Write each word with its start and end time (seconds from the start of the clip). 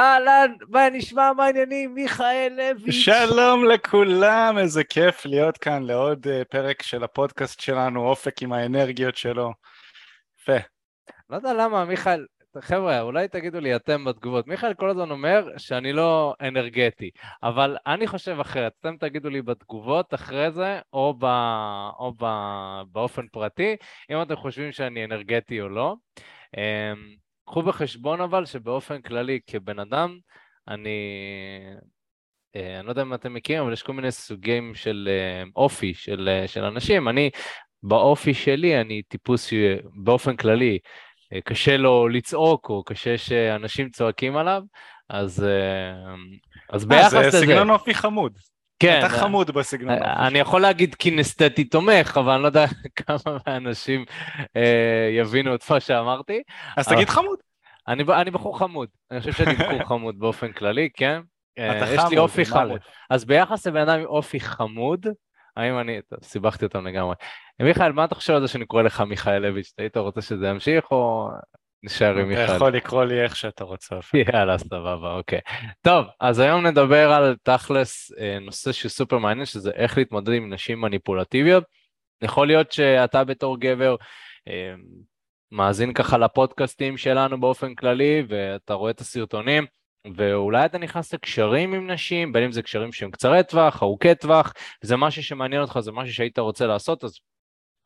אהלן, 0.00 0.52
מה 0.68 0.90
נשמע, 0.90 1.32
מה 1.36 1.44
העניינים? 1.44 1.94
מיכאל 1.94 2.52
לוי. 2.56 2.92
שלום 2.92 3.64
לכולם, 3.64 4.58
איזה 4.58 4.84
כיף 4.84 5.26
להיות 5.26 5.58
כאן 5.58 5.82
לעוד 5.82 6.26
uh, 6.26 6.44
פרק 6.44 6.82
של 6.82 7.04
הפודקאסט 7.04 7.60
שלנו, 7.60 8.08
אופק 8.08 8.42
עם 8.42 8.52
האנרגיות 8.52 9.16
שלו. 9.16 9.52
יפה. 10.40 10.56
לא 11.30 11.36
יודע 11.36 11.52
למה, 11.52 11.84
מיכאל, 11.84 12.26
חבר'ה, 12.60 13.00
אולי 13.00 13.28
תגידו 13.28 13.60
לי 13.60 13.76
אתם 13.76 14.04
בתגובות. 14.04 14.46
מיכאל 14.46 14.74
כל 14.74 14.90
הזמן 14.90 15.10
אומר 15.10 15.48
שאני 15.56 15.92
לא 15.92 16.34
אנרגטי, 16.40 17.10
אבל 17.42 17.76
אני 17.86 18.06
חושב 18.06 18.40
אחרת. 18.40 18.72
אתם 18.80 18.96
תגידו 18.96 19.28
לי 19.30 19.42
בתגובות 19.42 20.14
אחרי 20.14 20.50
זה, 20.50 20.80
או, 20.92 21.14
ב, 21.18 21.24
או 21.98 22.12
ב, 22.20 22.26
באופן 22.92 23.26
פרטי, 23.32 23.76
אם 24.10 24.22
אתם 24.22 24.36
חושבים 24.36 24.72
שאני 24.72 25.04
אנרגטי 25.04 25.60
או 25.60 25.68
לא. 25.68 25.94
קחו 27.46 27.62
בחשבון 27.62 28.20
אבל 28.20 28.44
שבאופן 28.44 29.02
כללי 29.02 29.40
כבן 29.46 29.78
אדם, 29.78 30.18
אני... 30.68 30.98
אה, 32.56 32.78
אני 32.78 32.86
לא 32.86 32.90
יודע 32.90 33.02
אם 33.02 33.14
אתם 33.14 33.34
מכירים, 33.34 33.62
אבל 33.62 33.72
יש 33.72 33.82
כל 33.82 33.92
מיני 33.92 34.10
סוגים 34.12 34.74
של 34.74 35.08
אה, 35.10 35.44
אופי 35.56 35.94
של, 35.94 36.28
אה, 36.32 36.48
של 36.48 36.64
אנשים. 36.64 37.08
אני, 37.08 37.30
באופי 37.82 38.34
שלי, 38.34 38.80
אני 38.80 39.02
טיפוס 39.02 39.44
שבאופן 39.44 40.36
כללי 40.36 40.78
קשה 41.44 41.76
לו 41.76 42.08
לצעוק, 42.08 42.68
או 42.68 42.84
קשה 42.84 43.18
שאנשים 43.18 43.90
צועקים 43.90 44.36
עליו, 44.36 44.62
אז, 45.08 45.46
אז 46.68 46.84
ביחס 46.84 47.14
לזה... 47.14 47.30
זה 47.30 47.40
סגנון 47.40 47.70
אופי 47.70 47.94
חמוד. 47.94 48.38
כן. 48.80 48.98
אתה 48.98 49.08
חמוד 49.08 49.50
בסגנון. 49.50 50.02
אני 50.02 50.38
יכול 50.38 50.60
להגיד 50.60 50.94
קינסתטי 50.94 51.64
תומך, 51.64 52.16
אבל 52.16 52.32
אני 52.32 52.42
לא 52.42 52.46
יודע 52.46 52.64
כמה 53.06 53.38
מהאנשים 53.46 54.04
אה, 54.56 55.10
יבינו 55.18 55.54
את 55.54 55.70
מה 55.70 55.80
שאמרתי. 55.80 56.42
אז 56.76 56.88
תגיד 56.88 57.08
חמוד. 57.08 57.38
אני, 57.88 58.30
בחור 58.30 58.58
חמוד, 58.58 58.88
אני 59.10 59.20
חושב 59.20 59.32
שאני 59.32 59.54
בחור 59.54 59.84
חמוד 59.88 60.18
באופן 60.18 60.52
כללי, 60.52 60.88
כן? 60.94 61.20
אתה 61.54 61.86
חמוד. 61.86 61.88
אה, 61.88 61.94
יש 61.94 62.10
לי 62.10 62.18
אופי 62.18 62.44
חמוד. 62.44 62.80
אז 63.10 63.24
ביחס 63.24 63.66
לבן 63.66 63.80
אדם 63.80 64.00
עם 64.00 64.06
אופי 64.06 64.40
חמוד, 64.40 65.06
האם 65.56 65.78
אני, 65.78 66.00
טוב, 66.08 66.18
סיבכתי 66.22 66.64
אותם 66.64 66.86
לגמרי. 66.86 67.14
מיכאל, 67.60 67.92
מה 67.92 68.04
אתה 68.04 68.14
חושב 68.14 68.32
על 68.32 68.40
זה 68.40 68.48
שאני 68.48 68.66
קורא 68.66 68.82
לך 68.82 69.00
מיכאלביץ'? 69.00 69.72
היית 69.78 69.96
רוצה 69.96 70.22
שזה 70.22 70.46
ימשיך 70.46 70.90
או 70.90 71.28
נשאר 71.82 72.18
עם 72.18 72.28
מיכאל? 72.28 72.44
אתה 72.44 72.54
יכול 72.54 72.76
לקרוא 72.76 73.04
לי 73.04 73.22
איך 73.22 73.36
שאתה 73.36 73.64
רוצה. 73.64 73.96
יאללה, 74.32 74.58
סבבה, 74.58 75.14
אוקיי. 75.14 75.40
טוב, 75.80 76.06
אז 76.20 76.38
היום 76.38 76.66
נדבר 76.66 77.12
על 77.12 77.36
תכלס 77.42 78.12
אה, 78.18 78.38
נושא 78.40 78.72
שהוא 78.72 78.90
סופר 78.90 79.18
מעניין, 79.18 79.46
שזה 79.46 79.70
איך 79.70 79.98
להתמודד 79.98 80.32
עם 80.32 80.52
נשים 80.52 80.80
מניפולטיביות. 80.80 81.64
יכול 82.22 82.46
להיות 82.46 82.72
שאתה 82.72 83.24
בתור 83.24 83.60
גבר 83.60 83.96
אה, 84.48 84.74
מאזין 85.52 85.92
ככה 85.92 86.18
לפודקאסטים 86.18 86.96
שלנו 86.96 87.40
באופן 87.40 87.74
כללי, 87.74 88.22
ואתה 88.28 88.74
רואה 88.74 88.90
את 88.90 89.00
הסרטונים, 89.00 89.66
ואולי 90.16 90.64
אתה 90.64 90.78
נכנס 90.78 91.14
לקשרים 91.14 91.74
עם 91.74 91.90
נשים, 91.90 92.32
בין 92.32 92.44
אם 92.44 92.52
זה 92.52 92.62
קשרים 92.62 92.92
שהם 92.92 93.10
קצרי 93.10 93.42
טווח, 93.48 93.82
ארוכי 93.82 94.14
טווח, 94.14 94.52
זה 94.82 94.96
משהו 94.96 95.22
שמעניין 95.22 95.62
אותך, 95.62 95.80
זה 95.80 95.92
משהו 95.92 96.14
שהיית 96.14 96.38
רוצה 96.38 96.66
לעשות, 96.66 97.04
אז 97.04 97.18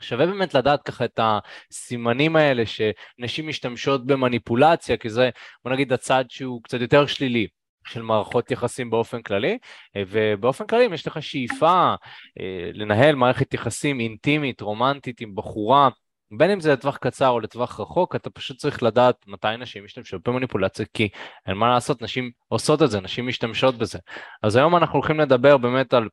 שווה 0.01 0.27
באמת 0.27 0.55
לדעת 0.55 0.83
ככה 0.83 1.05
את 1.05 1.21
הסימנים 1.23 2.37
האלה 2.37 2.63
שנשים 2.67 3.49
משתמשות 3.49 4.07
במניפולציה, 4.07 4.97
כי 4.97 5.11
זה 5.11 5.31
בוא 5.65 5.73
נגיד 5.73 5.93
הצד 5.93 6.25
שהוא 6.29 6.63
קצת 6.63 6.81
יותר 6.81 7.07
שלילי 7.07 7.47
של 7.87 8.03
מערכות 8.03 8.51
יחסים 8.51 8.91
באופן 8.91 9.23
כללי, 9.23 9.59
ובאופן 9.99 10.67
כללי 10.67 10.87
אם 10.87 10.93
יש 10.93 11.07
לך 11.07 11.23
שאיפה 11.23 11.95
אה, 12.41 12.71
לנהל 12.73 13.15
מערכת 13.15 13.55
יחסים 13.55 14.01
אינטימית, 14.01 14.61
רומנטית 14.61 15.21
עם 15.21 15.35
בחורה, 15.35 15.89
בין 16.37 16.51
אם 16.51 16.61
זה 16.61 16.73
לטווח 16.73 16.97
קצר 16.97 17.29
או 17.29 17.41
לטווח 17.41 17.81
רחוק, 17.81 18.17
אתה 18.17 18.31
פשוט 18.31 18.57
צריך 18.57 18.83
לדעת 18.83 19.17
מתי 19.27 19.57
נשים 19.59 19.85
משתמשות 19.85 20.29
במניפולציה, 20.29 20.87
כי 20.95 21.09
אין 21.47 21.57
מה 21.57 21.69
לעשות, 21.69 22.03
נשים 22.03 22.31
עושות 22.49 22.83
את 22.83 22.91
זה, 22.91 23.01
נשים 23.01 23.27
משתמשות 23.27 23.75
בזה. 23.75 23.99
אז 24.43 24.57
היום 24.57 24.77
אנחנו 24.77 24.99
הולכים 24.99 25.21
לדבר 25.21 25.57
באמת 25.57 25.95
על, 25.95 26.09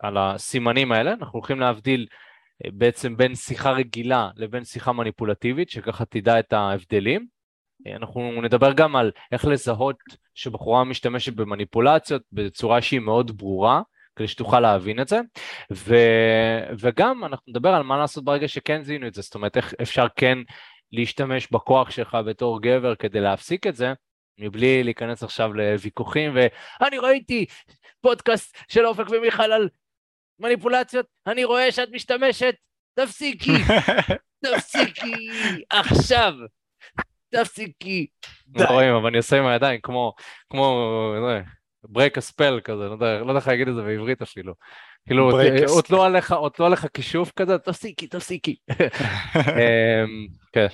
על 0.00 0.18
הסימנים 0.18 0.92
האלה, 0.92 1.12
אנחנו 1.12 1.38
הולכים 1.38 1.60
להבדיל 1.60 2.06
אה, 2.10 2.27
בעצם 2.66 3.16
בין 3.16 3.34
שיחה 3.34 3.70
רגילה 3.70 4.30
לבין 4.36 4.64
שיחה 4.64 4.92
מניפולטיבית, 4.92 5.70
שככה 5.70 6.04
תדע 6.04 6.38
את 6.38 6.52
ההבדלים. 6.52 7.26
אה, 7.86 7.96
אנחנו 7.96 8.42
נדבר 8.42 8.72
גם 8.72 8.96
על 8.96 9.10
איך 9.32 9.44
לזהות 9.44 9.96
שבחורה 10.34 10.84
משתמשת 10.84 11.32
במניפולציות 11.32 12.22
בצורה 12.32 12.82
שהיא 12.82 13.00
מאוד 13.00 13.38
ברורה, 13.38 13.82
כדי 14.16 14.28
שתוכל 14.28 14.60
להבין 14.60 15.00
את 15.00 15.08
זה, 15.08 15.20
ו, 15.72 15.94
וגם 16.78 17.24
אנחנו 17.24 17.44
נדבר 17.48 17.68
על 17.68 17.82
מה 17.82 17.98
לעשות 17.98 18.24
ברגע 18.24 18.48
שכן 18.48 18.82
זיהינו 18.82 19.06
את 19.06 19.14
זה, 19.14 19.22
זאת 19.22 19.34
אומרת 19.34 19.56
איך 19.56 19.74
אפשר 19.82 20.06
כן 20.16 20.38
להשתמש 20.92 21.48
בכוח 21.52 21.90
שלך 21.90 22.18
בתור 22.26 22.62
גבר 22.62 22.94
כדי 22.94 23.20
להפסיק 23.20 23.66
את 23.66 23.76
זה, 23.76 23.92
מבלי 24.38 24.84
להיכנס 24.84 25.22
עכשיו 25.22 25.52
לוויכוחים, 25.52 26.34
ואני 26.34 26.98
ראיתי 26.98 27.46
פודקאסט 28.00 28.56
של 28.68 28.86
אופק 28.86 29.04
ומיכל 29.10 29.52
על 29.52 29.68
מניפולציות, 30.40 31.06
אני 31.26 31.44
רואה 31.44 31.72
שאת 31.72 31.88
משתמשת, 31.92 32.54
תפסיקי, 32.94 33.52
תפסיקי, 34.44 35.28
עכשיו, 35.70 36.32
תפסיקי. 37.30 38.06
לא 38.54 38.64
רואים, 38.64 38.94
אבל 38.94 39.06
אני 39.06 39.16
עושה 39.16 39.38
עם 39.38 39.46
הידיים 39.46 39.80
כמו, 39.82 40.12
כמו, 40.50 41.12
ברייק 41.84 42.18
הספל 42.18 42.60
כזה, 42.64 42.82
לא 42.84 42.92
יודע, 42.92 43.18
לא 43.18 43.28
יודע 43.28 43.38
איך 43.38 43.48
להגיד 43.48 43.68
את 43.68 43.74
זה 43.74 43.82
בעברית 43.82 44.22
אפילו. 44.22 44.54
כאילו, 45.06 45.30
הוטלו 45.68 46.04
עליך, 46.04 46.32
הוטלו 46.32 46.66
עליך 46.66 46.86
כישוף 46.94 47.32
כזה, 47.36 47.58
תפסיקי, 47.58 48.06
תפסיקי. 48.06 48.56
אמ, 49.36 50.26
כן. 50.52 50.66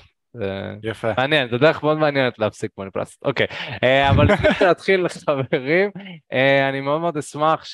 יפה. 0.83 1.13
מעניין, 1.17 1.49
זו 1.49 1.59
דרך 1.59 1.83
מאוד 1.83 1.99
מעניינת 1.99 2.39
להפסיק 2.39 2.71
מניפולציות. 2.79 3.23
אוקיי, 3.23 3.47
אה, 3.85 4.11
אבל 4.11 4.33
לפני 4.33 4.55
שנתחיל 4.55 5.09
חברים, 5.27 5.91
אה, 6.33 6.69
אני 6.69 6.81
מאוד 6.81 7.01
מאוד 7.01 7.17
אשמח 7.17 7.65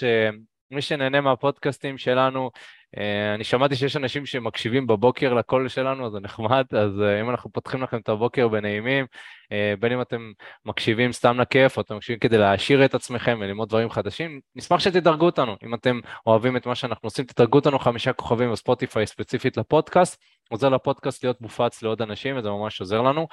שמי 0.70 0.82
שנהנה 0.82 1.20
מהפודקאסטים 1.20 1.98
שלנו, 1.98 2.50
אה, 2.98 3.34
אני 3.34 3.44
שמעתי 3.44 3.76
שיש 3.76 3.96
אנשים 3.96 4.26
שמקשיבים 4.26 4.86
בבוקר 4.86 5.34
לקול 5.34 5.68
שלנו, 5.68 6.06
אז 6.06 6.12
זה 6.12 6.20
נחמד, 6.20 6.64
אז 6.72 7.00
אה, 7.00 7.20
אם 7.20 7.30
אנחנו 7.30 7.52
פותחים 7.52 7.82
לכם 7.82 7.96
את 7.96 8.08
הבוקר 8.08 8.48
בנעימים, 8.48 9.06
אה, 9.52 9.74
בין 9.80 9.92
אם 9.92 10.00
אתם 10.00 10.32
מקשיבים 10.64 11.12
סתם 11.12 11.40
לכיף, 11.40 11.76
או 11.76 11.82
אתם 11.82 11.96
מקשיבים 11.96 12.18
כדי 12.18 12.38
להעשיר 12.38 12.84
את 12.84 12.94
עצמכם 12.94 13.38
וללמוד 13.40 13.68
דברים 13.68 13.90
חדשים, 13.90 14.40
נשמח 14.56 14.80
שתדרגו 14.80 15.26
אותנו. 15.26 15.56
אם 15.64 15.74
אתם 15.74 16.00
אוהבים 16.26 16.56
את 16.56 16.66
מה 16.66 16.74
שאנחנו 16.74 17.06
עושים, 17.06 17.24
תדרגו 17.24 17.58
אותנו 17.58 17.78
חמישה 17.78 18.12
כוכבים 18.12 18.52
בספוטיפיי 18.52 19.06
ספציפית 19.06 19.56
לפודקאסט, 19.56 20.22
עוזר 20.50 20.68
לפודקאסט 20.68 21.24
להיות 21.24 21.40
מופץ 21.40 21.82
לעוד 21.82 22.02
אנשים, 22.02 22.38
וזה 22.38 22.50
ממש 22.50 22.80
עוזר 22.80 23.02
לנו. 23.02 23.28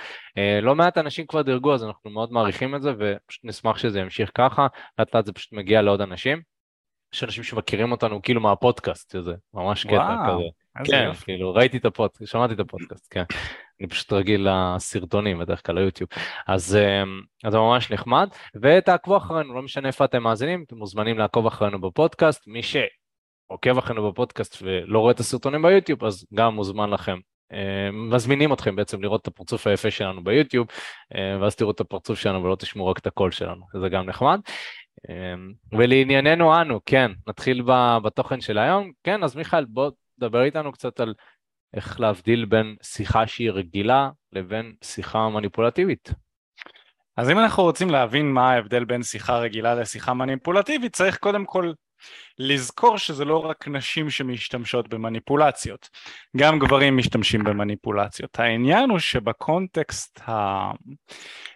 לא 0.61 0.75
מעט 0.75 0.97
אנשים 0.97 1.25
כבר 1.27 1.41
דירגו, 1.41 1.73
אז 1.73 1.83
אנחנו 1.83 2.09
מאוד 2.09 2.31
מעריכים 2.31 2.75
את 2.75 2.81
זה, 2.81 2.93
ופשוט 2.99 3.45
נשמח 3.45 3.77
שזה 3.77 3.99
ימשיך 3.99 4.31
ככה, 4.35 4.67
לאט 4.99 5.15
לאט 5.15 5.25
זה 5.25 5.33
פשוט 5.33 5.53
מגיע 5.53 5.81
לעוד 5.81 6.01
אנשים. 6.01 6.56
יש 7.13 7.23
אנשים 7.23 7.43
שמכירים 7.43 7.91
אותנו 7.91 8.21
כאילו 8.21 8.41
מהפודקאסט, 8.41 9.11
שזה 9.11 9.33
ממש 9.53 9.85
קטע 9.85 10.15
כזה. 10.27 10.43
כן, 10.83 11.03
יופי. 11.07 11.25
כאילו, 11.25 11.53
ראיתי 11.53 11.77
את 11.77 11.85
הפודקאסט, 11.85 12.31
שמעתי 12.31 12.53
את 12.53 12.59
הפודקאסט, 12.59 13.07
כן. 13.09 13.23
אני 13.79 13.87
פשוט 13.87 14.13
רגיל 14.13 14.47
לסרטונים, 14.49 15.39
בדרך 15.39 15.65
כלל 15.65 15.75
ליוטיוב. 15.75 16.09
אז, 16.47 16.75
אמ, 16.75 17.21
אז 17.43 17.51
זה 17.51 17.57
ממש 17.57 17.91
נחמד, 17.91 18.29
ותעקבו 18.61 19.17
אחרינו, 19.17 19.53
לא 19.53 19.61
משנה 19.61 19.87
איפה 19.87 20.05
אתם 20.05 20.23
מאזינים, 20.23 20.63
אתם 20.67 20.75
מוזמנים 20.75 21.17
לעקוב 21.17 21.47
אחרינו 21.47 21.81
בפודקאסט. 21.81 22.47
מי 22.47 22.61
שעוקב 22.63 23.77
אחרינו 23.77 24.11
בפודקאסט 24.11 24.57
ולא 24.61 24.99
רואה 24.99 25.11
את 25.11 25.19
הסרטונים 25.19 25.61
ביוטיוב, 25.61 26.03
אז 26.03 26.25
גם 26.33 26.55
מוזמן 26.55 26.89
לכם. 26.89 27.17
אמ, 27.53 28.09
מזמינים 28.09 28.53
אתכם 28.53 28.75
בעצם 28.75 29.01
לראות 29.01 29.21
את 29.21 29.27
הפרצוף 29.27 29.67
היפה 29.67 29.91
שלנו 29.91 30.23
ביוטיוב, 30.23 30.67
אמ, 31.15 31.41
ואז 31.41 31.55
תראו 31.55 31.71
את 31.71 31.79
הפרצוף 31.79 32.19
שלנו 32.19 32.43
ולא 32.43 32.55
תשמעו 32.55 32.87
רק 32.87 32.97
את 32.97 33.07
הקול 33.07 33.31
שלנו, 33.31 33.65
זה 33.81 33.89
גם 33.89 34.05
נחמד. 34.05 34.39
אמ, 35.09 35.53
ולענייננו 35.71 36.61
אנו, 36.61 36.79
כן, 36.85 37.11
נתחיל 37.27 37.61
בתוכן 38.03 38.41
של 38.41 38.57
היום. 38.57 38.91
כן, 39.03 39.23
אז 39.23 39.35
מיכאל, 39.35 39.65
בוא 39.65 39.91
תדבר 40.19 40.43
איתנו 40.43 40.71
קצת 40.71 40.99
על 40.99 41.13
איך 41.73 41.99
להבדיל 41.99 42.45
בין 42.45 42.75
שיחה 42.83 43.27
שהיא 43.27 43.51
רגילה 43.51 44.09
לבין 44.33 44.73
שיחה 44.83 45.29
מניפולטיבית. 45.29 46.13
אז 47.17 47.29
אם 47.29 47.39
אנחנו 47.39 47.63
רוצים 47.63 47.89
להבין 47.89 48.31
מה 48.31 48.51
ההבדל 48.51 48.85
בין 48.85 49.03
שיחה 49.03 49.37
רגילה 49.37 49.75
לשיחה 49.75 50.13
מניפולטיבית, 50.13 50.95
צריך 50.95 51.17
קודם 51.17 51.45
כל 51.45 51.73
לזכור 52.39 52.97
שזה 52.97 53.25
לא 53.25 53.45
רק 53.45 53.67
נשים 53.67 54.09
שמשתמשות 54.09 54.87
במניפולציות, 54.87 55.89
גם 56.37 56.59
גברים 56.59 56.97
משתמשים 56.97 57.43
במניפולציות. 57.43 58.39
העניין 58.39 58.89
הוא 58.89 58.99
שבקונטקסט 58.99 60.19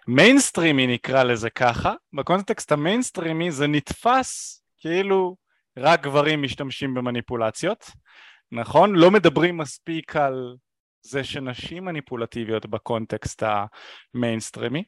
המיינסטרימי 0.07 0.87
נקרא 0.87 1.23
לזה 1.23 1.49
ככה, 1.49 1.93
בקונטקסט 2.13 2.71
המיינסטרימי 2.71 3.51
זה 3.51 3.67
נתפס 3.67 4.61
כאילו 4.77 5.35
רק 5.77 6.03
גברים 6.03 6.41
משתמשים 6.41 6.93
במניפולציות, 6.93 7.85
נכון? 8.51 8.95
לא 8.95 9.11
מדברים 9.11 9.57
מספיק 9.57 10.15
על 10.15 10.55
זה 11.03 11.23
שנשים 11.23 11.85
מניפולטיביות 11.85 12.65
בקונטקסט 12.65 13.43
המיינסטרימי 14.13 14.83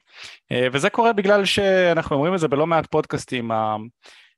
וזה 0.72 0.90
קורה 0.90 1.12
בגלל 1.12 1.44
שאנחנו 1.44 2.16
אומרים 2.16 2.34
את 2.34 2.38
זה 2.38 2.48
בלא 2.48 2.66
מעט 2.66 2.86
פודקאסטים 2.86 3.50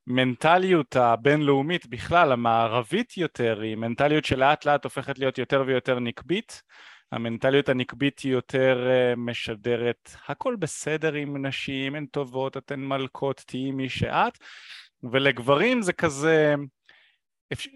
המנטליות 0.08 0.97
הבינלאומית 0.97 1.87
בכלל, 1.87 2.32
המערבית 2.32 3.17
יותר, 3.17 3.61
היא 3.61 3.76
מנטליות 3.76 4.25
שלאט 4.25 4.64
לאט 4.64 4.85
הופכת 4.85 5.19
להיות 5.19 5.38
יותר 5.38 5.64
ויותר 5.67 5.99
נקבית. 5.99 6.62
המנטליות 7.12 7.69
הנקבית 7.69 8.19
היא 8.19 8.32
יותר 8.32 8.87
אה, 8.91 9.17
משדרת 9.17 10.11
הכל 10.29 10.56
בסדר 10.56 11.12
עם 11.12 11.47
נשים, 11.47 11.94
הן 11.94 12.06
טובות, 12.06 12.56
אתן 12.56 12.81
מלכות, 12.81 13.43
תהיי 13.47 13.70
מי 13.70 13.88
שאת. 13.88 14.38
ולגברים 15.03 15.82
זה 15.82 15.93
כזה 15.93 16.55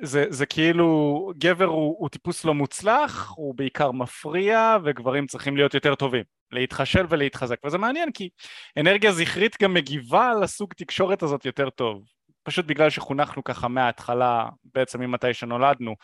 זה, 0.03 0.25
זה 0.29 0.47
כאילו 0.47 1.33
גבר 1.39 1.65
הוא, 1.65 1.97
הוא 1.99 2.09
טיפוס 2.09 2.45
לא 2.45 2.55
מוצלח, 2.55 3.33
הוא 3.37 3.55
בעיקר 3.55 3.91
מפריע 3.93 4.77
וגברים 4.85 5.27
צריכים 5.27 5.57
להיות 5.57 5.75
יותר 5.75 5.95
טובים, 5.95 6.25
להתחשל 6.53 7.07
ולהתחזק. 7.09 7.57
וזה 7.65 7.79
מעניין 7.79 8.13
כי 8.13 8.29
אנרגיה 8.77 9.13
זכרית 9.13 9.57
גם 9.63 9.75
מגיבה 9.75 10.33
לסוג 10.43 10.73
תקשורת 10.75 11.23
הזאת 11.23 11.45
יותר 11.45 11.71
טוב 11.71 12.03
פשוט 12.43 12.67
בגלל 12.67 12.91
שחונכנו 12.91 13.45
ככה 13.45 13.69
מההתחלה 13.69 14.49
בעצם 14.75 15.01
ממתי 15.01 15.35
שנולדנו 15.35 15.95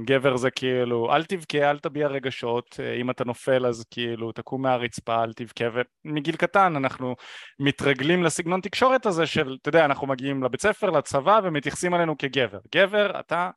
גבר 0.00 0.36
זה 0.36 0.50
כאילו 0.50 1.14
אל 1.14 1.24
תבכה 1.24 1.70
אל 1.70 1.78
תביע 1.78 2.08
רגשות 2.08 2.80
אם 3.00 3.10
אתה 3.10 3.24
נופל 3.24 3.66
אז 3.66 3.84
כאילו 3.90 4.32
תקום 4.32 4.62
מהרצפה 4.62 5.24
אל 5.24 5.32
תבכה. 5.32 5.64
ומגיל 6.04 6.36
קטן 6.36 6.76
אנחנו 6.76 7.16
מתרגלים 7.58 8.24
לסגנון 8.24 8.60
תקשורת 8.60 9.06
הזה 9.06 9.26
של 9.26 9.56
אתה 9.62 9.68
יודע 9.68 9.84
אנחנו 9.84 10.06
מגיעים 10.06 10.42
לבית 10.42 10.60
ספר 10.60 10.90
לצבא 10.90 11.40
ומתייחסים 11.44 11.94
עלינו 11.94 12.18
כגבר. 12.18 12.58
גבר 12.74 13.20
אתה 13.20 13.50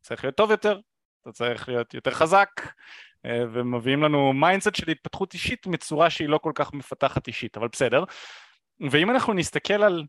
צריך 0.00 0.24
להיות 0.24 0.36
טוב 0.36 0.50
יותר 0.50 0.78
אתה 1.22 1.32
צריך 1.32 1.68
להיות 1.68 1.94
יותר 1.94 2.10
חזק 2.10 2.48
ומביאים 3.26 4.02
לנו 4.02 4.32
mindset 4.32 4.74
של 4.74 4.90
התפתחות 4.90 5.34
אישית 5.34 5.66
בצורה 5.66 6.10
שהיא 6.10 6.28
לא 6.28 6.38
כל 6.38 6.52
כך 6.54 6.72
מפתחת 6.72 7.26
אישית 7.26 7.56
אבל 7.56 7.68
בסדר. 7.72 8.04
ואם 8.90 9.10
אנחנו 9.10 9.32
נסתכל 9.32 9.82
על 9.82 10.04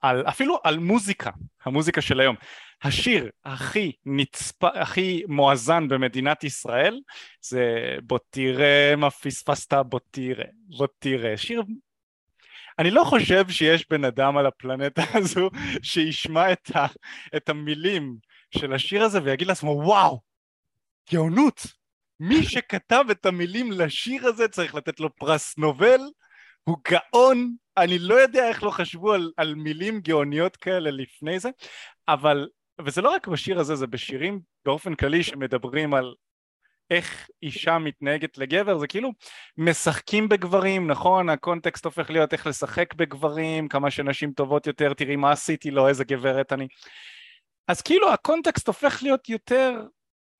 על, 0.00 0.28
אפילו 0.28 0.58
על 0.64 0.78
מוזיקה, 0.78 1.30
המוזיקה 1.64 2.00
של 2.00 2.20
היום. 2.20 2.36
השיר 2.82 3.30
הכי 3.44 3.92
נצפ... 4.06 4.64
הכי 4.64 5.22
מואזן 5.28 5.88
במדינת 5.88 6.44
ישראל 6.44 7.00
זה 7.40 7.96
בוא 8.02 8.18
תראה 8.30 8.94
מה 8.96 9.10
פספסת 9.10 9.72
בוא 9.72 10.00
תראה, 10.10 10.46
בוא 10.78 10.86
תראה. 10.98 11.36
שיר... 11.36 11.62
אני 12.78 12.90
לא 12.90 13.04
חושב 13.04 13.48
שיש 13.48 13.86
בן 13.90 14.04
אדם 14.04 14.36
על 14.36 14.46
הפלנטה 14.46 15.02
הזו 15.18 15.50
שישמע 15.82 16.52
את, 16.52 16.76
ה... 16.76 16.86
את 17.36 17.48
המילים 17.48 18.16
של 18.58 18.72
השיר 18.72 19.02
הזה 19.02 19.22
ויגיד 19.22 19.48
לעצמו 19.48 19.70
וואו, 19.70 20.20
גאונות, 21.12 21.66
מי 22.20 22.42
שכתב 22.42 23.04
את 23.10 23.26
המילים 23.26 23.72
לשיר 23.72 24.26
הזה 24.26 24.48
צריך 24.48 24.74
לתת 24.74 25.00
לו 25.00 25.14
פרס 25.16 25.58
נובל, 25.58 26.00
הוא 26.64 26.76
גאון 26.88 27.56
אני 27.76 27.98
לא 27.98 28.14
יודע 28.14 28.48
איך 28.48 28.62
לא 28.62 28.70
חשבו 28.70 29.12
על, 29.12 29.32
על 29.36 29.54
מילים 29.54 30.00
גאוניות 30.00 30.56
כאלה 30.56 30.90
לפני 30.90 31.38
זה, 31.38 31.50
אבל, 32.08 32.48
וזה 32.80 33.02
לא 33.02 33.10
רק 33.10 33.28
בשיר 33.28 33.60
הזה, 33.60 33.76
זה 33.76 33.86
בשירים 33.86 34.40
באופן 34.64 34.94
כללי 34.94 35.22
שמדברים 35.22 35.94
על 35.94 36.14
איך 36.90 37.28
אישה 37.42 37.78
מתנהגת 37.78 38.38
לגבר, 38.38 38.78
זה 38.78 38.86
כאילו 38.86 39.12
משחקים 39.56 40.28
בגברים, 40.28 40.90
נכון? 40.90 41.28
הקונטקסט 41.28 41.84
הופך 41.84 42.10
להיות 42.10 42.32
איך 42.32 42.46
לשחק 42.46 42.94
בגברים, 42.94 43.68
כמה 43.68 43.90
שנשים 43.90 44.32
טובות 44.32 44.66
יותר, 44.66 44.94
תראי 44.94 45.16
מה 45.16 45.32
עשיתי 45.32 45.70
לו, 45.70 45.88
איזה 45.88 46.04
גברת 46.04 46.52
אני. 46.52 46.68
אז 47.68 47.82
כאילו 47.82 48.12
הקונטקסט 48.12 48.66
הופך 48.66 49.02
להיות 49.02 49.28
יותר 49.28 49.86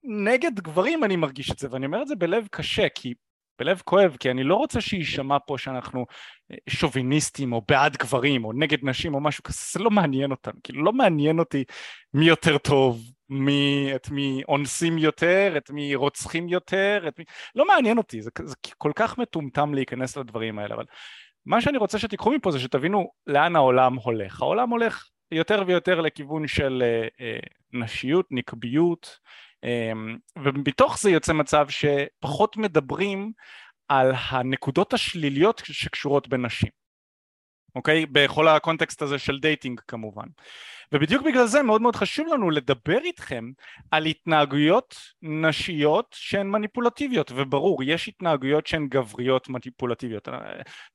נגד 0.04 0.60
גברים, 0.60 1.04
אני 1.04 1.16
מרגיש 1.16 1.50
את 1.50 1.58
זה, 1.58 1.68
ואני 1.70 1.86
אומר 1.86 2.02
את 2.02 2.08
זה 2.08 2.14
בלב 2.16 2.46
קשה, 2.50 2.88
כי 2.94 3.14
בלב 3.62 3.82
כואב, 3.84 4.16
כי 4.20 4.30
אני 4.30 4.44
לא 4.44 4.54
רוצה 4.54 4.80
שיישמע 4.80 5.36
פה 5.46 5.58
שאנחנו 5.58 6.06
אה, 6.50 6.56
שוביניסטים 6.68 7.52
או 7.52 7.62
בעד 7.68 7.96
גברים 7.96 8.44
או 8.44 8.52
נגד 8.52 8.78
נשים 8.82 9.14
או 9.14 9.20
משהו 9.20 9.42
כזה, 9.42 9.58
זה 9.72 9.84
לא 9.84 9.90
מעניין 9.90 10.30
אותנו, 10.30 10.54
כאילו 10.64 10.84
לא 10.84 10.92
מעניין 10.92 11.38
אותי 11.38 11.64
מי 12.14 12.24
יותר 12.24 12.58
טוב, 12.58 13.02
מי, 13.28 13.90
את 13.94 14.10
מי 14.10 14.42
אונסים 14.48 14.98
יותר, 14.98 15.54
את 15.56 15.70
מי 15.70 15.94
רוצחים 15.94 16.48
יותר, 16.48 17.04
את 17.08 17.18
מי... 17.18 17.24
לא 17.54 17.66
מעניין 17.66 17.98
אותי, 17.98 18.22
זה, 18.22 18.30
זה 18.44 18.54
כל 18.78 18.92
כך 18.94 19.18
מטומטם 19.18 19.74
להיכנס 19.74 20.16
לדברים 20.16 20.58
האלה, 20.58 20.74
אבל 20.74 20.84
מה 21.46 21.60
שאני 21.60 21.78
רוצה 21.78 21.98
שתיקחו 21.98 22.30
מפה 22.30 22.50
זה 22.50 22.58
שתבינו 22.58 23.10
לאן 23.26 23.56
העולם 23.56 23.94
הולך. 23.94 24.42
העולם 24.42 24.70
הולך 24.70 25.08
יותר 25.32 25.62
ויותר 25.66 26.00
לכיוון 26.00 26.46
של 26.46 26.82
אה, 26.82 27.08
אה, 27.20 27.38
נשיות, 27.72 28.26
נקביות, 28.30 29.18
ומתוך 30.38 30.98
זה 31.00 31.10
יוצא 31.10 31.32
מצב 31.32 31.66
שפחות 31.68 32.56
מדברים 32.56 33.32
על 33.88 34.12
הנקודות 34.30 34.92
השליליות 34.92 35.62
שקשורות 35.64 36.28
בנשים, 36.28 36.81
אוקיי? 37.74 38.06
בכל 38.06 38.48
הקונטקסט 38.48 39.02
הזה 39.02 39.18
של 39.18 39.38
dating 39.38 39.80
כמובן. 39.88 40.26
ובדיוק 40.92 41.22
בגלל 41.22 41.46
זה 41.46 41.62
מאוד 41.62 41.82
מאוד 41.82 41.96
חשוב 41.96 42.26
לנו 42.26 42.50
לדבר 42.50 42.98
איתכם 42.98 43.50
על 43.90 44.06
התנהגויות 44.06 44.96
נשיות 45.22 46.16
שהן 46.18 46.50
מניפולטיביות 46.50 47.32
וברור 47.34 47.82
יש 47.82 48.08
התנהגויות 48.08 48.66
שהן 48.66 48.86
גבריות 48.88 49.48
מניפולטיביות 49.48 50.28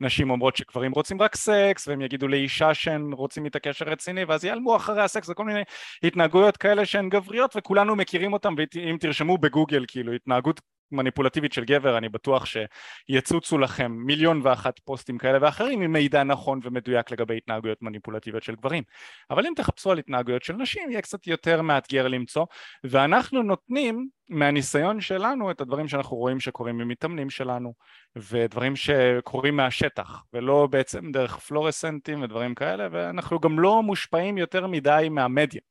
נשים 0.02 0.30
אומרות 0.30 0.56
שגברים 0.56 0.92
רוצים 0.92 1.22
רק 1.22 1.36
סקס 1.36 1.88
והם 1.88 2.02
יגידו 2.02 2.28
לאישה 2.28 2.74
שהם 2.74 3.14
רוצים 3.14 3.46
איתה 3.46 3.60
קשר 3.60 3.86
רציני 3.86 4.24
ואז 4.24 4.46
יעלמו 4.46 4.76
אחרי 4.76 5.02
הסקס 5.02 5.30
וכל 5.30 5.46
מיני 5.46 5.62
התנהגויות 6.04 6.58
כאלה 6.58 6.86
שהן 6.86 7.10
גבריות 7.10 7.56
וכולנו 7.56 7.96
מכירים 7.96 8.34
אותן 8.34 8.54
ואם 8.76 8.98
תרשמו 9.00 9.38
בגוגל 9.38 9.86
כאילו 9.88 10.14
התנהגות 10.14 10.62
מניפולטיבית 10.92 11.54
של 11.54 11.66
גבר 11.66 11.98
אני 11.98 12.10
בטוח 12.10 12.46
שיצוצו 12.46 13.58
לכם 13.58 13.92
מיליון 13.92 14.42
ואחת 14.44 14.80
פוסטים 14.80 15.18
כאלה 15.18 15.38
ואחרים 15.42 15.82
עם 15.82 15.94
מידע 15.94 16.24
נכון 16.24 16.60
ומדויק 16.64 17.12
לגבי 17.12 17.38
התנהגויות 17.38 17.82
מניפולטיביות 17.82 18.44
של 18.44 18.56
גברים. 18.56 18.84
אבל 19.30 19.46
אם 19.48 19.54
תחפשו 19.56 19.92
על 19.92 19.98
התנהגויות 19.98 20.44
של 20.44 20.54
נשים 20.54 20.92
יהיה 20.92 21.02
קצת 21.02 21.28
יותר 21.28 21.62
מאתגר 21.62 22.08
למצוא 22.08 22.46
ואנחנו 22.84 23.44
נותנים 23.44 24.08
מהניסיון 24.30 25.02
שלנו 25.02 25.52
את 25.52 25.62
הדברים 25.62 25.88
שאנחנו 25.88 26.18
רואים 26.18 26.40
שקורים 26.40 26.78
ממתאמנים 26.78 27.30
שלנו 27.30 27.74
ודברים 28.16 28.76
שקורים 28.76 29.58
מהשטח 29.58 30.24
ולא 30.34 30.68
בעצם 30.72 31.12
דרך 31.12 31.38
פלורסנטים 31.38 32.24
ודברים 32.24 32.56
כאלה 32.56 32.88
ואנחנו 32.92 33.40
גם 33.40 33.60
לא 33.60 33.84
מושפעים 33.84 34.38
יותר 34.38 34.68
מדי 34.68 35.08
מהמדיה 35.12 35.62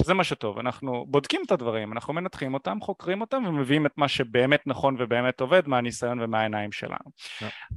שזה 0.00 0.14
מה 0.14 0.24
שטוב, 0.24 0.58
אנחנו 0.58 1.04
בודקים 1.08 1.42
את 1.46 1.52
הדברים, 1.52 1.92
אנחנו 1.92 2.14
מנתחים 2.14 2.54
אותם, 2.54 2.78
חוקרים 2.80 3.20
אותם 3.20 3.44
ומביאים 3.46 3.86
את 3.86 3.92
מה 3.96 4.08
שבאמת 4.08 4.66
נכון 4.66 4.96
ובאמת 4.98 5.40
עובד 5.40 5.68
מהניסיון 5.68 6.20
ומהעיניים 6.20 6.72
שלנו. 6.72 7.10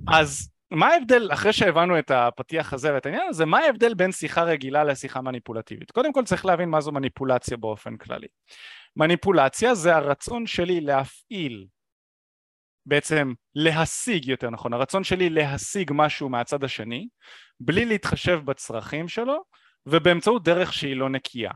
אז 0.08 0.50
מה 0.72 0.88
ההבדל, 0.88 1.30
אחרי 1.34 1.54
שהבנו 1.54 2.00
את 2.00 2.12
הפתיח 2.12 2.74
הזה 2.74 2.94
ואת 2.94 3.06
העניין 3.06 3.28
הזה, 3.30 3.46
מה 3.46 3.60
ההבדל 3.60 3.94
בין 3.94 4.12
שיחה 4.12 4.44
רגילה 4.44 4.84
לשיחה 4.84 5.22
מניפולטיבית? 5.22 5.92
קודם 5.92 6.14
כל 6.14 6.24
צריך 6.24 6.46
להבין 6.46 6.70
מה 6.70 6.82
זו 6.82 6.92
מניפולציה 6.92 7.58
באופן 7.58 7.98
כללי 7.98 8.28
מניפולציה 8.95 9.75
זה 9.75 9.95
הרצון 9.95 10.48
שלי 10.48 10.81
להפעיל, 10.81 11.66
בעצם 12.86 13.34
להשיג 13.56 14.28
יותר 14.28 14.50
נכון, 14.50 14.74
הרצון 14.74 15.04
שלי 15.04 15.30
להשיג 15.30 15.92
משהו 15.94 16.30
מהצד 16.30 16.63
השני 16.63 17.07
בלי 17.60 17.86
להתחשב 17.86 18.40
בצרכים 18.45 19.08
שלו 19.08 19.44
ובאמצעות 19.86 20.44
דרך 20.44 20.74
שהיא 20.74 20.96
לא 20.96 21.10
נקייה 21.10 21.51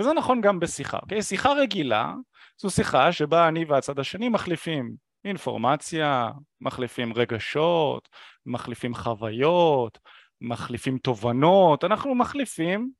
וזה 0.00 0.12
נכון 0.12 0.40
גם 0.40 0.60
בשיחה, 0.60 0.98
אוקיי? 1.02 1.22
שיחה 1.22 1.52
רגילה 1.52 2.14
זו 2.60 2.70
שיחה 2.70 3.12
שבה 3.12 3.48
אני 3.48 3.64
והצד 3.64 3.98
השני 3.98 4.28
מחליפים 4.28 4.94
אינפורמציה, 5.24 6.30
מחליפים 6.60 7.12
רגשות, 7.12 8.08
מחליפים 8.46 8.94
חוויות, 8.94 9.98
מחליפים 10.40 10.98
תובנות, 10.98 11.84
אנחנו 11.84 12.14
מחליפים 12.14 12.90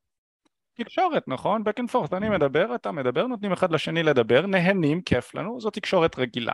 תקשורת, 0.74 1.28
נכון? 1.28 1.62
back 1.62 1.82
and 1.82 1.92
forth, 1.92 2.16
אני 2.16 2.28
מדבר, 2.28 2.74
אתה 2.74 2.92
מדבר, 2.92 3.26
נותנים 3.26 3.52
אחד 3.52 3.72
לשני 3.72 4.02
לדבר, 4.02 4.46
נהנים, 4.46 5.02
כיף 5.02 5.34
לנו, 5.34 5.60
זו 5.60 5.70
תקשורת 5.70 6.18
רגילה. 6.18 6.52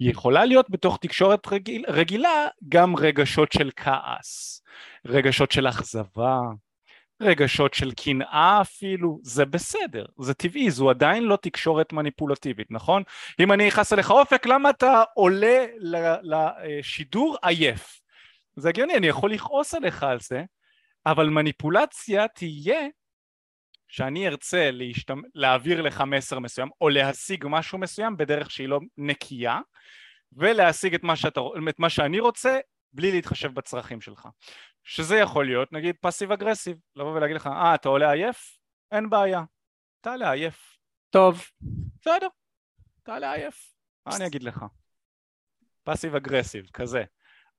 יכולה 0.00 0.44
להיות 0.44 0.70
בתוך 0.70 0.98
תקשורת 1.00 1.46
רגיל, 1.46 1.84
רגילה 1.88 2.46
גם 2.68 2.96
רגשות 2.96 3.52
של 3.52 3.70
כעס, 3.76 4.62
רגשות 5.06 5.52
של 5.52 5.68
אכזבה, 5.68 6.38
רגשות 7.22 7.74
של 7.74 7.92
קנאה 7.92 8.58
אפילו, 8.60 9.18
זה 9.22 9.44
בסדר, 9.44 10.04
זה 10.20 10.34
טבעי, 10.34 10.70
זו 10.70 10.90
עדיין 10.90 11.24
לא 11.24 11.38
תקשורת 11.42 11.92
מניפולטיבית, 11.92 12.66
נכון? 12.70 13.02
אם 13.40 13.52
אני 13.52 13.68
אכעס 13.68 13.92
עליך 13.92 14.10
אופק, 14.10 14.46
למה 14.46 14.70
אתה 14.70 15.02
עולה 15.14 15.66
לשידור 16.22 17.36
עייף? 17.42 18.00
זה 18.56 18.68
הגיוני, 18.68 18.94
אני 18.94 19.06
יכול 19.06 19.32
לכעוס 19.32 19.74
עליך 19.74 20.02
על 20.02 20.20
זה, 20.20 20.42
אבל 21.06 21.28
מניפולציה 21.28 22.28
תהיה 22.28 22.80
שאני 23.94 24.28
ארצה 24.28 24.70
להשתמ... 24.70 25.20
להעביר 25.34 25.82
לך 25.82 26.00
מסר 26.00 26.38
מסוים 26.38 26.68
או 26.80 26.88
להשיג 26.88 27.44
משהו 27.48 27.78
מסוים 27.78 28.16
בדרך 28.16 28.50
שהיא 28.50 28.68
לא 28.68 28.80
נקייה 28.98 29.60
ולהשיג 30.32 30.94
את 30.94 31.02
מה, 31.02 31.16
שאתה... 31.16 31.40
את 31.68 31.78
מה 31.78 31.90
שאני 31.90 32.20
רוצה 32.20 32.58
בלי 32.92 33.12
להתחשב 33.12 33.54
בצרכים 33.54 34.00
שלך. 34.00 34.28
שזה 34.84 35.16
יכול 35.16 35.46
להיות 35.46 35.72
נגיד 35.72 35.96
פאסיב 36.00 36.32
אגרסיב 36.32 36.76
לבוא 36.96 37.12
ולהגיד 37.12 37.36
לך 37.36 37.46
אה 37.46 37.74
אתה 37.74 37.88
עולה 37.88 38.12
עייף? 38.12 38.58
אין 38.92 39.10
בעיה. 39.10 39.42
תעלה 40.00 40.32
עייף. 40.32 40.76
טוב. 41.10 41.44
בסדר. 42.00 42.28
תעלה 43.02 43.32
עייף. 43.32 43.74
מה 44.06 44.16
אני 44.16 44.26
אגיד 44.26 44.42
לך? 44.42 44.64
פאסיב 45.82 46.14
אגרסיב 46.14 46.66
כזה. 46.72 47.04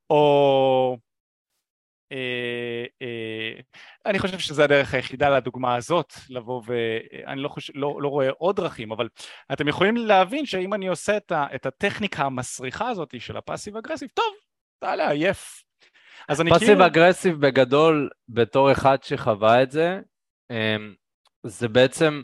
או 0.09 0.97
אני 4.05 4.19
חושב 4.19 4.39
שזו 4.39 4.63
הדרך 4.63 4.93
היחידה 4.93 5.29
לדוגמה 5.37 5.75
הזאת, 5.75 6.13
לבוא 6.29 6.61
ואני 6.65 7.41
לא, 7.41 7.49
חושב, 7.49 7.73
לא, 7.75 7.97
לא 8.01 8.07
רואה 8.07 8.29
עוד 8.37 8.55
דרכים, 8.55 8.91
אבל 8.91 9.07
אתם 9.53 9.67
יכולים 9.67 9.97
להבין 9.97 10.45
שאם 10.45 10.73
אני 10.73 10.87
עושה 10.87 11.17
את, 11.17 11.31
ה, 11.31 11.47
את 11.55 11.65
הטכניקה 11.65 12.23
המסריחה 12.23 12.89
הזאת 12.89 13.21
של 13.21 13.37
הפאסיב 13.37 13.77
אגרסיב, 13.77 14.09
טוב, 14.13 14.33
תעלה 14.79 15.09
עייף. 15.09 15.63
אז 16.29 16.41
אני 16.41 16.49
פאסיב 16.49 16.67
כאילו... 16.67 16.85
אגרסיב 16.85 17.45
בגדול, 17.45 18.09
בתור 18.29 18.71
אחד 18.71 19.03
שחווה 19.03 19.63
את 19.63 19.71
זה, 19.71 19.99
אמ, 20.51 20.93
זה 21.43 21.67
בעצם 21.67 22.21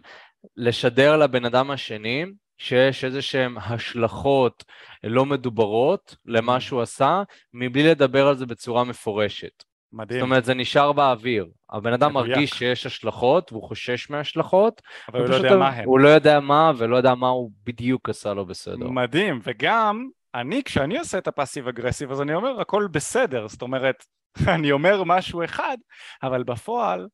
לשדר 0.57 1.17
לבן 1.17 1.45
אדם 1.45 1.71
השני 1.71 2.25
שיש 2.57 3.05
איזה 3.05 3.21
שהן 3.21 3.57
השלכות 3.57 4.63
לא 5.03 5.25
מדוברות 5.25 6.15
למה 6.25 6.59
שהוא 6.59 6.81
עשה, 6.81 7.23
מבלי 7.53 7.83
לדבר 7.83 8.27
על 8.27 8.37
זה 8.37 8.45
בצורה 8.45 8.83
מפורשת. 8.83 9.63
מדהים. 9.93 10.19
זאת 10.19 10.25
אומרת, 10.25 10.45
זה 10.45 10.53
נשאר 10.53 10.91
באוויר. 10.91 11.47
הבן 11.69 11.93
אדם 11.93 12.13
מרגיש 12.13 12.49
שיש 12.49 12.85
השלכות, 12.85 13.51
והוא 13.51 13.63
חושש 13.63 14.09
מהשלכות. 14.09 14.81
אבל 15.09 15.19
הוא 15.19 15.29
לא 15.29 15.35
יודע 15.35 15.57
מה 15.57 15.69
הן. 15.69 15.85
הוא 15.85 15.99
לא 15.99 16.09
יודע 16.09 16.39
מה, 16.39 16.71
ולא 16.77 16.97
יודע 16.97 17.15
מה 17.15 17.27
הוא 17.27 17.51
בדיוק 17.65 18.09
עשה 18.09 18.33
לו 18.33 18.45
בסדר. 18.45 18.89
מדהים, 18.89 19.39
וגם, 19.43 20.07
אני, 20.35 20.63
כשאני 20.63 20.99
עושה 20.99 21.17
את 21.17 21.27
הפאסיב 21.27 21.67
אגרסיב, 21.67 22.11
אז 22.11 22.21
אני 22.21 22.33
אומר, 22.33 22.61
הכל 22.61 22.87
בסדר. 22.91 23.47
זאת 23.47 23.61
אומרת, 23.61 24.05
אני 24.55 24.71
אומר 24.71 25.03
משהו 25.03 25.43
אחד, 25.43 25.77
אבל 26.23 26.43
בפועל, 26.43 27.07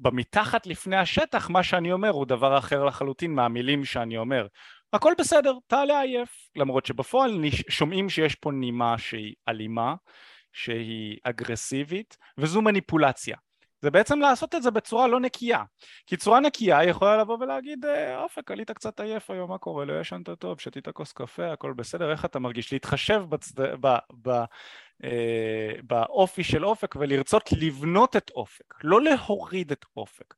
במתחת 0.00 0.66
לפני 0.66 0.96
השטח 0.96 1.50
מה 1.50 1.62
שאני 1.62 1.92
אומר 1.92 2.10
הוא 2.10 2.26
דבר 2.26 2.58
אחר 2.58 2.84
לחלוטין 2.84 3.34
מהמילים 3.34 3.84
שאני 3.84 4.16
אומר 4.16 4.46
הכל 4.92 5.12
בסדר, 5.18 5.54
תעלה 5.66 6.00
עייף 6.00 6.30
למרות 6.56 6.86
שבפועל 6.86 7.44
שומעים 7.68 8.08
שיש 8.08 8.34
פה 8.34 8.52
נימה 8.52 8.98
שהיא 8.98 9.34
אלימה 9.48 9.94
שהיא 10.54 11.18
אגרסיבית 11.24 12.16
וזו 12.38 12.62
מניפולציה. 12.62 13.36
זה 13.82 13.90
בעצם 13.90 14.20
לעשות 14.20 14.54
את 14.54 14.62
זה 14.62 14.70
בצורה 14.70 15.06
לא 15.06 15.20
נקייה. 15.20 15.62
כי 16.06 16.16
צורה 16.16 16.40
נקייה 16.40 16.84
יכולה 16.84 17.16
לבוא 17.16 17.38
ולהגיד 17.40 17.84
אה, 17.84 18.22
אופק 18.22 18.50
עלית 18.50 18.70
קצת 18.70 19.00
עייף 19.00 19.30
היום 19.30 19.50
מה 19.50 19.58
קורה? 19.58 19.84
לא 19.84 20.00
ישנת 20.00 20.30
טוב 20.38 20.60
שתית 20.60 20.88
כוס 20.88 21.12
קפה 21.12 21.52
הכל 21.52 21.72
בסדר. 21.72 22.12
איך 22.12 22.24
אתה 22.24 22.38
מרגיש? 22.38 22.72
להתחשב 22.72 23.24
בצד... 23.28 23.60
ב... 23.80 23.96
ב... 24.22 24.44
אה, 25.04 25.72
באופי 25.82 26.44
של 26.44 26.64
אופק 26.64 26.96
ולרצות 26.96 27.52
לבנות 27.52 28.16
את 28.16 28.30
אופק, 28.30 28.74
לא 28.84 29.02
להוריד 29.02 29.72
את 29.72 29.84
אופק, 29.96 30.34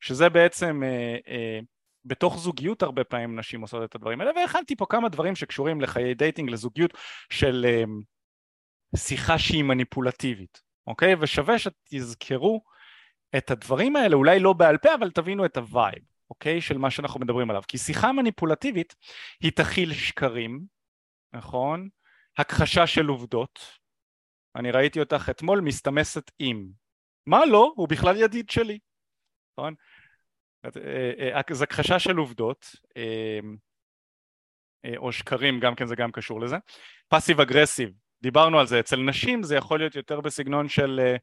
שזה 0.00 0.28
בעצם 0.28 0.82
אה, 0.82 1.16
אה, 1.28 1.58
בתוך 2.04 2.38
זוגיות 2.38 2.82
הרבה 2.82 3.04
פעמים 3.04 3.38
נשים 3.38 3.60
עושות 3.60 3.90
את 3.90 3.94
הדברים 3.94 4.20
האלה, 4.20 4.32
והכנתי 4.36 4.76
פה 4.76 4.86
כמה 4.88 5.08
דברים 5.08 5.36
שקשורים 5.36 5.80
לחיי 5.80 6.14
dating, 6.14 6.50
לזוגיות 6.50 6.94
של 7.30 7.66
שיחה 8.96 9.38
שהיא 9.38 9.64
מניפולטיבית, 9.64 10.62
אוקיי? 10.86 11.14
ושווה 11.20 11.54
שתזכרו 11.58 12.62
את 13.36 13.50
הדברים 13.50 13.96
האלה, 13.96 14.16
אולי 14.16 14.40
לא 14.40 14.52
בעל 14.52 14.78
פה, 14.78 14.94
אבל 14.94 15.10
תבינו 15.10 15.44
את 15.44 15.56
ה 15.56 15.64
vibe, 15.64 16.02
אוקיי? 16.30 16.60
של 16.60 16.78
מה 16.78 16.90
שאנחנו 16.90 17.20
מדברים 17.20 17.50
עליו. 17.50 17.62
כי 17.68 17.78
שיחה 17.78 18.12
מניפולטיבית 18.12 18.94
היא 19.40 19.52
תכיל 19.52 19.92
שקרים, 19.92 20.60
נכון? 21.32 21.88
הכחשה 22.38 22.86
של 22.86 23.06
עובדות, 23.06 23.78
אני 24.56 24.70
ראיתי 24.70 25.00
אותך 25.00 25.28
אתמול 25.30 25.60
מסתמסת 25.60 26.30
עם. 26.38 26.68
מה 27.26 27.46
לא? 27.46 27.72
הוא 27.76 27.88
בכלל 27.88 28.16
ידיד 28.16 28.50
שלי, 28.50 28.78
נכון? 29.52 29.74
אה, 30.64 31.12
אה, 31.18 31.38
הכחשה 31.38 31.98
של 31.98 32.16
עובדות, 32.16 32.66
אה, 32.96 33.40
או 34.96 35.12
שקרים, 35.12 35.60
גם 35.60 35.74
כן 35.74 35.86
זה 35.86 35.96
גם 35.96 36.12
קשור 36.12 36.40
לזה. 36.40 36.56
פאסיב 37.08 37.40
אגרסיב, 37.40 37.90
דיברנו 38.22 38.60
על 38.60 38.66
זה, 38.66 38.80
אצל 38.80 38.96
נשים 38.96 39.42
זה 39.42 39.56
יכול 39.56 39.78
להיות 39.78 39.94
יותר 39.94 40.20
בסגנון 40.20 40.68
של 40.68 41.14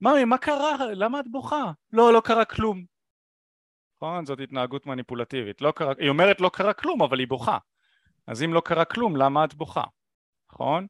ממי, 0.00 0.24
מה 0.24 0.38
קרה? 0.38 0.76
למה 0.94 1.20
את 1.20 1.28
בוכה? 1.30 1.72
לא, 1.92 2.12
לא 2.12 2.20
קרה 2.20 2.44
כלום. 2.44 2.84
נכון? 3.96 4.26
זאת 4.26 4.40
התנהגות 4.40 4.86
מניפולטיבית. 4.86 5.60
לא 5.60 5.70
קרה, 5.70 5.92
היא 5.98 6.08
אומרת 6.08 6.40
לא 6.40 6.50
קרה 6.52 6.72
כלום, 6.72 7.02
אבל 7.02 7.18
היא 7.18 7.28
בוכה. 7.28 7.58
אז 8.26 8.42
אם 8.42 8.54
לא 8.54 8.60
קרה 8.60 8.84
כלום, 8.84 9.16
למה 9.16 9.44
את 9.44 9.54
בוכה? 9.54 9.84
נכון? 10.52 10.86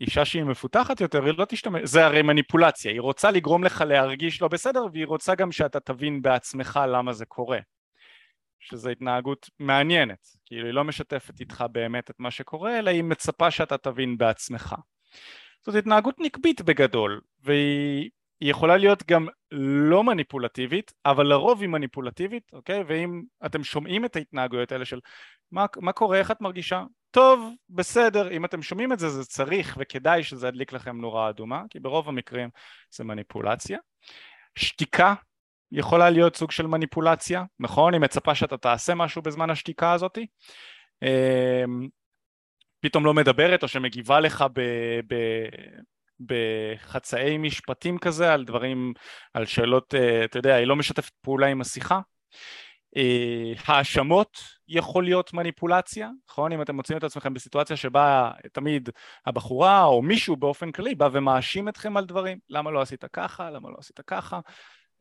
אישה 0.00 0.24
שהיא 0.24 0.44
מפותחת 0.44 1.00
יותר, 1.00 1.24
היא 1.24 1.34
לא 1.38 1.44
תשתמש, 1.44 1.82
זה 1.84 2.06
הרי 2.06 2.22
מניפולציה, 2.22 2.92
היא 2.92 3.00
רוצה 3.00 3.30
לגרום 3.30 3.64
לך 3.64 3.80
להרגיש 3.80 4.42
לא 4.42 4.48
בסדר 4.48 4.86
והיא 4.92 5.06
רוצה 5.06 5.34
גם 5.34 5.52
שאתה 5.52 5.80
תבין 5.80 6.22
בעצמך 6.22 6.80
למה 6.88 7.12
זה 7.12 7.26
קורה. 7.26 7.58
שזו 8.60 8.90
התנהגות 8.90 9.50
מעניינת, 9.58 10.26
כאילו 10.44 10.66
היא 10.66 10.74
לא 10.74 10.84
משתפת 10.84 11.40
איתך 11.40 11.64
באמת 11.72 12.10
את 12.10 12.14
מה 12.18 12.30
שקורה, 12.30 12.78
אלא 12.78 12.90
היא 12.90 13.04
מצפה 13.04 13.50
שאתה 13.50 13.78
תבין 13.78 14.18
בעצמך. 14.18 14.74
זאת 15.62 15.74
התנהגות 15.74 16.14
נקבית 16.18 16.62
בגדול, 16.62 17.20
והיא 17.42 18.10
יכולה 18.40 18.76
להיות 18.76 19.02
גם 19.06 19.26
לא 19.50 20.04
מניפולטיבית, 20.04 20.92
אבל 21.06 21.26
לרוב 21.26 21.60
היא 21.60 21.68
מניפולטיבית, 21.68 22.50
אוקיי? 22.52 22.82
ואם 22.86 23.22
אתם 23.46 23.64
שומעים 23.64 24.04
את 24.04 24.16
ההתנהגויות 24.16 24.72
האלה 24.72 24.84
של 24.84 25.00
מה, 25.52 25.66
מה 25.76 25.92
קורה, 25.92 26.18
איך 26.18 26.30
את 26.30 26.40
מרגישה, 26.40 26.82
טוב, 27.10 27.54
בסדר, 27.70 28.30
אם 28.30 28.44
אתם 28.44 28.62
שומעים 28.62 28.92
את 28.92 28.98
זה, 28.98 29.08
זה 29.08 29.24
צריך 29.24 29.76
וכדאי 29.80 30.22
שזה 30.22 30.48
ידליק 30.48 30.72
לכם 30.72 31.00
נורה 31.00 31.28
אדומה, 31.28 31.62
כי 31.70 31.80
ברוב 31.80 32.08
המקרים 32.08 32.48
זה 32.90 33.04
מניפולציה. 33.04 33.78
שתיקה 34.58 35.14
יכולה 35.72 36.10
להיות 36.10 36.36
סוג 36.36 36.50
של 36.50 36.66
מניפולציה, 36.66 37.44
נכון? 37.60 37.92
היא 37.92 38.00
מצפה 38.00 38.34
שאתה 38.34 38.56
תעשה 38.56 38.94
משהו 38.94 39.22
בזמן 39.22 39.50
השתיקה 39.50 39.92
הזאתי. 39.92 40.26
פתאום 42.80 43.04
לא 43.04 43.14
מדברת 43.14 43.62
או 43.62 43.68
שמגיבה 43.68 44.20
לך 44.20 44.44
ב... 44.52 44.60
ב 45.08 45.14
בחצאי 46.20 47.38
משפטים 47.38 47.98
כזה 47.98 48.32
על 48.32 48.44
דברים, 48.44 48.92
על 49.34 49.46
שאלות, 49.46 49.94
אה, 49.94 50.24
אתה 50.24 50.38
יודע, 50.38 50.54
היא 50.54 50.66
לא 50.66 50.76
משתפת 50.76 51.12
פעולה 51.20 51.46
עם 51.46 51.60
השיחה, 51.60 52.00
אה, 52.96 53.52
האשמות 53.66 54.38
יכול 54.68 55.04
להיות 55.04 55.32
מניפולציה, 55.32 56.10
נכון? 56.28 56.52
אם 56.52 56.62
אתם 56.62 56.76
מוצאים 56.76 56.98
את 56.98 57.04
עצמכם 57.04 57.34
בסיטואציה 57.34 57.76
שבה 57.76 58.30
תמיד 58.52 58.88
הבחורה 59.26 59.84
או 59.84 60.02
מישהו 60.02 60.36
באופן 60.36 60.72
כללי 60.72 60.94
בא 60.94 61.08
ומאשים 61.12 61.68
אתכם 61.68 61.96
על 61.96 62.04
דברים, 62.04 62.38
למה 62.48 62.70
לא 62.70 62.80
עשית 62.80 63.04
ככה, 63.12 63.50
למה 63.50 63.70
לא 63.70 63.76
עשית 63.78 64.00
ככה, 64.00 64.40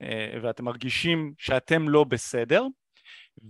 אה, 0.01 0.38
ואתם 0.41 0.65
מרגישים 0.65 1.34
שאתם 1.38 1.89
לא 1.89 2.03
בסדר. 2.03 2.63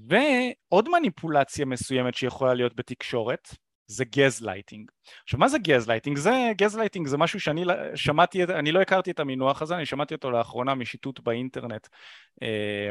ועוד 0.08 0.89
מניפולציה 0.89 1.65
מסוימת 1.65 2.15
שיכולה 2.15 2.53
להיות 2.53 2.75
בתקשורת 2.75 3.48
זה 3.88 4.06
גזלייטינג. 4.06 4.92
עכשיו 5.24 5.39
מה 5.39 5.48
זה 5.48 5.58
גזלייטינג? 5.58 6.18
זה 6.18 6.32
גזלייטינג 6.58 7.08
זה 7.08 7.18
משהו 7.18 7.39
שאני 7.39 7.65
שמעתי, 7.96 8.44
אני 8.44 8.72
לא 8.72 8.82
הכרתי 8.82 9.12
את 9.12 9.20
המינוח 9.20 9.62
הזה, 9.62 9.75
אני 9.75 9.86
שמעתי 9.86 10.13
אותו 10.13 10.32
לאחרונה 10.32 10.75
משיטוט 10.75 11.20
באינטרנט 11.20 11.88
אה, 12.42 12.89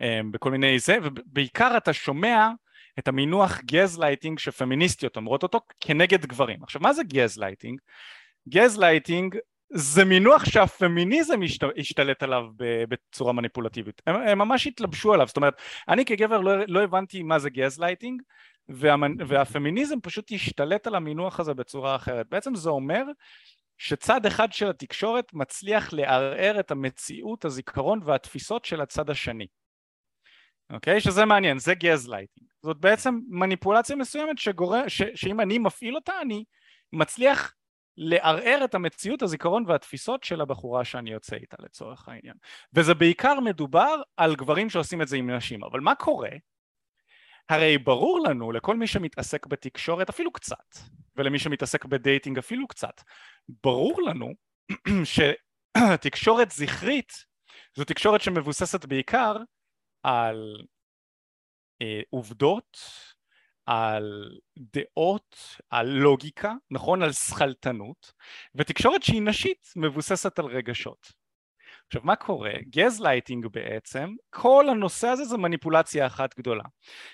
אמ, 0.00 0.32
בכל 0.32 0.50
מיני 0.50 0.78
זה, 0.78 0.98
ובעיקר 1.02 1.76
אתה 1.76 1.92
שומע 1.92 2.48
את 2.98 3.08
המינוח 3.08 3.60
גזלייטינג 3.64 4.38
שפמיניסטיות 4.38 5.16
אומרות 5.16 5.42
אותו 5.42 5.60
כנגד 5.80 6.26
גברים. 6.26 6.62
עכשיו 6.62 6.80
מה 6.80 6.92
זה 6.92 7.02
גזלייטינג? 7.02 7.80
גזלייטינג 8.48 9.36
זה 9.74 10.04
מינוח 10.04 10.44
שהפמיניזם 10.44 11.40
השתלט 11.76 12.22
עליו 12.22 12.44
בצורה 12.88 13.32
מניפולטיבית, 13.32 14.02
הם, 14.06 14.16
הם 14.16 14.38
ממש 14.38 14.66
התלבשו 14.66 15.12
עליו, 15.12 15.26
זאת 15.26 15.36
אומרת 15.36 15.54
אני 15.88 16.04
כגבר 16.04 16.40
לא, 16.40 16.52
לא 16.68 16.82
הבנתי 16.82 17.22
מה 17.22 17.38
זה 17.38 17.50
גזלייטינג 17.50 18.22
והמנ... 18.68 19.16
והפמיניזם 19.28 20.00
פשוט 20.00 20.32
השתלט 20.32 20.86
על 20.86 20.94
המינוח 20.94 21.40
הזה 21.40 21.54
בצורה 21.54 21.96
אחרת, 21.96 22.26
בעצם 22.28 22.54
זה 22.54 22.70
אומר 22.70 23.02
שצד 23.78 24.26
אחד 24.26 24.52
של 24.52 24.70
התקשורת 24.70 25.32
מצליח 25.32 25.92
לערער 25.92 26.60
את 26.60 26.70
המציאות, 26.70 27.44
הזיכרון 27.44 28.00
והתפיסות 28.04 28.64
של 28.64 28.80
הצד 28.80 29.10
השני 29.10 29.46
אוקיי? 30.72 31.00
שזה 31.00 31.24
מעניין, 31.24 31.58
זה 31.58 31.74
גזלייטינג. 31.74 32.48
זאת 32.62 32.76
בעצם 32.80 33.18
מניפולציה 33.28 33.96
מסוימת 33.96 34.38
שגורם, 34.38 34.88
ש, 34.88 35.02
שאם 35.14 35.40
אני 35.40 35.58
מפעיל 35.58 35.94
אותה 35.94 36.12
אני 36.22 36.44
מצליח 36.92 37.54
לערער 37.96 38.64
את 38.64 38.74
המציאות, 38.74 39.22
הזיכרון 39.22 39.64
והתפיסות 39.66 40.24
של 40.24 40.40
הבחורה 40.40 40.84
שאני 40.84 41.12
יוצא 41.12 41.36
איתה 41.36 41.56
לצורך 41.60 42.08
העניין. 42.08 42.34
וזה 42.74 42.94
בעיקר 42.94 43.40
מדובר 43.40 44.02
על 44.16 44.36
גברים 44.36 44.70
שעושים 44.70 45.02
את 45.02 45.08
זה 45.08 45.16
עם 45.16 45.30
נשים. 45.30 45.64
אבל 45.64 45.80
מה 45.80 45.94
קורה? 45.94 46.30
הרי 47.48 47.78
ברור 47.78 48.20
לנו, 48.28 48.52
לכל 48.52 48.76
מי 48.76 48.86
שמתעסק 48.86 49.46
בתקשורת 49.46 50.08
אפילו 50.08 50.32
קצת, 50.32 50.78
ולמי 51.16 51.38
שמתעסק 51.38 51.84
בדייטינג 51.84 52.38
אפילו 52.38 52.68
קצת, 52.68 53.00
ברור 53.64 54.02
לנו 54.02 54.32
שתקשורת 55.94 56.50
זכרית 56.50 57.12
זו 57.76 57.84
תקשורת 57.84 58.20
שמבוססת 58.20 58.84
בעיקר 58.84 59.36
על 60.02 60.56
אה, 61.82 62.00
עובדות, 62.10 62.78
על 63.66 64.38
דעות, 64.58 65.36
על 65.70 65.86
לוגיקה, 65.86 66.52
נכון? 66.70 67.02
על 67.02 67.12
שכלתנות, 67.12 68.12
ותקשורת 68.54 69.02
שהיא 69.02 69.22
נשית 69.22 69.72
מבוססת 69.76 70.38
על 70.38 70.44
רגשות. 70.44 71.21
עכשיו 71.92 72.02
מה 72.04 72.16
קורה? 72.16 72.52
גזלייטינג 72.70 73.46
בעצם, 73.46 74.14
כל 74.30 74.68
הנושא 74.68 75.08
הזה 75.08 75.24
זה 75.24 75.38
מניפולציה 75.38 76.06
אחת 76.06 76.38
גדולה. 76.38 76.62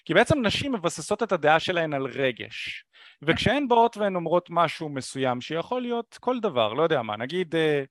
כי 0.05 0.15
בעצם 0.15 0.43
נשים 0.43 0.73
מבססות 0.73 1.23
את 1.23 1.33
הדעה 1.33 1.61
שלהן 1.61 1.93
על 1.95 2.07
רגש. 2.07 2.85
וכשהן 3.23 3.69
באות 3.69 3.97
והן 3.97 4.17
אומרות 4.17 4.49
משהו 4.51 4.89
מסוים 4.89 5.41
שיכול 5.41 5.83
להיות 5.83 6.19
כל 6.21 6.41
דבר, 6.41 6.73
לא 6.73 6.83
יודע 6.83 7.03
מה, 7.03 7.17
נגיד 7.17 7.55
אה, 7.55 7.83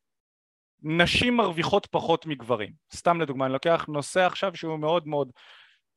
נשים 0.84 1.38
מרוויחות 1.38 1.88
פחות 1.92 2.26
מגברים, 2.26 2.72
סתם 2.94 3.22
לדוגמה, 3.22 3.46
אני 3.46 3.54
לוקח 3.54 3.86
נושא 3.88 4.26
עכשיו 4.26 4.56
שהוא 4.56 4.80
מאוד 4.80 5.08
מאוד 5.08 5.32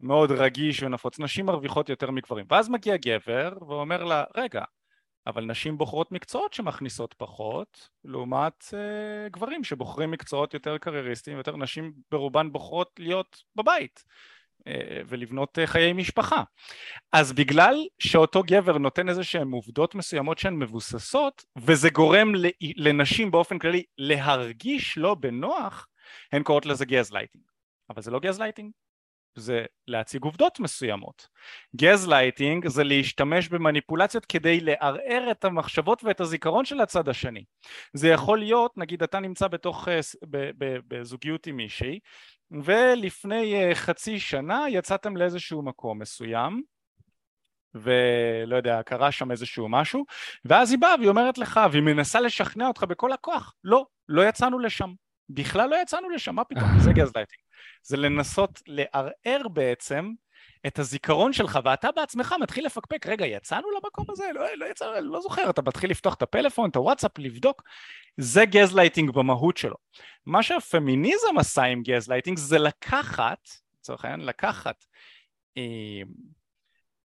מאוד 0.01 0.31
רגיש 0.31 0.83
ונפוץ, 0.83 1.19
נשים 1.19 1.47
מרוויחות 1.47 1.89
יותר 1.89 2.11
מגברים, 2.11 2.47
ואז 2.51 2.69
מגיע 2.69 2.97
גבר 2.97 3.53
ואומר 3.69 4.05
לה, 4.05 4.25
רגע, 4.37 4.63
אבל 5.27 5.45
נשים 5.45 5.79
בוחרות 5.79 6.13
מקצועות 6.13 6.55
שמכניסות 6.55 7.15
פחות, 7.19 7.89
לעומת 8.05 8.65
uh, 8.69 9.31
גברים 9.31 9.65
שבוחרים 9.65 10.11
מקצועות 10.11 10.55
יותר 10.55 10.79
קרייריסטיים, 10.79 11.37
יותר 11.37 11.57
נשים 11.57 11.93
ברובן 12.11 12.53
בוחרות 12.53 12.91
להיות 12.99 13.43
בבית 13.57 14.05
uh, 14.59 14.63
ולבנות 15.07 15.59
uh, 15.59 15.67
חיי 15.67 15.93
משפחה. 15.93 16.43
אז 17.13 17.33
בגלל 17.33 17.75
שאותו 17.99 18.43
גבר 18.47 18.79
נותן 18.79 19.09
איזה 19.09 19.25
שהן 19.25 19.51
עובדות 19.51 19.95
מסוימות 19.95 20.39
שהן 20.39 20.55
מבוססות, 20.55 21.45
וזה 21.57 21.91
גורם 21.91 22.33
לנשים 22.77 23.31
באופן 23.31 23.59
כללי 23.59 23.85
להרגיש 23.99 24.99
לא 24.99 25.15
בנוח, 25.15 25.87
הן 26.33 26.43
קוראות 26.43 26.67
לזה 26.67 26.85
גזלייטינג. 26.85 27.45
אבל 27.91 28.03
זה 28.03 28.11
לא 28.11 28.21
גזלייטינג, 28.21 28.71
זה 29.35 29.65
להציג 29.89 30.25
עובדות 30.25 30.61
מסוימות. 30.61 31.29
גזלייטינג 31.77 32.69
זה 32.69 32.85
להשתמש 32.85 33.49
במניפולציות 33.49 34.27
כדי 34.27 34.61
לערער 34.61 35.31
את 35.31 35.45
המחשבות 35.45 36.05
ואת 36.05 36.21
הזיכרון 36.21 36.65
של 36.65 36.81
הצד 36.81 37.09
השני. 37.09 37.45
זה 37.93 38.09
יכול 38.09 38.39
להיות, 38.39 38.79
נגיד 38.79 39.03
אתה 39.03 39.21
נמצא 39.21 39.49
בתוך, 39.49 39.89
אה, 39.89 40.01
בזוגיות 40.89 41.47
עם 41.47 41.57
מישהי 41.57 41.99
ולפני 42.51 43.55
אה, 43.55 43.75
חצי 43.75 44.21
שנה 44.21 44.65
יצאתם 44.69 45.17
לאיזשהו 45.17 45.63
מקום 45.63 45.99
מסוים 45.99 46.63
ולא 47.75 48.57
יודע, 48.57 48.83
קרה 48.83 49.13
שם 49.13 49.31
איזשהו 49.31 49.69
משהו 49.69 50.05
ואז 50.45 50.71
היא 50.71 50.79
באה 50.79 50.95
והיא 50.99 51.09
אומרת 51.09 51.39
לך 51.39 51.61
והיא 51.73 51.83
מנסה 51.83 52.21
לשכנע 52.21 52.69
אותך 52.69 52.83
בכל 52.83 53.13
הכוח 53.13 53.55
לא, 53.65 53.87
לא 54.09 54.29
יצאנו 54.29 54.59
לשם 54.59 54.93
בכלל 55.35 55.71
לא 55.71 55.77
יצאנו 55.83 56.11
לשם, 56.11 56.35
מה 56.35 56.45
פתאום, 56.45 56.69
זה 56.79 56.93
גזלייטינג 56.93 57.41
זה 57.83 57.97
לנסות 57.97 58.63
לערער 58.67 59.49
בעצם 59.53 60.13
את 60.67 60.79
הזיכרון 60.79 61.33
שלך 61.33 61.59
ואתה 61.65 61.93
בעצמך 61.93 62.35
מתחיל 62.41 62.67
לפקפק 62.67 63.07
רגע 63.07 63.27
יצאנו 63.27 63.69
למקום 63.71 64.05
הזה? 64.09 64.25
לא, 64.35 64.47
לא 64.57 64.67
יצאנו, 64.67 65.01
לא 65.01 65.21
זוכר. 65.21 65.51
אתה 65.51 65.63
מתחיל 65.63 65.91
לפתוח 65.91 66.15
את 66.15 66.23
הפלאפון, 66.23 66.71
את 66.71 66.77
הוואטסאפ, 66.77 67.19
לבדוק. 67.19 67.63
זה 68.17 68.45
גזלייטינג 68.45 69.11
במהות 69.11 69.57
שלו. 69.57 69.77
מה 70.27 70.43
שהפמיניזם 70.43 71.39
עשה 71.39 71.63
עם 71.63 71.83
גזלייטינג 71.83 72.39
זה 72.39 72.59
לקחת, 72.59 73.49
לצורך 73.79 74.05
העניין 74.05 74.27
לקחת 74.27 74.85
אה, 75.57 76.03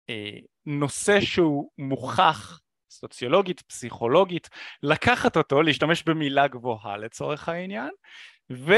אה, 0.09 0.37
נושא 0.65 1.21
שהוא 1.21 1.69
מוכח 1.77 2.59
סוציולוגית, 2.91 3.61
פסיכולוגית, 3.61 4.49
לקחת 4.83 5.37
אותו, 5.37 5.61
להשתמש 5.61 6.03
במילה 6.03 6.47
גבוהה 6.47 6.97
לצורך 6.97 7.49
העניין, 7.49 7.89
ו... 8.51 8.73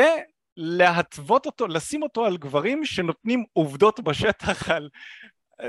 להתוות 0.58 1.46
אותו, 1.46 1.67
לשים 1.67 2.03
אותו 2.03 2.25
על 2.25 2.38
גברים 2.38 2.86
שנותנים 2.86 3.43
עובדות 3.53 4.00
בשטח 4.00 4.70
על... 4.70 4.89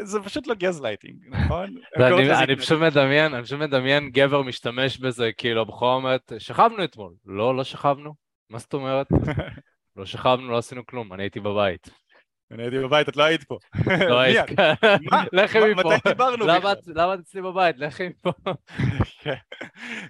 זה 0.03 0.21
פשוט 0.21 0.47
לא 0.47 0.55
גזלייטינג, 0.55 1.17
נכון? 1.29 1.75
אני, 2.43 2.57
פשוט 2.57 2.81
מדמיין, 2.81 3.35
אני 3.35 3.45
פשוט 3.45 3.59
מדמיין 3.59 4.11
גבר 4.11 4.43
משתמש 4.43 4.99
בזה, 4.99 5.31
כאילו 5.37 5.61
הבחורה 5.61 5.95
אומרת, 5.95 6.33
שכבנו 6.39 6.85
אתמול. 6.85 7.15
לא, 7.27 7.57
לא 7.57 7.65
שכבנו. 7.65 8.15
מה 8.51 8.59
זאת 8.59 8.75
אומרת? 8.75 9.07
לא 9.97 10.07
שכבנו, 10.07 10.51
לא 10.51 10.59
עשינו 10.59 10.87
כלום, 10.87 11.13
אני 11.13 11.23
הייתי 11.23 11.41
בבית. 11.41 11.91
אני 12.55 12.63
הייתי 12.63 12.79
בבית, 12.79 13.09
את 13.09 13.17
לא 13.17 13.23
היית 13.23 13.45
פה. 13.45 13.59
לא 14.09 14.19
היית, 14.21 14.47
לכי 15.33 15.59
מפה. 15.59 15.89
מתי 15.95 16.09
דיברנו? 16.09 16.47
למה 16.47 16.73
את 16.73 17.19
אצלי 17.21 17.43
בבית? 17.43 17.79
לכי 17.79 18.09
מפה. 18.09 18.33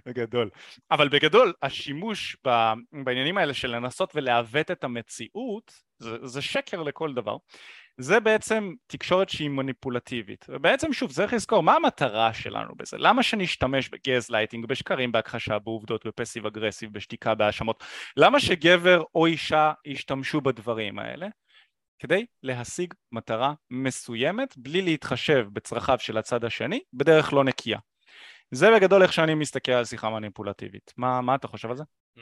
בגדול. 0.07 0.51
אבל 0.91 1.09
בגדול, 1.09 1.53
השימוש 1.63 2.37
בעניינים 3.05 3.39
האלה 3.39 3.55
של 3.55 3.77
לנסות 3.77 4.13
ולעוות 4.15 4.71
את 4.71 4.85
המציאות, 4.85 5.73
זה 6.23 6.43
שקר 6.43 6.83
לכל 6.83 7.15
דבר. 7.15 7.37
זה 7.99 8.21
בעצם 8.21 8.73
תקשורת 8.87 9.29
שהיא 9.29 9.51
מניפולטיבית. 9.51 10.47
ובעצם 10.49 10.93
שוב, 10.93 11.13
צריך 11.13 11.33
לזכור 11.33 11.63
מה 11.63 11.75
המטרה 11.75 12.35
שלנו 12.35 12.75
בזה. 12.77 12.97
למה 12.99 13.23
שנשתמש 13.23 13.89
בגז 13.89 14.31
לייטינג, 14.31 14.67
בשקרים, 14.67 15.13
בהכחשה, 15.13 15.59
בעובדות, 15.59 16.07
ב 16.07 16.12
passive 16.12 16.47
aggressive, 16.47 16.93
בשתיקה, 16.93 17.35
בהאשמות? 17.35 17.85
למה 18.17 18.41
שגבר 18.41 19.03
או 19.15 19.27
אישה 19.27 19.73
ישתמשו 19.85 20.41
בדברים 20.41 20.99
האלה? 20.99 21.27
כדי 22.05 22.27
להשיג 22.43 22.95
מטרה 23.12 23.55
מסוימת 23.71 24.55
בלי 24.57 24.83
להתחשב 24.83 25.47
בצרכיו 25.53 25.99
של 25.99 26.19
הצד 26.19 26.45
השני 26.45 26.81
בדרך 26.93 27.33
לא 27.33 27.45
נקייה. 27.45 27.79
זה 28.51 28.71
בגדול 28.71 29.03
איך 29.03 29.12
שאני 29.12 29.35
מסתכל 29.35 29.73
על 29.73 29.85
שיחה 29.85 30.11
מניפולטיבית. 30.11 30.93
מה, 30.97 31.21
מה 31.21 31.35
אתה 31.35 31.49
חושב 31.49 31.71
על 31.71 31.77
זה? 31.77 31.83
Hmm. 32.19 32.21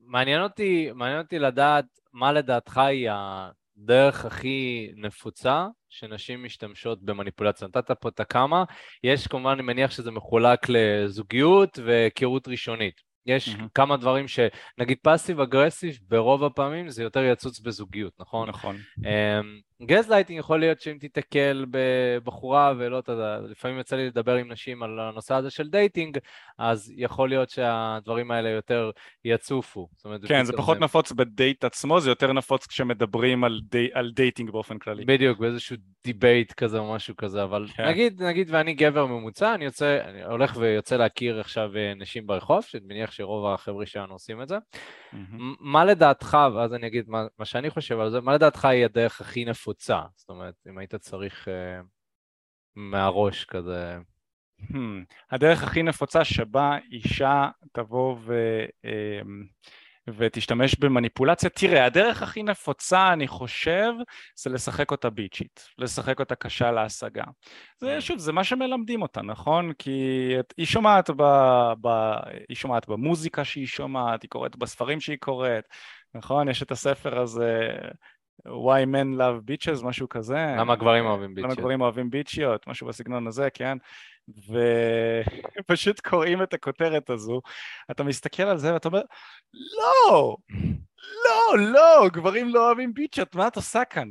מעניין 0.00 0.42
אותי, 0.42 0.90
מעניין 0.94 1.20
אותי 1.20 1.38
לדעת 1.38 1.84
מה 2.12 2.32
לדעתך 2.32 2.78
היא 2.78 3.10
הדרך 3.12 4.24
הכי 4.24 4.90
נפוצה 4.96 5.66
שנשים 5.88 6.44
משתמשות 6.44 7.02
במניפולציה. 7.02 7.68
נתת 7.68 7.90
פה 7.90 8.08
את 8.08 8.20
ה 8.20 8.27
כמה, 8.27 8.64
יש 9.04 9.26
כמובן, 9.26 9.50
אני 9.50 9.62
מניח 9.62 9.90
שזה 9.90 10.10
מחולק 10.10 10.60
לזוגיות 10.68 11.78
והיכרות 11.84 12.48
ראשונית. 12.48 13.07
יש 13.28 13.48
mm-hmm. 13.48 13.62
כמה 13.74 13.96
דברים 13.96 14.26
שנגיד 14.28 14.98
passive 15.02 15.40
aggressive 15.40 15.98
ברוב 16.08 16.44
הפעמים 16.44 16.88
זה 16.88 17.02
יותר 17.02 17.24
יצוץ 17.24 17.60
בזוגיות, 17.60 18.12
נכון? 18.20 18.48
נכון. 18.48 18.76
גזלייטינג 19.82 20.38
יכול 20.38 20.60
להיות 20.60 20.80
שאם 20.80 20.96
תיתקל 21.00 21.66
בבחורה 21.70 22.72
ולא, 22.78 22.98
אתה 22.98 23.12
יודע, 23.12 23.38
לפעמים 23.50 23.80
יצא 23.80 23.96
לי 23.96 24.06
לדבר 24.06 24.34
עם 24.34 24.52
נשים 24.52 24.82
על 24.82 25.00
הנושא 25.00 25.34
הזה 25.34 25.50
של 25.50 25.68
dating, 25.68 26.18
אז 26.58 26.92
יכול 26.96 27.28
להיות 27.28 27.50
שהדברים 27.50 28.30
האלה 28.30 28.48
יותר 28.48 28.90
יצופו. 29.24 29.69
זאת 29.69 29.88
אומרת, 30.04 30.20
כן, 30.28 30.44
זה 30.44 30.52
פחות 30.52 30.78
זה... 30.78 30.84
נפוץ 30.84 31.12
בדייט 31.12 31.64
עצמו, 31.64 32.00
זה 32.00 32.10
יותר 32.10 32.32
נפוץ 32.32 32.66
כשמדברים 32.66 33.44
על, 33.44 33.60
די... 33.70 33.88
על 33.94 34.10
dating 34.14 34.50
באופן 34.50 34.78
כללי. 34.78 35.04
בדיוק, 35.04 35.38
באיזשהו 35.38 35.76
debate 36.04 36.52
כזה 36.52 36.78
או 36.78 36.94
משהו 36.94 37.16
כזה, 37.16 37.42
אבל 37.42 37.66
כן. 37.76 37.88
נגיד, 37.88 38.22
נגיד 38.22 38.48
ואני 38.50 38.74
גבר 38.74 39.06
ממוצע, 39.06 39.54
אני 39.54 39.64
יוצא, 39.64 39.98
אני 40.04 40.24
הולך 40.24 40.56
ויוצא 40.56 40.96
להכיר 40.96 41.40
עכשיו 41.40 41.76
אה, 41.76 41.94
נשים 41.94 42.26
ברחוב, 42.26 42.62
שאני 42.62 42.84
מניח 42.86 43.12
שרוב 43.18 43.46
החבר'ה 43.46 43.86
שלנו 43.86 44.12
עושים 44.12 44.42
את 44.42 44.48
זה. 44.48 44.56
Mm-hmm. 44.56 45.42
מה 45.60 45.84
לדעתך, 45.84 46.38
ואז 46.54 46.74
אני 46.74 46.86
אגיד 46.86 47.08
מה, 47.08 47.26
מה 47.38 47.44
שאני 47.44 47.70
חושב 47.70 48.00
על 48.00 48.10
זה, 48.10 48.20
מה 48.20 48.34
לדעתך 48.34 48.64
היא 48.64 48.84
הדרך 48.84 49.20
הכי 49.20 49.44
נפוצה? 49.44 50.02
זאת 50.14 50.28
אומרת, 50.28 50.54
אם 50.68 50.78
היית 50.78 50.94
צריך 50.94 51.48
uh, 51.48 51.86
מהראש 52.76 53.44
כזה... 53.44 53.98
Hmm. 54.60 54.74
הדרך 55.30 55.62
הכי 55.62 55.82
נפוצה 55.82 56.24
שבה 56.24 56.78
אישה 56.92 57.48
תבוא 57.72 58.16
ו... 58.20 58.34
Uh, 58.86 59.28
ותשתמש 60.16 60.74
במניפולציה. 60.74 61.50
תראה, 61.50 61.84
הדרך 61.84 62.22
הכי 62.22 62.42
נפוצה, 62.42 63.12
אני 63.12 63.28
חושב, 63.28 63.92
זה 64.36 64.50
לשחק 64.50 64.90
אותה 64.90 65.10
ביצ'ית, 65.10 65.64
לשחק 65.78 66.20
אותה 66.20 66.34
קשה 66.34 66.70
להשגה. 66.70 67.24
זה, 67.80 67.86
כן. 67.86 68.00
שוב, 68.00 68.18
זה 68.18 68.32
מה 68.32 68.44
שמלמדים 68.44 69.02
אותה, 69.02 69.22
נכון? 69.22 69.72
כי 69.72 70.34
את, 70.40 70.54
היא, 70.56 70.66
שומעת 70.66 71.10
ב, 71.10 71.22
ב, 71.80 71.88
היא 72.48 72.56
שומעת 72.56 72.88
במוזיקה 72.88 73.44
שהיא 73.44 73.66
שומעת, 73.66 74.22
היא 74.22 74.30
קוראת 74.30 74.56
בספרים 74.56 75.00
שהיא 75.00 75.18
קוראת, 75.20 75.64
נכון? 76.14 76.48
יש 76.48 76.62
את 76.62 76.70
הספר 76.70 77.18
הזה... 77.18 77.68
why 78.46 78.86
men 78.86 79.18
love 79.18 79.50
bitches, 79.50 79.84
משהו 79.84 80.08
כזה. 80.08 80.46
למה 80.58 80.76
גברים 80.76 81.06
אוהבים 81.06 81.34
bitchיות? 81.34 81.52
למה 81.52 81.62
גברים 81.62 81.80
אוהבים 81.80 82.10
bitchיות, 82.10 82.66
משהו 82.66 82.86
בסגנון 82.86 83.26
הזה, 83.26 83.48
כן? 83.54 83.78
ופשוט 85.60 86.00
קוראים 86.00 86.42
את 86.42 86.54
הכותרת 86.54 87.10
הזו, 87.10 87.40
אתה 87.90 88.04
מסתכל 88.04 88.42
על 88.42 88.58
זה 88.58 88.72
ואתה 88.74 88.88
אומר, 88.88 89.02
לא, 89.54 90.36
לא, 91.24 91.58
לא, 91.58 92.08
גברים 92.12 92.48
לא 92.48 92.66
אוהבים 92.66 92.94
bitchות, 92.94 93.34
מה 93.34 93.48
את 93.48 93.56
עושה 93.56 93.84
כאן? 93.84 94.08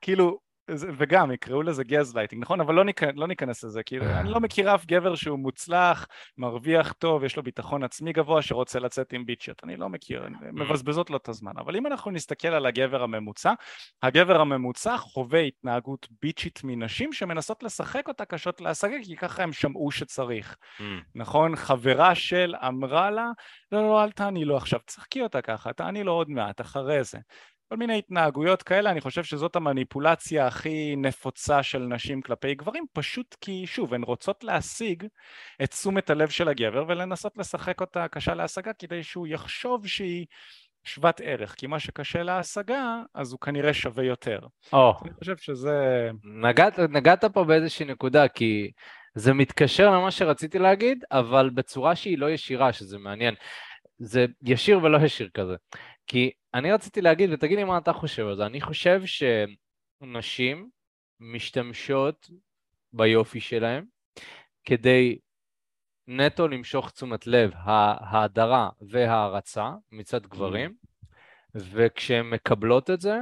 כאילו, 0.00 0.38
וגם 0.76 1.32
יקראו 1.32 1.62
לזה 1.62 1.84
גזלייטינג, 1.84 2.42
נכון? 2.42 2.60
אבל 2.60 2.74
לא, 2.74 2.84
ניכ... 2.84 3.02
לא 3.14 3.26
ניכנס 3.26 3.64
לזה, 3.64 3.82
כי 3.82 4.00
אני 4.00 4.30
לא 4.30 4.40
מכיר 4.40 4.74
אף 4.74 4.86
גבר 4.86 5.14
שהוא 5.14 5.38
מוצלח, 5.38 6.06
מרוויח 6.38 6.92
טוב, 6.92 7.24
יש 7.24 7.36
לו 7.36 7.42
ביטחון 7.42 7.84
עצמי 7.84 8.12
גבוה, 8.12 8.42
שרוצה 8.42 8.78
לצאת 8.78 9.12
עם 9.12 9.26
bitch, 9.26 9.64
אני 9.64 9.76
לא 9.76 9.88
מכיר, 9.88 10.28
מבזבזות 10.52 11.10
לו 11.10 11.16
את 11.16 11.28
הזמן. 11.28 11.52
אבל 11.58 11.76
אם 11.76 11.86
אנחנו 11.86 12.10
נסתכל 12.10 12.48
על 12.48 12.66
הגבר 12.66 13.02
הממוצע, 13.02 13.52
הגבר 14.02 14.40
הממוצע 14.40 14.96
חווה 14.96 15.40
התנהגות 15.40 16.08
ביצ'ית 16.22 16.60
מנשים 16.64 17.12
שמנסות 17.12 17.62
לשחק 17.62 18.08
אותה 18.08 18.24
קשות 18.24 18.60
להשגה, 18.60 18.96
כי 19.04 19.16
ככה 19.16 19.42
הם 19.42 19.52
שמעו 19.52 19.90
שצריך, 19.90 20.56
נכון? 21.14 21.56
חברה 21.56 22.14
של 22.14 22.54
אמרה 22.66 23.10
לה, 23.10 23.30
לא, 23.72 23.82
לא, 23.82 24.04
אל 24.04 24.10
תעני 24.10 24.44
לו 24.44 24.56
עכשיו, 24.56 24.80
תשחקי 24.86 25.22
אותה 25.22 25.42
ככה, 25.42 25.72
תעני 25.72 26.04
לו 26.04 26.12
עוד 26.12 26.30
מעט, 26.30 26.60
אחרי 26.60 27.04
זה. 27.04 27.18
כל 27.68 27.76
מיני 27.76 27.98
התנהגויות 27.98 28.62
כאלה, 28.62 28.90
אני 28.90 29.00
חושב 29.00 29.24
שזאת 29.24 29.56
המניפולציה 29.56 30.46
הכי 30.46 30.96
נפוצה 30.96 31.62
של 31.62 31.78
נשים 31.78 32.22
כלפי 32.22 32.54
גברים, 32.54 32.84
פשוט 32.92 33.36
כי 33.40 33.66
שוב, 33.66 33.94
הן 33.94 34.02
רוצות 34.02 34.44
להשיג 34.44 35.06
את 35.62 35.70
תשומת 35.70 36.10
הלב 36.10 36.28
של 36.28 36.48
הגבר 36.48 36.84
ולנסות 36.88 37.38
לשחק 37.38 37.80
אותה 37.80 38.08
קשה 38.08 38.34
להשגה 38.34 38.72
כדי 38.72 39.02
שהוא 39.02 39.26
יחשוב 39.26 39.86
שהיא 39.86 40.26
שוות 40.84 41.20
ערך, 41.24 41.54
כי 41.54 41.66
מה 41.66 41.78
שקשה 41.78 42.22
להשגה, 42.22 43.02
אז 43.14 43.32
הוא 43.32 43.40
כנראה 43.40 43.74
שווה 43.74 44.04
יותר. 44.04 44.38
Oh. 44.72 44.76
אני 45.04 45.14
חושב 45.18 45.36
שזה... 45.36 46.10
נגעת, 46.24 46.78
נגעת 46.78 47.24
פה 47.24 47.44
באיזושהי 47.44 47.86
נקודה, 47.86 48.28
כי 48.28 48.70
זה 49.14 49.32
מתקשר 49.32 49.90
למה 49.90 50.10
שרציתי 50.10 50.58
להגיד, 50.58 51.04
אבל 51.10 51.50
בצורה 51.50 51.96
שהיא 51.96 52.18
לא 52.18 52.30
ישירה, 52.30 52.72
שזה 52.72 52.98
מעניין. 52.98 53.34
זה 53.98 54.26
ישיר 54.42 54.78
ולא 54.82 54.98
ישיר 55.04 55.28
כזה. 55.34 55.54
כי 56.06 56.30
אני 56.54 56.72
רציתי 56.72 57.00
להגיד, 57.00 57.30
ותגיד 57.32 57.58
לי 57.58 57.64
מה 57.64 57.78
אתה 57.78 57.92
חושב 57.92 58.26
על 58.26 58.36
זה, 58.36 58.46
אני 58.46 58.60
חושב 58.60 59.02
שנשים 60.02 60.70
משתמשות 61.20 62.30
ביופי 62.92 63.40
שלהם 63.40 63.84
כדי 64.64 65.18
נטו 66.06 66.48
למשוך 66.48 66.90
תשומת 66.90 67.26
לב, 67.26 67.50
ההדרה 67.54 68.68
וההערצה 68.80 69.70
מצד 69.92 70.26
גברים, 70.26 70.74
וכשהן 71.54 72.26
מקבלות 72.26 72.90
את 72.90 73.00
זה, 73.00 73.18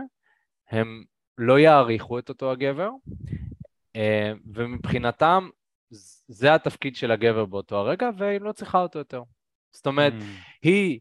הם 0.70 1.04
לא 1.38 1.58
יעריכו 1.58 2.18
את 2.18 2.28
אותו 2.28 2.52
הגבר, 2.52 2.90
אה, 3.96 4.32
ומבחינתם 4.54 5.48
זה 6.28 6.54
התפקיד 6.54 6.96
של 6.96 7.10
הגבר 7.10 7.44
באותו 7.44 7.76
הרגע, 7.76 8.10
והיא 8.16 8.40
לא 8.40 8.52
צריכה 8.52 8.78
אותו 8.78 8.98
יותר. 8.98 9.22
זאת 9.72 9.86
אומרת, 9.86 10.12
mm. 10.12 10.24
היא 10.62 11.00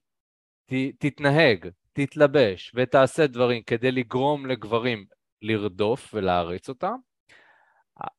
ת, 0.65 0.73
תתנהג, 0.99 1.69
תתלבש 1.95 2.71
ותעשה 2.75 3.27
דברים 3.27 3.63
כדי 3.63 3.91
לגרום 3.91 4.45
לגברים 4.45 5.05
לרדוף 5.41 6.13
ולהריץ 6.13 6.69
אותה, 6.69 6.91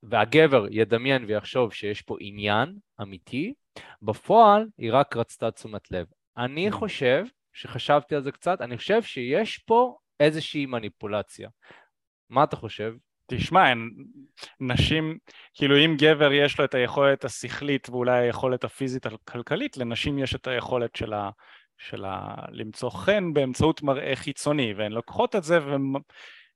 והגבר 0.03 0.67
ידמיין 0.71 1.25
ויחשוב 1.25 1.73
שיש 1.73 2.03
פה 2.03 2.17
עניין 2.21 2.79
אמיתי, 3.03 3.55
בפועל 4.03 4.67
היא 4.79 4.91
רק 4.93 5.17
רצתה 5.17 5.51
תשומת 5.51 5.91
לב. 5.91 6.07
אני 6.37 6.69
mm. 6.69 6.73
חושב, 6.73 7.25
שחשבתי 7.53 8.15
על 8.15 8.23
זה 8.23 8.33
קצת, 8.33 8.61
אני 8.61 8.77
חושב 8.77 9.03
שיש 9.03 9.59
פה 9.59 9.97
איזושהי 10.21 10.67
מניפולציה. 10.67 11.49
מה 12.31 12.45
אתה 12.45 12.57
חושב? 12.57 12.95
תשמע, 13.27 13.73
נשים, 14.61 15.19
כאילו 15.55 15.77
אם 15.77 15.97
גבר 15.99 16.33
יש 16.33 16.59
לו 16.59 16.65
את 16.65 16.75
היכולת 16.75 17.25
השכלית 17.25 17.89
ואולי 17.89 18.19
היכולת 18.19 18.65
הפיזית 18.65 19.07
הכלכלית, 19.07 19.77
לנשים 19.77 20.19
יש 20.19 20.35
את 20.35 20.47
היכולת 20.47 20.97
של, 20.97 21.12
ה, 21.12 21.31
של 21.79 22.05
ה, 22.05 22.35
למצוא 22.51 22.91
חן 22.91 23.33
באמצעות 23.33 23.83
מראה 23.83 24.17
חיצוני, 24.17 24.75
והן 24.77 24.93
לוקחות 24.93 25.37
את 25.37 25.45
זה 25.45 25.59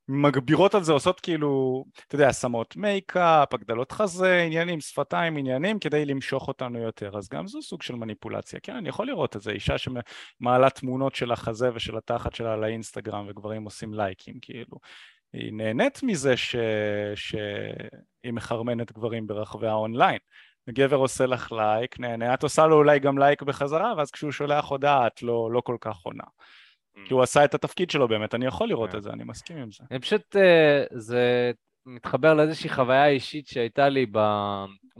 ומגבירות 0.09 0.75
על 0.75 0.83
זה, 0.83 0.93
עושות 0.93 1.19
כאילו, 1.19 1.83
אתה 2.07 2.15
יודע, 2.15 2.33
שמות 2.33 2.75
מייקאפ, 2.75 3.53
הגדלות 3.53 3.91
חזה, 3.91 4.41
עניינים, 4.41 4.81
שפתיים, 4.81 5.37
עניינים, 5.37 5.79
כדי 5.79 6.05
למשוך 6.05 6.47
אותנו 6.47 6.79
יותר. 6.79 7.17
אז 7.17 7.29
גם 7.29 7.47
זו 7.47 7.61
סוג 7.61 7.81
של 7.81 7.95
מניפולציה. 7.95 8.59
כן, 8.63 8.75
אני 8.75 8.89
יכול 8.89 9.07
לראות 9.07 9.35
את 9.35 9.41
זה, 9.41 9.51
אישה 9.51 9.75
שמעלה 9.77 10.69
תמונות 10.69 11.15
של 11.15 11.31
החזה 11.31 11.69
ושל 11.73 11.97
התחת 11.97 12.35
שלה 12.35 12.55
לאינסטגרם 12.55 13.25
וגברים 13.29 13.63
עושים 13.63 13.93
לייקים, 13.93 14.35
כאילו. 14.41 14.77
היא 15.33 15.53
נהנית 15.53 16.03
מזה 16.03 16.37
ש... 16.37 16.55
שהיא 17.15 18.33
מחרמנת 18.33 18.91
גברים 18.91 19.27
ברחבי 19.27 19.67
האונליין. 19.67 20.19
גבר 20.69 20.95
עושה 20.95 21.25
לך 21.25 21.51
לייק, 21.51 21.99
נהנה, 21.99 22.33
את 22.33 22.43
עושה 22.43 22.67
לו 22.67 22.75
אולי 22.75 22.99
גם 22.99 23.17
לייק 23.17 23.41
בחזרה, 23.41 23.93
ואז 23.97 24.11
כשהוא 24.11 24.31
שולח 24.31 24.65
הודעה 24.65 25.07
את 25.07 25.23
לא, 25.23 25.49
לא 25.51 25.61
כל 25.61 25.77
כך 25.81 25.97
עונה. 26.03 26.23
Mm. 26.23 27.07
כי 27.07 27.13
הוא 27.13 27.23
עשה 27.23 27.45
את 27.45 27.53
התפקיד 27.53 27.89
שלו 27.89 28.07
באמת, 28.07 28.35
אני 28.35 28.45
יכול 28.45 28.69
לראות 28.69 28.89
yeah. 28.89 28.91
כן. 28.91 28.97
את 28.97 29.03
זה, 29.03 29.09
אני 29.09 29.23
מסכים 29.23 29.57
עם 29.57 29.71
זה. 29.71 29.83
אני 29.91 29.99
פשוט, 29.99 30.35
אה, 30.35 30.83
זה 30.91 31.51
מתחבר 31.85 32.33
לאיזושהי 32.33 32.69
חוויה 32.69 33.07
אישית 33.07 33.47
שהייתה 33.47 33.89
לי 33.89 34.05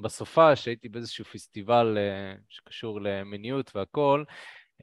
בסופה, 0.02 0.56
שהייתי 0.56 0.89
באיזשהו 0.89 1.26
פסטיבל 1.26 1.97
אה, 1.97 2.36
שקשור 2.50 3.02
למיניות 3.02 3.71
והכל, 3.76 4.24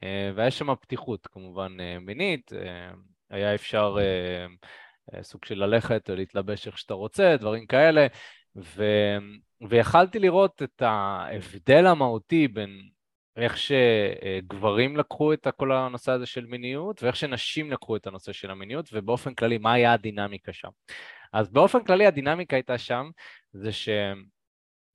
אה, 0.02 0.30
והיה 0.34 0.50
שם 0.50 0.74
פתיחות 0.74 1.26
כמובן 1.26 1.72
מינית, 2.00 2.52
היה 3.30 3.54
אפשר... 3.54 3.96
סוג 5.22 5.44
של 5.44 5.64
ללכת, 5.64 6.10
להתלבש 6.10 6.66
איך 6.66 6.78
שאתה 6.78 6.94
רוצה, 6.94 7.36
דברים 7.36 7.66
כאלה, 7.66 8.06
ו... 8.56 8.84
ויכלתי 9.68 10.18
לראות 10.18 10.62
את 10.62 10.82
ההבדל 10.82 11.86
המהותי 11.86 12.48
בין 12.48 12.88
איך 13.36 13.56
שגברים 13.56 14.96
לקחו 14.96 15.32
את 15.32 15.46
כל 15.56 15.72
הנושא 15.72 16.12
הזה 16.12 16.26
של 16.26 16.46
מיניות, 16.46 17.02
ואיך 17.02 17.16
שנשים 17.16 17.70
לקחו 17.70 17.96
את 17.96 18.06
הנושא 18.06 18.32
של 18.32 18.50
המיניות, 18.50 18.88
ובאופן 18.92 19.34
כללי, 19.34 19.58
מה 19.58 19.72
היה 19.72 19.92
הדינמיקה 19.92 20.52
שם. 20.52 20.68
אז 21.32 21.48
באופן 21.48 21.84
כללי 21.84 22.06
הדינמיקה 22.06 22.56
הייתה 22.56 22.78
שם, 22.78 23.10
זה 23.52 23.70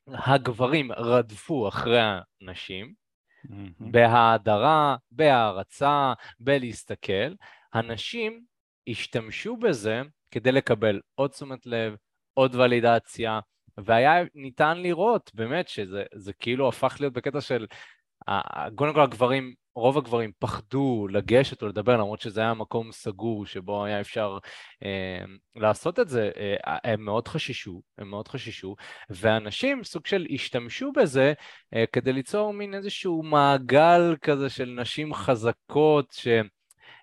שהגברים 0.08 0.91
רדפו 0.91 1.67
אחרי 1.67 1.99
הנשים, 2.41 2.93
mm-hmm. 3.45 3.84
בהאדרה, 3.91 4.95
בהערצה, 5.12 6.13
בלהסתכל, 6.39 7.34
הנשים 7.73 8.43
השתמשו 8.89 9.58
בזה 9.58 10.02
כדי 10.32 10.52
לקבל 10.52 11.02
עוד 11.15 11.32
תשומת 11.32 11.65
לב, 11.65 11.95
עוד 12.34 12.56
ולידציה, 12.56 13.39
והיה 13.78 14.24
ניתן 14.36 14.78
לראות 14.78 15.32
באמת 15.34 15.68
שזה 15.68 16.34
כאילו 16.40 16.68
הפך 16.68 16.98
להיות 17.00 17.14
בקטע 17.14 17.42
של, 17.42 17.66
קודם 18.76 18.94
כל 18.94 19.02
הגברים, 19.02 19.54
רוב 19.76 19.98
הגברים 19.98 20.32
פחדו 20.40 21.08
לגשת 21.12 21.62
או 21.62 21.68
לדבר 21.68 21.98
למרות 21.98 22.22
שזה 22.22 22.42
היה 22.42 22.54
מקום 22.54 22.92
סגור 22.92 23.46
שבו 23.46 23.86
היה 23.86 24.02
אפשר 24.02 24.38
אה, 24.84 25.24
לעשות 25.56 26.00
את 26.00 26.10
זה, 26.10 26.32
אה, 26.38 26.78
הם 26.84 27.06
מאוד 27.06 27.28
חששו, 27.28 27.82
הם 27.98 28.10
מאוד 28.10 28.28
חששו, 28.28 28.76
ואנשים 29.10 29.84
סוג 29.84 30.06
של 30.06 30.26
השתמשו 30.34 30.92
בזה 30.92 31.34
אה, 31.74 31.84
כדי 31.94 32.14
ליצור 32.14 32.54
מין 32.54 32.74
איזשהו 32.74 33.24
מעגל 33.24 34.16
כזה 34.22 34.50
של 34.50 34.76
נשים 34.80 35.14
חזקות 35.14 36.12
ש... 36.12 36.28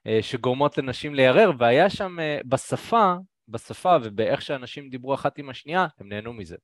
אה, 0.06 0.18
שגורמות 0.22 0.78
לנשים 0.78 1.14
להיערר, 1.14 1.50
והיה 1.58 1.90
שם 1.90 2.20
אה, 2.20 2.38
בשפה, 2.44 3.14
בשפה 3.50 3.96
ובאיך 4.02 4.42
שאנשים 4.42 4.88
דיברו 4.88 5.14
אחת 5.14 5.38
עם 5.38 5.50
השנייה, 5.50 5.86
הם 5.98 6.08
נהנו 6.08 6.32
מזה. 6.32 6.56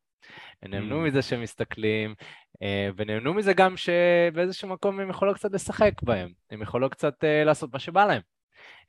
הם 0.62 0.70
נהנו 0.70 1.03
mm. 1.03 1.09
מזה 1.09 1.22
שהם 1.22 1.42
מסתכלים, 1.42 2.14
אה, 2.62 2.88
ונהנו 2.96 3.35
מזה 3.35 3.53
גם 3.53 3.77
שבאיזשהו 3.77 4.68
מקום 4.68 5.01
הם 5.01 5.11
יכולות 5.11 5.37
קצת 5.37 5.53
לשחק 5.53 6.03
בהם, 6.03 6.33
הם 6.51 6.62
יכולות 6.62 6.92
קצת 6.92 7.14
לעשות 7.44 7.72
מה 7.72 7.79
שבא 7.79 8.07
להם. 8.07 8.22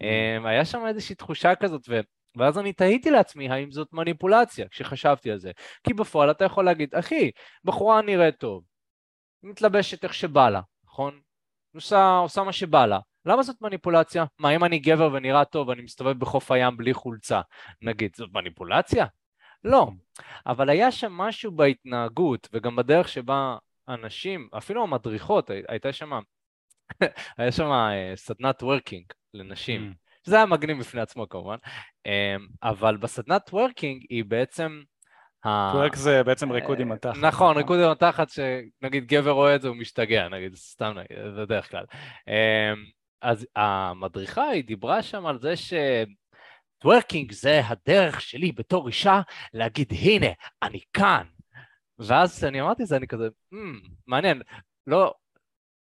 Mm. 0.04 0.48
היה 0.48 0.66
שם 0.66 0.86
איזושהי 0.88 1.16
תחושה 1.16 1.56
כזאת, 1.56 1.82
ו... 1.90 2.00
ואז 2.38 2.58
אני 2.60 2.74
תהיתי 2.74 3.12
לעצמי 3.12 3.50
האם 3.50 3.72
זאת 3.72 3.94
מניפולציה 3.94 4.68
כשחשבתי 4.70 5.32
על 5.32 5.40
זה. 5.40 5.52
כי 5.84 5.94
בפועל 5.94 6.32
אתה 6.32 6.46
יכול 6.46 6.66
להגיד, 6.66 6.96
אחי, 6.96 7.32
בחורה 7.64 8.02
נראית 8.02 8.36
טוב, 8.38 8.64
מתלבשת 9.44 10.04
איך 10.04 10.14
שבא 10.14 10.50
לה, 10.50 10.62
נכון? 10.86 11.20
עושה, 11.76 12.18
עושה 12.18 12.44
מה 12.44 12.54
שבא 12.54 12.86
לה. 12.86 13.00
למה 13.28 13.44
זאת 13.44 13.62
מניפולציה? 13.62 14.26
מה, 14.40 14.56
אם 14.56 14.64
אני 14.64 14.80
גבר 14.80 15.10
ונראה 15.14 15.46
טוב 15.46 15.68
ואני 15.68 15.82
מסתובב 15.82 16.20
בחוף 16.20 16.52
הים 16.52 16.78
בלי 16.78 16.94
חולצה, 16.94 17.42
נגיד, 17.82 18.16
זאת 18.16 18.30
מניפולציה? 18.34 19.06
לא. 19.64 19.90
אבל 20.46 20.70
היה 20.70 20.92
שם 20.92 21.12
משהו 21.14 21.52
בהתנהגות 21.52 22.50
וגם 22.54 22.76
בדרך 22.76 23.08
שבה 23.08 23.58
אנשים, 23.90 24.50
אפילו 24.58 24.84
המדריכות, 24.84 25.50
הייתה 25.68 25.94
שם, 25.94 26.12
היה 27.38 27.52
שם 27.52 27.72
אה, 27.72 28.12
סדנת 28.16 28.64
וורקינג 28.64 29.06
לנשים, 29.34 29.92
mm. 29.94 30.08
שזה 30.26 30.36
היה 30.36 30.46
מגניב 30.46 30.80
בפני 30.80 31.02
עצמו 31.02 31.30
כמובן, 31.30 31.58
אמ, 32.06 32.48
אבל 32.64 32.98
בסדנת 32.98 33.50
וורקינג 33.54 34.06
היא 34.10 34.26
בעצם 34.26 34.82
twerk 35.44 35.96
זה 35.96 36.24
בעצם 36.24 36.52
ריקוד 36.52 36.80
עם 36.80 36.92
התחת. 36.92 37.18
נכון, 37.22 37.58
ריקוד 37.58 37.80
עם 37.80 37.92
התחת, 37.92 38.28
שנגיד 38.30 39.06
גבר 39.06 39.32
רואה 39.32 39.56
את 39.56 39.62
זה 39.62 39.68
הוא 39.68 39.78
משתגע, 39.78 40.30
נגיד, 40.30 40.56
סתם 40.56 40.94
נגיד, 40.96 41.36
בדרך 41.38 41.72
כלל. 41.72 41.86
אז 43.22 43.48
המדריכה 43.56 44.44
היא 44.44 44.64
דיברה 44.64 45.04
שם 45.04 45.26
על 45.26 45.40
זה 45.40 45.54
שטוורקינג 46.78 47.32
זה 47.32 47.62
הדרך 47.68 48.22
שלי 48.22 48.52
בתור 48.52 48.88
אישה 48.88 49.22
להגיד 49.54 49.94
הנה, 50.02 50.28
אני 50.64 50.80
כאן. 50.94 51.24
ואז 52.00 52.38
כשאני 52.38 52.62
אמרתי 52.62 52.84
את 52.84 52.88
זה, 52.88 52.98
אני 52.98 53.08
כזה, 53.08 53.28
mm, 53.54 53.58
מעניין, 54.08 54.42
לא, 54.88 55.14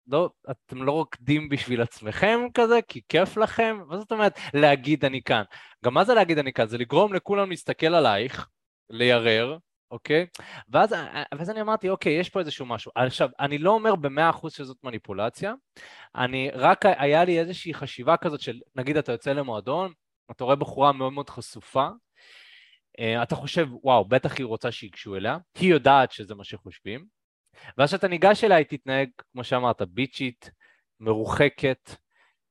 לא, 0.07 0.29
אתם 0.51 0.83
לא 0.83 0.91
רוקדים 0.91 1.49
בשביל 1.49 1.81
עצמכם 1.81 2.39
כזה, 2.53 2.79
כי 2.87 3.01
כיף 3.09 3.37
לכם? 3.37 3.77
מה 3.87 3.97
זאת 3.97 4.11
אומרת 4.11 4.39
להגיד 4.53 5.05
אני 5.05 5.21
כאן? 5.21 5.43
גם 5.85 5.93
מה 5.93 6.03
זה 6.03 6.13
להגיד 6.13 6.37
אני 6.37 6.53
כאן? 6.53 6.67
זה 6.67 6.77
לגרום 6.77 7.13
לכולם 7.13 7.49
להסתכל 7.49 7.95
עלייך, 7.95 8.49
לירר, 8.89 9.57
אוקיי? 9.91 10.25
ואז, 10.69 10.95
ואז 11.37 11.49
אני 11.49 11.61
אמרתי, 11.61 11.89
אוקיי, 11.89 12.19
יש 12.19 12.29
פה 12.29 12.39
איזשהו 12.39 12.65
משהו. 12.65 12.91
עכשיו, 12.95 13.29
אני 13.39 13.57
לא 13.57 13.71
אומר 13.71 13.95
במאה 13.95 14.29
אחוז 14.29 14.53
שזאת 14.53 14.77
מניפולציה, 14.83 15.53
אני 16.15 16.49
רק, 16.53 16.85
היה 16.85 17.25
לי 17.25 17.39
איזושהי 17.39 17.73
חשיבה 17.73 18.17
כזאת 18.17 18.41
של, 18.41 18.59
נגיד 18.75 18.97
אתה 18.97 19.11
יוצא 19.11 19.33
למועדון, 19.33 19.93
אתה 20.31 20.43
רואה 20.43 20.55
בחורה 20.55 20.91
מאוד 20.91 21.13
מאוד 21.13 21.29
חשופה, 21.29 21.87
אה, 22.99 23.23
אתה 23.23 23.35
חושב, 23.35 23.67
וואו, 23.83 24.05
בטח 24.05 24.37
היא 24.37 24.45
רוצה 24.45 24.71
שיגשו 24.71 25.15
אליה, 25.15 25.37
היא 25.59 25.71
יודעת 25.71 26.11
שזה 26.11 26.35
מה 26.35 26.43
שחושבים, 26.43 27.05
ואז 27.77 27.89
כשאתה 27.89 28.07
ניגש 28.07 28.43
אליה 28.43 28.57
היא 28.57 28.65
תתנהג, 28.65 29.09
כמו 29.31 29.43
שאמרת, 29.43 29.81
ביצ'ית, 29.81 30.51
מרוחקת, 30.99 31.89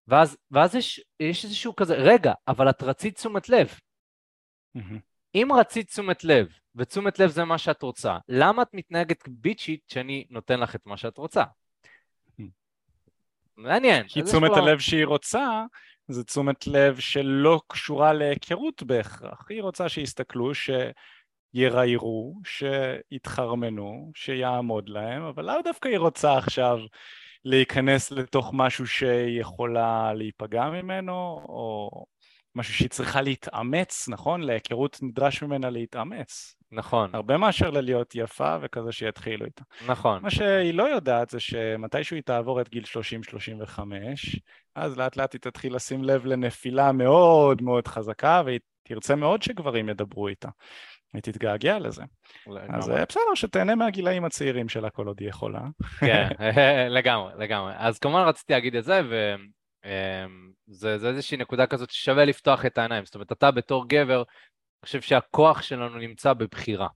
ואז, 0.09 0.37
ואז 0.51 0.75
יש, 0.75 1.05
יש 1.21 1.45
איזשהו 1.45 1.77
כזה, 1.77 1.95
רגע, 1.95 2.33
אבל 2.49 2.71
את 2.71 2.83
רצית 2.83 3.15
תשומת 3.15 3.49
לב. 3.49 3.69
Mm-hmm. 4.79 5.14
אם 5.35 5.49
רצית 5.59 5.89
תשומת 5.89 6.25
לב, 6.25 6.49
ותשומת 6.77 7.19
לב 7.19 7.31
זה 7.31 7.45
מה 7.45 7.59
שאת 7.59 7.83
רוצה, 7.83 8.19
למה 8.29 8.63
את 8.63 8.69
מתנהגת 8.75 9.29
ביצ'ית 9.29 9.81
שאני 9.89 10.25
נותן 10.31 10.61
לך 10.61 10.75
את 10.75 10.87
מה 10.87 10.97
שאת 10.97 11.19
רוצה? 11.19 11.45
מעניין. 13.57 14.09
כי 14.09 14.23
תשומת. 14.23 14.51
הלב 14.55 14.79
שהיא 14.79 15.07
רוצה 15.07 15.65
זה 16.09 16.25
תשומת 16.25 16.67
לב 16.67 16.99
שלא 16.99 17.61
קשורה 17.67 18.13
להיכרות 18.13 18.83
בהכרח. 18.83 19.47
היא 19.51 19.63
רוצה 19.63 19.89
שיסתכלו. 19.89 20.53
שיראיירו, 21.55 22.41
שיתחרמנו, 22.45 24.13
שיעמוד 24.15 24.89
להם, 24.89 25.23
אבל 25.23 25.45
לאו 25.45 25.63
דווקא 25.65 25.89
היא 25.89 25.99
רוצה 25.99 26.39
עכשיו 26.39 26.79
להיכנס 27.45 28.11
לתוך 28.11 28.51
משהו 28.55 28.87
שיכולה 28.87 30.15
להיפגע 30.15 30.71
ממנו, 30.71 31.45
או 31.49 31.91
משהו 32.55 32.75
שהיא 32.75 32.91
צריכה 32.91 33.23
להתאמץ, 33.23 34.09
נכון? 34.09 34.41
להיכרות 34.41 34.99
נדרש 35.03 35.43
ממנה 35.43 35.71
להתאמץ. 35.71 36.57
נכון. 36.73 37.11
הרבה 37.15 37.37
מאשר 37.37 37.71
ללהיות 37.71 38.15
יפה 38.15 38.57
וכזה 38.63 38.93
שיתחילו 38.93 39.47
איתה. 39.47 39.63
נכון. 39.87 40.23
מה 40.23 40.31
שהיא 40.31 40.75
לא 40.75 40.83
יודעת 40.83 41.31
זה 41.31 41.41
שמתישהו 41.41 42.15
היא 42.15 42.23
תעבור 42.23 42.61
את 42.61 42.69
גיל 42.69 42.85
30-35, 43.77 43.79
אז 44.75 44.99
לאט 44.99 45.17
לאט 45.17 45.33
היא 45.33 45.41
תתחיל 45.41 45.75
לשים 45.75 46.05
לב 46.05 46.27
לנפילה 46.27 46.93
מאוד 46.93 47.63
מאוד 47.63 47.89
חזקה, 47.89 48.43
והיא 48.45 48.61
תרצה 48.83 49.15
מאוד 49.15 49.43
שגברים 49.43 49.89
ידברו 49.89 50.29
איתה. 50.29 50.49
היא 51.15 51.23
תתגעגע 51.23 51.79
לזה. 51.79 52.03
לגמרי. 52.47 52.79
אז 52.79 52.91
אה, 52.91 53.05
בסדר, 53.09 53.35
שתהנה 53.35 53.75
מהגילאים 53.75 54.25
הצעירים 54.25 54.69
שלה 54.69 54.91
כל 54.91 55.07
עוד 55.07 55.21
היא 55.21 55.29
יכולה. 55.29 55.61
כן, 56.01 56.29
לגמרי, 56.97 57.33
לגמרי. 57.39 57.73
אז 57.77 57.99
כמובן 57.99 58.21
רציתי 58.21 58.53
להגיד 58.53 58.77
את 58.77 58.85
זה, 58.85 59.01
אמ, 59.85 60.53
איזושהי 60.83 61.37
נקודה 61.37 61.67
כזאת 61.67 61.91
ששווה 61.91 62.25
לפתוח 62.25 62.67
את 62.67 62.79
העיניים. 62.79 63.05
זאת 63.05 63.15
אומרת, 63.15 63.33
אתה 63.33 63.51
בתור 63.51 63.89
גבר, 63.89 64.17
אני 64.17 64.87
חושב 64.87 65.01
שהכוח 65.01 65.63
שלנו 65.63 65.99
נמצא 65.99 66.33
בבחירה. 66.33 66.89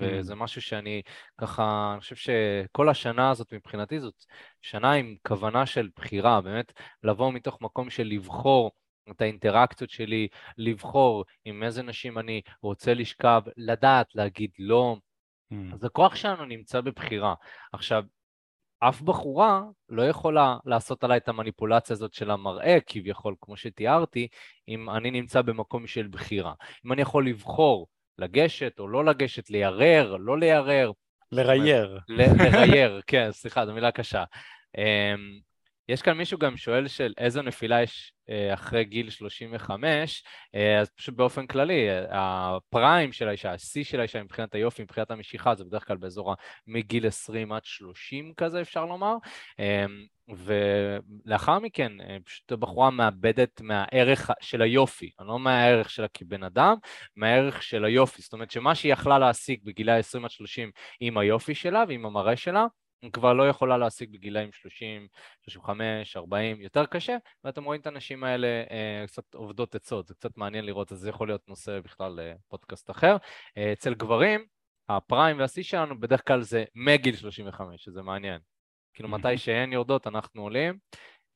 וזה 0.00 0.32
mm. 0.32 0.36
משהו 0.36 0.62
שאני 0.62 1.02
ככה, 1.40 1.90
אני 1.92 2.00
חושב 2.00 2.16
שכל 2.16 2.88
השנה 2.88 3.30
הזאת 3.30 3.54
מבחינתי 3.54 4.00
זאת 4.00 4.24
שנה 4.62 4.92
עם 4.92 5.16
כוונה 5.26 5.66
של 5.66 5.88
בחירה, 5.96 6.40
באמת 6.40 6.72
לבוא 7.02 7.32
מתוך 7.32 7.58
מקום 7.60 7.90
של 7.90 8.02
לבחור 8.06 8.70
את 9.10 9.20
האינטראקציות 9.20 9.90
שלי, 9.90 10.28
לבחור 10.58 11.24
עם 11.44 11.62
איזה 11.62 11.82
נשים 11.82 12.18
אני 12.18 12.40
רוצה 12.62 12.94
לשכב, 12.94 13.42
לדעת 13.56 14.14
להגיד 14.14 14.50
לא. 14.58 14.96
Mm. 15.52 15.56
אז 15.74 15.84
הכוח 15.84 16.14
שלנו 16.14 16.44
נמצא 16.44 16.80
בבחירה. 16.80 17.34
עכשיו, 17.72 18.04
אף 18.80 19.00
בחורה 19.00 19.62
לא 19.88 20.02
יכולה 20.02 20.56
לעשות 20.64 21.04
עליי 21.04 21.16
את 21.16 21.28
המניפולציה 21.28 21.94
הזאת 21.94 22.12
של 22.12 22.30
המראה, 22.30 22.78
כביכול, 22.86 23.34
כמו 23.40 23.56
שתיארתי, 23.56 24.28
אם 24.68 24.90
אני 24.90 25.10
נמצא 25.10 25.42
במקום 25.42 25.86
של 25.86 26.06
בחירה. 26.06 26.52
אם 26.86 26.92
אני 26.92 27.02
יכול 27.02 27.28
לבחור 27.28 27.86
לגשת 28.18 28.78
או 28.78 28.88
לא 28.88 29.04
לגשת, 29.04 29.50
לירר, 29.50 30.16
לא 30.16 30.38
לירר. 30.38 30.92
לרייר. 31.32 31.98
לרייר, 32.08 33.00
כן, 33.06 33.28
סליחה, 33.32 33.66
זו 33.66 33.72
מילה 33.72 33.90
קשה. 33.90 34.24
אמ, 34.78 35.40
יש 35.88 36.02
כאן 36.02 36.12
מישהו 36.12 36.38
גם 36.38 36.56
שואל 36.56 36.88
של 36.88 37.12
איזו 37.18 37.42
נפילה 37.42 37.82
יש 37.82 38.12
אה, 38.30 38.54
אחרי 38.54 38.84
גיל 38.84 39.10
35, 39.10 40.24
אה, 40.54 40.80
אז 40.80 40.90
פשוט 40.90 41.14
באופן 41.14 41.46
כללי, 41.46 41.88
הפריים 42.10 43.12
של 43.12 43.28
האישה, 43.28 43.52
השיא 43.52 43.84
של 43.84 44.00
האישה 44.00 44.22
מבחינת 44.22 44.54
היופי, 44.54 44.82
מבחינת 44.82 45.10
המשיכה, 45.10 45.54
זה 45.54 45.64
בדרך 45.64 45.86
כלל 45.86 45.96
באזור 45.96 46.34
מגיל 46.66 47.06
20 47.06 47.52
עד 47.52 47.64
30 47.64 48.32
כזה, 48.36 48.60
אפשר 48.60 48.84
לומר. 48.84 49.16
אמ, 49.58 50.06
ולאחר 50.28 51.58
מכן, 51.58 52.00
אה, 52.00 52.16
פשוט 52.24 52.52
הבחורה 52.52 52.90
מאבדת 52.90 53.60
מהערך 53.60 54.30
של 54.40 54.62
היופי, 54.62 55.10
לא 55.20 55.38
מהערך 55.38 55.90
שלה 55.90 56.08
כבן 56.08 56.42
אדם, 56.42 56.76
מהערך 57.16 57.62
של 57.62 57.84
היופי. 57.84 58.22
זאת 58.22 58.32
אומרת 58.32 58.50
שמה 58.50 58.74
שהיא 58.74 58.92
יכלה 58.92 59.18
להשיג 59.18 59.60
בגילי 59.64 59.92
20 59.92 60.24
עד 60.24 60.30
30 60.30 60.70
עם 61.00 61.18
היופי 61.18 61.54
שלה 61.54 61.84
ועם 61.88 62.06
המראה 62.06 62.36
שלה, 62.36 62.66
כבר 63.12 63.32
לא 63.32 63.48
יכולה 63.48 63.78
להשיג 63.78 64.12
בגילאים 64.12 64.52
30, 64.52 65.06
35, 65.42 66.16
40, 66.16 66.60
יותר 66.60 66.86
קשה, 66.86 67.16
ואתם 67.44 67.64
רואים 67.64 67.80
את 67.80 67.86
הנשים 67.86 68.24
האלה 68.24 68.46
אה, 68.46 69.04
קצת 69.06 69.34
עובדות 69.34 69.74
עצות, 69.74 70.06
זה 70.06 70.14
קצת 70.14 70.36
מעניין 70.36 70.64
לראות, 70.64 70.92
אז 70.92 70.98
זה 70.98 71.08
יכול 71.08 71.28
להיות 71.28 71.48
נושא 71.48 71.80
בכלל 71.80 72.20
לפודקאסט 72.20 72.90
אחר. 72.90 73.16
אה, 73.56 73.72
אצל 73.72 73.94
גברים, 73.94 74.44
הפריים 74.88 75.38
והשיא 75.38 75.62
שלנו 75.62 76.00
בדרך 76.00 76.26
כלל 76.26 76.42
זה 76.42 76.64
מגיל 76.74 77.16
35, 77.16 77.84
שזה 77.84 78.02
מעניין. 78.02 78.40
כאילו 78.94 79.08
מתי 79.08 79.38
שהן 79.38 79.72
יורדות 79.72 80.06
אנחנו 80.06 80.42
עולים. 80.42 80.78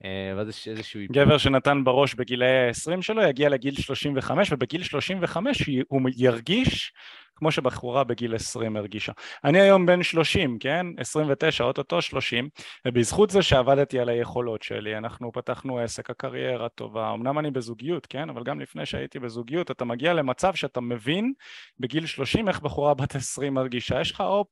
אה, 0.05 0.33
ואז 0.37 0.49
יש 0.49 0.69
איזשהו... 0.69 1.01
גבר 1.13 1.39
שנתן 1.39 1.85
בראש 1.85 2.15
בגילי 2.15 2.47
ה-20 2.47 3.03
שלו 3.03 3.23
יגיע 3.23 3.49
לגיל 3.49 3.75
35 3.75 4.53
ובגיל 4.53 4.83
35 4.83 5.71
הוא 5.89 6.01
ירגיש 6.17 6.93
כמו 7.41 7.53
שבחורה 7.53 8.05
בגיל 8.05 8.35
20 8.35 8.77
הרגישה. 8.77 9.13
אני 9.45 9.61
היום 9.61 9.87
בן 9.87 10.03
30, 10.03 10.59
כן? 10.59 10.87
29, 10.99 11.65
אוטוטו 11.65 12.03
30, 12.03 12.49
ובזכות 12.87 13.31
זה 13.31 13.43
שעבדתי 13.43 13.99
על 13.99 14.09
היכולות 14.09 14.63
שלי, 14.63 14.97
אנחנו 14.99 15.33
פתחנו 15.33 15.79
עסק, 15.79 16.11
הקריירה 16.11 16.69
טובה, 16.69 17.13
אמנם 17.15 17.39
אני 17.39 17.51
בזוגיות, 17.51 18.07
כן? 18.07 18.31
אבל 18.31 18.43
גם 18.45 18.61
לפני 18.61 18.87
שהייתי 18.87 19.19
בזוגיות, 19.19 19.71
אתה 19.71 19.85
מגיע 19.85 20.13
למצב 20.15 20.55
שאתה 20.55 20.81
מבין 20.81 21.33
בגיל 21.79 22.07
30 22.07 22.49
איך 22.49 22.61
בחורה 22.61 22.95
בת 22.95 23.15
20 23.17 23.55
מרגישה. 23.55 24.01
יש 24.01 24.13
לך 24.13 24.21
אופ... 24.21 24.49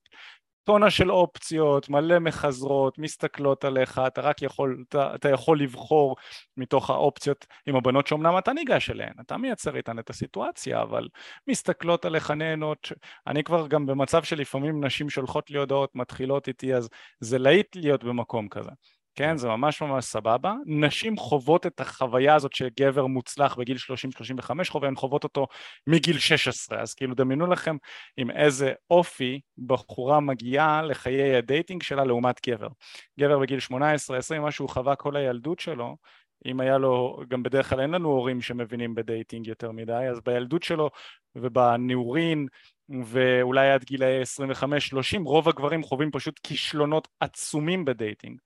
טונה 0.65 0.91
של 0.91 1.11
אופציות, 1.11 1.89
מלא 1.89 2.19
מחזרות, 2.19 2.99
מסתכלות 2.99 3.65
עליך, 3.65 4.01
אתה 4.07 4.21
רק 4.21 4.43
יכול, 4.43 4.85
אתה, 4.89 5.15
אתה 5.15 5.29
יכול 5.31 5.61
לבחור 5.61 6.17
מתוך 6.57 6.91
האופציות 6.91 7.47
עם 7.67 7.77
הבנות 7.77 8.07
שאומנם 8.07 8.39
אתה 8.39 8.53
ניגש 8.53 8.91
אליהן, 8.91 9.13
אתה 9.21 9.37
מייצר 9.37 9.77
איתן 9.77 9.99
את 9.99 10.11
הסיטואציה, 10.11 10.83
אבל 10.83 11.09
מסתכלות 11.49 12.05
עליך 12.05 12.31
נהנות, 12.31 12.93
אני 13.27 13.45
כבר 13.45 13.67
גם 13.67 13.87
במצב 13.87 14.23
שלפעמים 14.23 14.85
נשים 14.85 15.11
שולחות 15.11 15.51
לי 15.51 15.59
הודעות, 15.59 15.91
מתחילות 15.95 16.49
איתי, 16.49 16.75
אז 16.75 16.89
זה 17.21 17.39
להיט 17.39 17.77
להיות 17.77 18.05
במקום 18.05 18.49
כזה. 18.49 18.71
כן, 19.19 19.37
זה 19.37 19.49
ממש 19.49 19.83
ממש 19.83 20.05
סבבה. 20.05 20.55
נשים 20.67 21.17
חוות 21.17 21.67
את 21.67 21.81
החוויה 21.81 22.35
הזאת 22.35 22.53
שגבר 22.53 23.07
מוצלח 23.07 23.57
בגיל 23.57 23.77
30-35 24.41 24.65
חווה, 24.69 24.89
הן 24.89 24.97
חוות 24.97 25.25
אותו 25.25 25.47
מגיל 25.87 26.19
16, 26.19 26.81
אז 26.81 26.95
כאילו 26.95 27.15
דמיינו 27.15 27.47
לכם 27.47 27.77
עם 28.17 28.31
איזה 28.31 28.73
אופי 28.91 29.41
בחורה 29.67 30.21
מגיעה 30.21 30.83
לחיי 30.83 31.37
ה 31.37 31.43
dating 31.43 31.83
שלה 31.83 32.05
לעומת 32.05 32.41
גבר. 32.49 32.69
גבר 33.21 33.39
בגיל 33.39 33.59
18-20, 33.71 33.73
מה 34.41 34.51
שהוא 34.51 34.69
חווה 34.69 34.97
כל 34.97 35.17
הילדות 35.17 35.59
שלו, 35.59 35.97
אם 36.47 36.61
היה 36.61 36.79
לו, 36.79 37.21
גם 37.29 37.43
בדרך 37.43 37.71
כלל 37.71 37.81
אין 37.81 37.91
לנו 37.91 38.09
הורים 38.09 38.41
שמבינים 38.41 38.95
ב 38.95 39.02
dating 39.02 39.47
יותר 39.47 39.73
מדי, 39.73 40.07
אז 40.11 40.21
בילדות 40.21 40.63
שלו 40.63 40.91
ובנעורים 41.37 42.47
ואולי 43.05 43.71
עד 43.71 43.85
גילאי 43.85 44.23
25-30 44.23 45.23
רוב 45.25 45.49
הגברים 45.49 45.83
חווים 45.83 46.11
פשוט 46.11 46.41
כישלונות 46.43 47.09
עצומים 47.21 47.85
ב 47.85 47.92
dating 47.92 48.39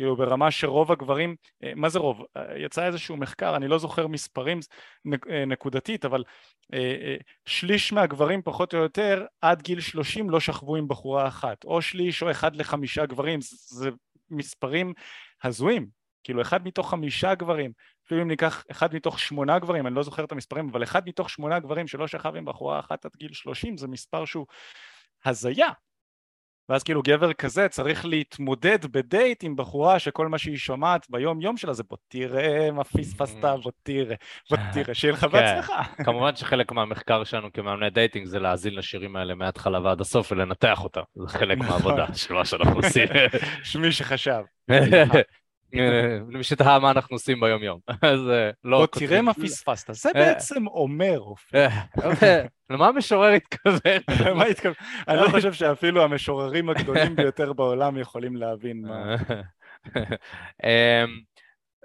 כאילו 0.00 0.16
ברמה 0.16 0.50
שרוב 0.50 0.92
הגברים, 0.92 1.36
אה, 1.64 1.72
מה 1.76 1.88
זה 1.88 1.98
רוב? 1.98 2.22
אה, 2.36 2.58
יצא 2.58 2.86
איזשהו 2.86 3.16
מחקר, 3.16 3.56
אני 3.56 3.68
לא 3.68 3.78
זוכר 3.78 4.06
מספרים 4.06 4.60
אה, 5.30 5.44
נקודתית, 5.44 6.04
אבל 6.04 6.24
שליש 7.46 7.92
מהגברים 7.92 8.42
פחות 8.42 8.74
או 8.74 8.78
יותר 8.78 9.24
עד 9.40 9.62
גיל 9.62 9.80
30 9.80 10.30
לא 10.30 10.40
שכבו 10.40 10.76
עם 10.76 10.88
בחורה 10.88 11.28
אחת, 11.28 11.64
או 11.64 11.82
שליש 11.82 12.22
או 12.22 12.30
אחד 12.30 12.56
לחמישה 12.56 13.06
גברים, 13.06 13.38
זה 13.42 13.90
מספרים 14.30 14.92
הזויים, 15.44 15.86
כאילו 16.24 16.42
אחד 16.42 16.66
מתוך 16.66 16.90
חמישה 16.90 17.34
גברים, 17.34 17.72
אפילו 18.06 18.22
אם 18.22 18.28
ניקח 18.28 18.64
אחד 18.70 18.94
מתוך 18.94 19.18
שמונה 19.18 19.58
גברים, 19.58 19.86
אני 19.86 19.94
לא 19.94 20.02
זוכר 20.02 20.24
את 20.24 20.32
המספרים, 20.32 20.68
אבל 20.68 20.82
אחד 20.82 21.08
מתוך 21.08 21.30
שמונה 21.30 21.58
גברים 21.58 21.86
שלא 21.86 22.06
שכב 22.06 22.36
עם 22.36 22.44
בחורה 22.44 22.80
אחת 22.80 23.04
עד 23.04 23.12
גיל 23.16 23.32
30 23.32 23.76
זה 23.76 23.88
מספר 23.88 24.24
שהוא 24.24 24.46
הזיה, 25.24 25.68
ואז 26.70 26.82
כאילו 26.82 27.02
גבר 27.02 27.32
כזה 27.32 27.68
צריך 27.68 28.06
להתמודד 28.06 28.86
בדייט 28.92 29.44
עם 29.44 29.56
בחורה 29.56 29.98
שכל 29.98 30.28
מה 30.28 30.38
שהיא 30.38 30.56
שומעת 30.56 31.06
ביום 31.10 31.40
יום 31.40 31.56
שלה 31.56 31.72
זה 31.72 31.82
בוא 31.88 31.96
תראה 32.08 32.70
מה 32.70 32.84
פספסת, 32.84 33.44
בוא 33.62 33.72
תראה, 33.82 34.16
בוא 34.50 34.58
תראה, 34.72 34.94
שיהיה 34.94 35.12
לך 35.12 35.20
כן. 35.20 35.28
בהצלחה. 35.28 35.82
כמובן 36.04 36.36
שחלק 36.36 36.72
מהמחקר 36.72 37.24
שלנו 37.24 37.52
כמאמני 37.52 37.90
dating 37.90 38.26
זה 38.26 38.38
להאזין 38.38 38.74
לשירים 38.74 39.16
האלה 39.16 39.34
מההתחלה 39.34 39.80
ועד 39.80 40.00
הסוף 40.00 40.32
ולנתח 40.32 40.84
אותם, 40.84 41.00
זה 41.14 41.28
חלק. 41.28 41.58
מהעבודה 41.68 42.06
של 42.14 42.34
מה 42.34 42.44
שאנחנו 42.44 42.76
עושים. 42.82 43.08
שמי 43.62 43.92
שחשב. 43.92 44.40
למי 46.30 46.44
שתהה 46.44 46.78
מה 46.78 46.90
אנחנו 46.90 47.14
עושים 47.14 47.40
ביום 47.40 47.62
יום. 47.62 47.80
אז 48.02 48.28
אה, 48.28 48.50
לא... 48.64 48.78
בוא 48.78 48.86
תראה 48.86 49.22
מה 49.22 49.34
פספסת, 49.34 49.94
זה 49.94 50.08
אה. 50.08 50.12
בעצם 50.14 50.66
אומר, 50.66 51.18
אופיר. 51.20 51.60
אה, 52.22 52.44
למה 52.70 52.86
המשורר 52.86 53.28
התכוון? 53.28 54.02
מה 54.36 54.44
התכוון? 54.44 54.74
אני 55.08 55.16
לא 55.16 55.28
חושב 55.28 55.52
שאפילו 55.52 56.02
המשוררים 56.02 56.68
הגדולים 56.68 57.16
ביותר 57.16 57.52
בעולם 57.52 57.98
יכולים 57.98 58.36
להבין 58.36 58.82
מה... 58.86 59.16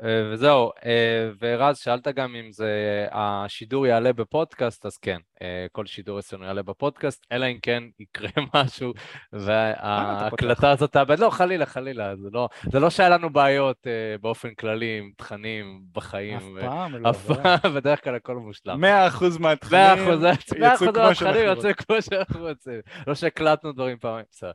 אמ, 0.03 0.07
אה, 0.07 0.33
וזהו, 0.33 0.71
אה, 0.85 1.29
ורז, 1.41 1.77
שאלת 1.77 2.07
גם 2.07 2.35
אם 2.35 2.51
זה, 2.51 2.69
השידור 3.11 3.87
יעלה 3.87 4.13
בפודקאסט, 4.13 4.85
אז 4.85 4.97
כן, 4.97 5.17
אה, 5.41 5.65
כל 5.71 5.85
שידור 5.85 6.19
אצלנו 6.19 6.45
יעלה 6.45 6.63
בפודקאסט, 6.63 7.25
אלא 7.31 7.45
אם 7.45 7.57
כן 7.61 7.83
יקרה 7.99 8.29
משהו 8.55 8.93
וההקלטה 9.33 10.71
הזאת 10.71 10.91
תאבד, 10.91 11.19
לא, 11.19 11.29
חלילה, 11.29 11.65
חלילה, 11.65 12.15
זה 12.15 12.27
לא, 12.33 12.49
זה 12.71 12.79
לא 12.79 12.89
שהיה 12.89 13.09
לנו 13.09 13.29
בעיות 13.29 13.87
באופן 14.21 14.53
כללי 14.53 14.97
עם 14.97 15.11
תכנים 15.17 15.81
בחיים. 15.91 16.37
אף 16.37 16.65
פעם 16.65 16.95
לא. 16.95 17.09
אף 17.09 17.25
פעם, 17.25 17.73
בדרך 17.75 18.03
כלל 18.03 18.15
הכל 18.15 18.35
מושלם. 18.35 18.81
מאה 18.81 19.07
אחוז 19.97 20.21
מהתכנים 20.21 20.63
יצאו 20.73 20.93
כמו 20.93 21.15
שאנחנו 21.15 21.41
רוצים. 21.49 21.69
יצאו 21.69 21.85
כמו 21.87 22.01
שאנחנו 22.01 22.47
רוצים, 22.47 22.79
לא 23.07 23.15
שהקלטנו 23.15 23.71
דברים 23.71 23.97
פעמים, 23.97 24.25
בסדר. 24.31 24.51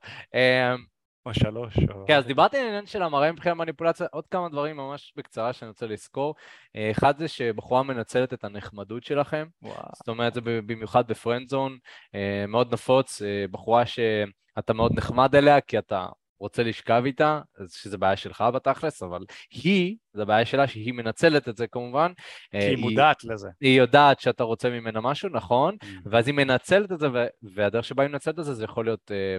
או 1.31 1.35
שלוש. 1.35 1.77
או... 1.95 2.07
כן, 2.07 2.17
אז 2.17 2.27
דיברתי 2.27 2.59
על 2.59 2.65
העניין 2.65 2.87
של 2.87 3.03
המראה 3.03 3.33
מבחינת 3.33 3.57
מניפולציה, 3.57 4.07
עוד 4.13 4.25
כמה 4.31 4.49
דברים 4.49 4.77
ממש 4.77 5.13
בקצרה 5.17 5.53
שאני 5.53 5.69
רוצה 5.69 5.87
לזכור. 5.87 6.35
אה, 6.77 6.91
אחד 6.91 7.19
זה 7.19 7.29
שבחורה 7.29 7.83
מנצלת 7.83 8.33
את 8.33 8.45
הנחמדות 8.45 9.05
שלכם, 9.05 9.47
וואו. 9.63 9.75
זאת 9.95 10.09
אומרת, 10.09 10.35
זה 10.35 10.41
במיוחד 10.41 11.09
בפרנד 11.09 11.49
זון, 11.49 11.79
אה, 12.15 12.45
מאוד 12.49 12.73
נפוץ, 12.73 13.23
אה, 13.23 13.45
בחורה 13.51 13.87
שאתה 13.87 14.73
מאוד 14.73 14.93
נחמד 14.95 15.35
אליה, 15.37 15.61
כי 15.61 15.79
אתה 15.79 16.07
רוצה 16.41 16.63
לשכב 16.63 17.03
איתה, 17.07 17.41
שזה 17.69 17.99
בעיה 17.99 18.17
שלך 18.17 18.45
בתכלס, 18.55 19.03
אבל 19.03 19.25
היא, 19.51 19.97
זו 20.13 20.27
בעיה 20.27 20.45
שלה 20.45 20.67
שהיא 20.67 20.93
מנצלת 20.93 21.49
את 21.49 21.57
זה 21.57 21.67
כמובן. 21.67 22.13
כי 22.51 22.59
היא 22.59 22.79
מודעת 22.79 23.25
לזה. 23.25 23.49
היא 23.61 23.81
יודעת 23.81 24.21
שאתה 24.21 24.45
רוצה 24.45 24.71
ממנה 24.71 25.01
משהו, 25.01 25.29
נכון, 25.29 25.77
Mm. 25.83 25.87
ואז 26.11 26.27
היא 26.27 26.35
מנצלת 26.35 26.93
את 26.93 27.01
זה, 27.01 27.09
והדרך 27.55 27.85
שבה 27.85 28.03
היא 28.03 28.11
מנצלת 28.11 28.39
את 28.39 28.45
זה, 28.45 28.55
זה 28.55 28.65
יכול 28.65 28.85
להיות 28.85 29.11
אה, 29.11 29.37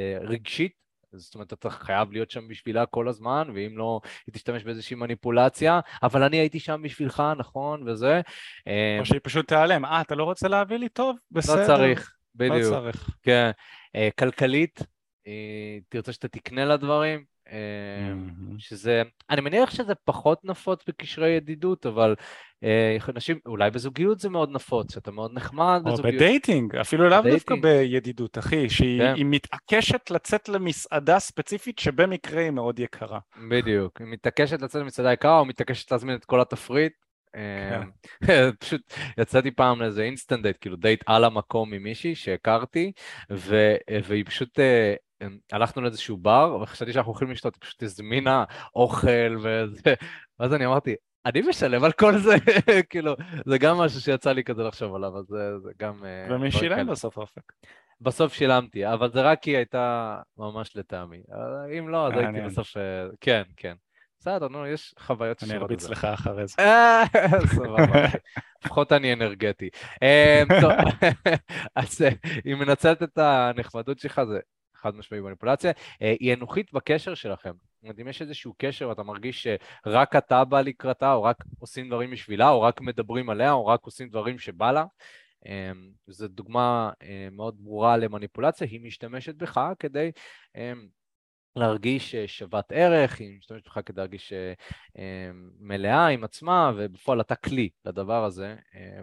אה, 0.00 0.18
רגשית, 0.20 0.72
זאת 1.12 1.34
אומרת, 1.34 1.52
אתה 1.52 1.70
חייב 1.70 2.12
להיות 2.12 2.30
שם 2.30 2.48
בשבילה 2.48 2.86
כל 2.86 3.08
הזמן, 3.08 3.48
ואם 3.54 3.78
לא, 3.78 4.00
היא 4.26 4.34
תשתמש 4.34 4.64
באיזושהי 4.64 4.96
מניפולציה, 4.96 5.80
אבל 6.02 6.22
אני 6.22 6.36
הייתי 6.36 6.60
שם 6.60 6.80
בשבילך, 6.84 7.22
נכון, 7.38 7.88
וזה. 7.88 8.20
אה, 8.68 8.96
או 9.00 9.04
שהיא 9.04 9.20
פשוט 9.22 9.48
תיעלם. 9.48 9.84
אה, 9.84 10.00
אתה 10.00 10.14
לא 10.14 10.24
רוצה 10.24 10.48
להביא 10.48 10.76
לי? 10.76 10.88
טוב, 10.88 11.16
בסדר. 11.30 11.60
לא 11.60 11.66
צריך, 11.66 12.12
לא 12.40 12.48
בדיוק. 12.48 12.74
צריך. 12.74 13.10
כן. 13.22 13.50
אה, 13.96 14.08
כלכלית, 14.18 14.80
היא 15.24 15.82
תרצה 15.88 16.12
שאתה 16.12 16.28
תקנה 16.28 16.64
לה 16.64 16.76
דברים, 16.76 17.24
אה, 17.50 18.14
מהמם. 18.14 18.58
שזה, 18.58 19.02
אני 19.30 19.40
מניח 19.40 19.70
שזה 19.70 19.94
פחות 19.94 20.44
נפוץ 20.44 20.80
בקשרי 20.88 21.30
ידידות, 21.30 21.86
אבל 21.86 22.14
אה, 22.64 22.96
אנשים, 23.08 23.38
אולי 23.46 23.70
בזוגיות 23.70 24.20
זה 24.20 24.28
מאוד 24.28 24.50
נפוץ, 24.52 24.94
שאתה 24.94 25.10
מאוד 25.10 25.30
נחמד 25.34 25.82
או 25.86 25.92
בזוגיות. 25.92 26.14
בדייטינג, 26.14 26.76
אפילו 26.76 27.08
לאו 27.08 27.22
דווקא. 27.22 27.54
בידידות, 27.62 28.38
אחי, 28.38 28.70
שהיא 28.70 29.00
כן. 29.00 29.14
מתעקשת 29.24 30.10
לצאת 30.10 30.48
למסעדה 30.48 31.18
ספציפית 31.18 31.78
שבמקרה 31.78 32.42
היא 32.42 32.50
מאוד 32.50 32.78
יקרה. 32.78 33.18
בדיוק, 33.50 34.00
היא 34.00 34.08
מתעקשת 34.08 34.62
לצאת 34.62 34.82
למסעדה 34.82 35.12
יקרה, 35.12 35.38
או 35.38 35.44
מתעקשת 35.44 35.92
להזמין 35.92 36.14
את 36.14 36.24
כל 36.24 36.40
התפריט. 36.40 36.92
אה, 37.34 37.82
פשוט 38.60 38.80
יצאתי 39.18 39.50
פעם 39.50 39.82
לאיזה 39.82 40.02
instant 40.02 40.42
date, 40.42 40.56
כאילו 40.60 40.76
דייט 40.76 41.04
על 41.06 41.24
המקום 41.24 41.72
עם 41.72 41.82
מישהי 41.82 42.14
שהכרתי, 42.14 42.92
ו- 43.30 43.76
והיא 44.04 44.24
פשוט, 44.24 44.60
אה, 44.60 44.94
הלכנו 45.52 45.82
לאיזשהו 45.82 46.16
בר, 46.16 46.58
וחשבתי 46.62 46.92
שאנחנו 46.92 47.12
הולכים 47.12 47.30
לשתות, 47.30 47.54
היא 47.54 47.60
פשוט 47.60 47.82
הזמינה 47.82 48.44
אוכל 48.74 49.36
וזה, 49.42 49.94
ואז 50.40 50.54
אני 50.54 50.66
אמרתי, 50.66 50.94
אני 51.26 51.40
משלם 51.48 51.84
על 51.84 51.92
כל 51.92 52.18
זה, 52.18 52.34
כאילו, 52.90 53.14
זה 53.46 53.58
גם 53.58 53.76
משהו 53.76 54.00
שיצא 54.00 54.32
לי 54.32 54.44
כזה 54.44 54.62
לחשוב 54.62 54.94
עליו, 54.94 55.18
אז 55.18 55.24
זה, 55.28 55.58
זה 55.58 55.70
גם... 55.78 56.04
אה, 56.04 56.34
ומי 56.34 56.50
שילם 56.50 56.76
כאלה. 56.76 56.92
בסוף 56.92 57.16
אופק? 57.16 57.42
בסוף 58.00 58.34
שילמתי, 58.34 58.92
אבל 58.92 59.12
זה 59.12 59.22
רק 59.22 59.42
כי 59.42 59.56
הייתה 59.56 60.16
ממש 60.38 60.76
לטעמי. 60.76 61.22
אה, 61.32 61.78
אם 61.78 61.88
לא, 61.88 62.06
אז 62.06 62.12
הייתי. 62.16 62.40
בסוף... 62.40 62.76
אה, 62.76 63.06
כן, 63.20 63.42
כן. 63.56 63.74
בסדר, 64.20 64.48
נו, 64.48 64.66
יש 64.66 64.94
חוויות 64.98 65.42
אני 65.42 65.50
ששוות 65.50 65.62
את 65.62 65.70
ארביץ. 65.70 65.88
לך 65.88 66.04
אחרי 66.04 66.46
זה. 66.46 66.54
סבבה. 67.56 68.06
לפחות 68.64 68.92
אני 68.92 69.12
אנרגטי. 69.12 69.68
טוב, 70.60 70.72
אז 71.76 72.00
היא 72.44 72.54
מנצלת 72.54 73.02
את 73.02 73.18
הנחמדות 73.18 73.98
שלך, 73.98 74.20
זה 74.28 74.38
חד 74.80 74.96
משמעי 74.96 75.20
מניפולציה. 75.20 75.72
אה, 76.02 76.14
היא 76.20 76.34
אנוכית 76.34 76.72
בקשר 76.72 77.14
שלכם. 77.14 77.52
זאת 77.52 77.82
אומרת, 77.82 77.98
אם 78.00 78.08
יש 78.08 78.22
איזשהו 78.22 78.54
קשר 78.58 78.88
ואתה 78.88 79.02
מרגיש 79.02 79.46
שרק 79.86 80.16
אתה 80.16 80.44
בא 80.44 80.60
לקראתה, 80.60 81.12
או 81.12 81.22
רק 81.22 81.36
עושים 81.58 81.88
דברים 81.88 82.10
בשבילה, 82.10 82.48
או 82.48 82.62
רק 82.62 82.80
מדברים 82.80 83.30
עליה, 83.30 83.52
או 83.52 83.66
רק 83.66 83.80
עושים 83.84 84.08
דברים 84.08 84.38
שבא 84.38 84.72
לה, 84.72 84.84
אה, 85.46 85.72
זו 86.06 86.28
דוגמה 86.28 86.90
אה, 87.02 87.28
מאוד 87.32 87.56
ברורה 87.58 87.96
למניפולציה, 87.96 88.66
היא 88.70 88.80
משתמשת 88.80 89.34
בך 89.34 89.60
כדי 89.78 90.10
אה, 90.56 90.72
להרגיש 91.56 92.14
אה, 92.14 92.28
שוות 92.28 92.72
ערך, 92.72 93.20
היא 93.20 93.38
משתמשת 93.38 93.66
בך 93.66 93.78
כדי 93.86 93.96
להרגיש 93.96 94.32
אה, 94.32 95.30
מלאה 95.60 96.06
עם 96.06 96.24
עצמה, 96.24 96.72
ובפועל 96.76 97.20
אתה 97.20 97.34
כלי 97.34 97.68
לדבר 97.84 98.24
הזה, 98.24 98.56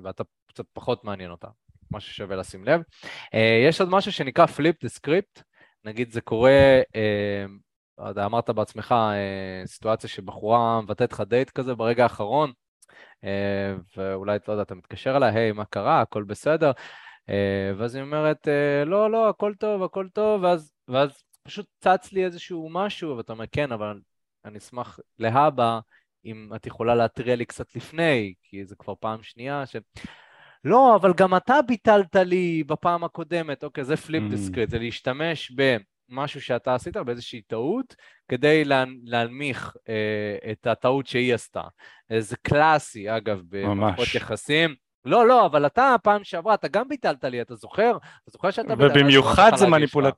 ואתה 0.04 0.24
קצת 0.48 0.66
פחות 0.74 1.04
מעניין 1.04 1.32
אותה, 1.32 1.48
משהו 1.92 2.13
ששווה 2.13 2.36
לשים 2.36 2.66
לב. 2.66 2.82
יש 3.68 3.82
עוד 3.82 3.90
משהו 3.90 4.12
שנקרא 4.12 4.46
Flip 4.46 4.86
the 4.86 4.90
Script, 5.00 5.42
נגיד 5.88 6.12
זה 6.12 6.21
קורה, 6.21 6.82
אה, 6.95 7.45
לא 7.97 8.08
יודע, 8.08 8.26
אמרת 8.26 8.50
בעצמך, 8.50 8.91
אה, 8.91 9.65
סיטואציה 9.65 10.10
שבחורה 10.10 10.82
מבטאת 10.82 11.12
לך 11.13 11.21
דייט 11.21 11.50
כזה 11.50 11.76
ברגע 11.76 12.04
האחרון, 12.04 12.52
אה, 13.23 13.76
ואולי, 13.97 14.36
אתה 14.36 14.52
יודע, 14.52 14.62
אתה 14.62 14.76
מתקשר 14.76 15.17
אליה, 15.17 15.30
היי, 15.30 15.52
מה 15.52 15.65
קרה, 15.65 16.02
הכל 16.02 16.23
בסדר, 16.23 16.71
אה, 17.30 17.71
ואז 17.78 17.95
היא 17.95 18.04
אומרת, 18.04 18.47
אה, 18.47 18.86
לא, 18.86 19.12
לא, 19.12 19.30
הכל 19.30 19.54
טוב, 19.60 19.84
הכל 19.84 20.08
טוב, 20.13 20.43
ואז, 20.43 20.73
ואז 20.88 21.23
פשוט 21.43 21.65
צץ 21.80 22.12
לי 22.12 22.26
איזשהו 22.26 22.69
משהו, 22.71 23.17
ואתה 23.17 23.34
אומר, 23.34 23.45
כן, 23.52 23.71
אבל 23.71 24.00
אני 24.45 24.58
אשמח 24.58 25.00
להבא, 25.19 25.80
אם 26.26 26.52
את 26.56 26.65
יכולה 26.67 26.95
להתריע 26.95 27.36
לי 27.36 27.45
קצת 27.45 27.76
לפני, 27.76 28.34
כי 28.43 28.65
זה 28.65 28.76
כבר 28.76 28.93
פעם 29.00 29.23
שנייה 29.23 29.65
ש... 29.65 29.76
לא, 30.67 30.95
אבל 30.95 31.13
גם 31.13 31.36
אתה 31.36 31.62
ביטלת 31.67 32.15
לי 32.15 32.63
בפעם 32.67 33.03
הקודמת, 33.03 33.63
אוקיי, 33.63 33.84
זה 33.84 33.97
flip 33.97 34.23
Mm. 34.23 34.30
the 34.30 34.41
script, 34.41 34.69
זה 34.69 34.80
להשתמש 34.80 35.51
במשהו 35.51 36.41
שאתה 36.41 36.75
עשית, 36.75 36.97
באיזושהי 36.97 37.41
טעות, 37.41 37.95
כדי 38.30 38.65
לה, 38.65 38.84
להנמיך 39.03 39.75
אה, 39.89 40.51
את 40.51 40.67
הטעות 40.67 41.08
שהיא 41.08 41.34
עשתה. 41.34 41.62
אה, 42.12 42.21
זה 42.21 42.36
קלאסי, 42.41 43.17
אגב, 43.17 43.41
במערכות. 43.49 44.08
יחסים. 44.15 44.75
לא, 45.06 45.27
לא, 45.27 45.45
אבל 45.45 45.65
אתה, 45.65 45.95
פעם 46.03 46.23
שעברה, 46.23 46.53
אתה 46.53 46.67
גם 46.67 46.88
ביטלת 46.88 47.23
לי, 47.23 47.41
אתה 47.41 47.56
זוכר? 47.56 47.97
אתה 47.97 48.32
זוכר 48.32 48.51
שאתה 48.51 48.75
ביטלת? 48.75 48.91
ובמיוחד 48.91 49.51
זה 49.56 49.67
מניפולט... 49.67 50.13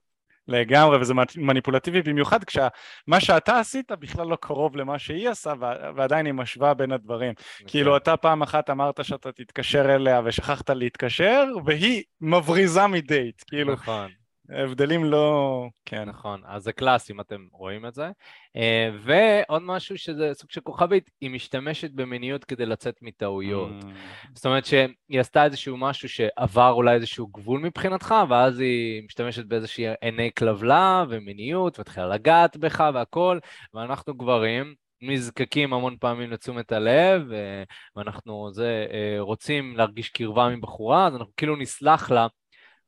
לגמרי, 0.49 0.97
וזה 1.01 1.13
מניפולטיבי 1.37 2.01
במיוחד 2.01 2.43
כשמה 2.43 3.19
שאתה 3.19 3.59
עשית 3.59 3.91
בכלל 3.91 4.27
לא 4.27 4.37
קרוב 4.41 4.77
למה 4.77 4.99
שהיא 4.99 5.29
עשה, 5.29 5.53
וע- 5.59 5.73
ועדיין 5.95 6.25
היא 6.25 6.33
משווה 6.33 6.73
בין 6.73 6.91
הדברים. 6.91 7.33
כאילו 7.67 7.97
אתה 7.97 8.17
פעם 8.17 8.41
אחת 8.41 8.69
אמרת 8.69 9.05
שאתה 9.05 9.31
תתקשר 9.31 9.95
אליה 9.95 10.21
ושכחת 10.25 10.69
להתקשר, 10.69 11.45
והיא 11.65 12.03
מבריזה 12.21 12.87
מדייט, 12.87 13.43
כאילו, 13.47 13.73
נכון. 13.73 14.11
הבדלים 14.51 15.03
לא... 15.03 15.67
כן. 15.85 16.05
נכון, 16.09 16.41
אז 16.45 16.63
זה 16.63 16.73
קלאסי 16.73 17.13
אם 17.13 17.21
אתם 17.21 17.45
רואים 17.51 17.85
את 17.85 17.93
זה. 17.93 18.09
אה, 18.55 18.89
ועוד 18.99 19.61
משהו 19.61 19.97
שזה 19.97 20.31
סוג 20.33 20.51
של 20.51 20.61
כוכבית, 20.61 21.11
היא 21.21 21.29
משתמשת 21.29 21.91
במיניות 21.91 22.43
כדי 22.45 22.65
לצאת 22.65 22.95
מטעויות. 23.01 23.71
Mm. 23.81 23.85
זאת 24.35 24.45
אומרת 24.45 24.65
שהיא 24.65 25.19
עשתה 25.19 25.45
איזשהו 25.45 25.77
משהו 25.77 26.09
שעבר 26.09 26.71
אולי 26.71 26.95
איזשהו 26.95 27.27
גבול 27.27 27.59
מבחינתך, 27.59 28.15
ואז 28.29 28.59
היא 28.59 29.03
משתמשת 29.05 29.45
באיזושהי 29.45 29.85
עיני 30.01 30.31
כלבלה 30.37 31.05
ומיניות, 31.09 31.79
והתחילה 31.79 32.07
לגעת 32.07 32.57
בך 32.57 32.83
והכל, 32.93 33.39
ואנחנו 33.73 34.13
גברים. 34.13 34.75
נזקקים 35.01 35.73
המון 35.73 35.97
פעמים 35.99 36.31
לתשומת 36.31 36.71
הלב, 36.71 37.31
אה, 37.31 37.63
ואנחנו 37.95 38.49
זה, 38.53 38.85
אה, 38.91 39.15
רוצים 39.19 39.77
להרגיש 39.77 40.09
קרבה 40.09 40.49
מבחורה, 40.49 41.07
אז 41.07 41.15
אנחנו 41.15 41.31
כאילו 41.37 41.55
נסלח 41.55 42.11
לה 42.11 42.27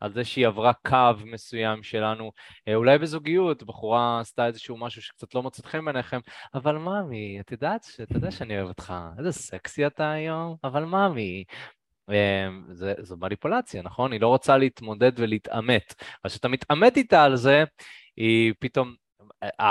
על 0.02 0.14
זה 0.14 0.24
שהיא 0.24 0.48
עברה 0.48 0.74
קו 0.88 0.98
מסוים 1.26 1.84
שלנו, 1.84 2.32
אה, 2.68 2.76
אולי 2.76 2.98
בזוגיות, 2.98 3.64
בחורה 3.64 4.20
עשתה 4.20 4.48
איזשהו 4.48 4.78
משהו 4.78 5.02
שקצת 5.02 5.36
לא 5.36 5.44
מוצא 5.44 5.64
חן 5.68 5.86
בעיניכם, 5.86 6.20
אבל 6.54 6.78
ממי, 6.78 7.40
את 7.40 7.52
יודעת, 7.52 7.84
ש- 7.84 8.00
אתה 8.00 8.18
יודע 8.18 8.32
שאני 8.32 8.58
אוהב 8.58 8.68
אותך, 8.68 8.94
איזה 9.18 9.32
סקסי 9.32 9.88
אתה 9.88 10.12
היום, 10.12 10.56
אבל 10.64 10.86
ממי. 10.86 11.44
אה, 12.10 12.50
זה, 12.72 12.94
זו 13.00 13.18
מניפולציה, 13.18 13.82
נכון? 13.82 14.12
היא 14.12 14.22
לא 14.22 14.28
רוצה 14.28 14.58
להתמודד 14.58 15.12
ולהתעמת. 15.18 15.94
אז 16.24 16.32
כשאתה 16.32 16.48
מתעמת 16.48 16.98
איתה 16.98 17.24
על 17.24 17.36
זה, 17.36 17.64
היא 18.18 18.54
פתאום, 18.60 18.96
ה- 19.60 19.64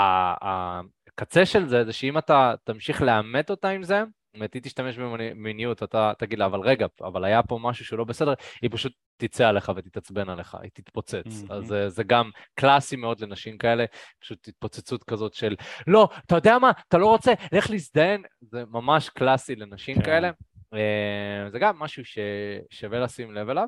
ה- 0.47 0.81
הקצה 1.07 1.45
של 1.45 1.67
זה, 1.69 1.85
זה 1.85 1.93
שאם 1.93 2.17
אתה 2.17 2.53
תמשיך 2.63 3.01
לאמת 3.01 3.49
אותה 3.49 3.69
עם 3.69 3.83
זה, 3.83 4.03
אומרת, 4.35 4.53
היא 4.53 4.61
תשתמש 4.61 4.97
במיניות, 4.97 5.83
אתה 5.83 6.11
תגיד 6.17 6.39
לה, 6.39 6.45
אבל 6.45 6.59
רגע, 6.59 6.87
אבל 7.01 7.23
היה 7.23 7.43
פה 7.43 7.59
משהו 7.61 7.85
שהוא 7.85 7.97
לא 7.99 8.03
בסדר, 8.03 8.33
היא 8.61 8.69
פשוט 8.73 8.93
תצא 9.17 9.47
עליך 9.47 9.71
ותתעצבן 9.75 10.29
עליך, 10.29 10.55
היא 10.55 10.71
תתפוצץ. 10.73 11.25
Mhm. 11.25 11.53
אז 11.53 11.73
אה, 11.73 11.89
זה 11.89 12.03
גם 12.03 12.29
קלאסי 12.55 12.95
מאוד 12.95 13.19
לנשים 13.19 13.57
כאלה, 13.57 13.85
פשוט 14.19 14.47
התפוצצות 14.47 15.03
כזאת 15.03 15.33
של, 15.33 15.55
לא, 15.87 16.09
אתה 16.25 16.35
יודע 16.35 16.57
מה, 16.57 16.71
אתה 16.87 16.97
לא 16.97 17.07
רוצה, 17.07 17.33
לך 17.51 17.69
להזדיין, 17.69 18.23
זה 18.41 18.63
ממש 18.65 19.09
קלאסי 19.09 19.55
לנשים 19.55 19.95
כן. 19.95 20.05
כאלה. 20.05 20.31
אה, 20.73 21.49
זה 21.49 21.59
גם 21.59 21.79
משהו 21.79 22.03
ששווה 22.05 22.99
לשים 22.99 23.31
לב 23.31 23.49
אליו. 23.49 23.67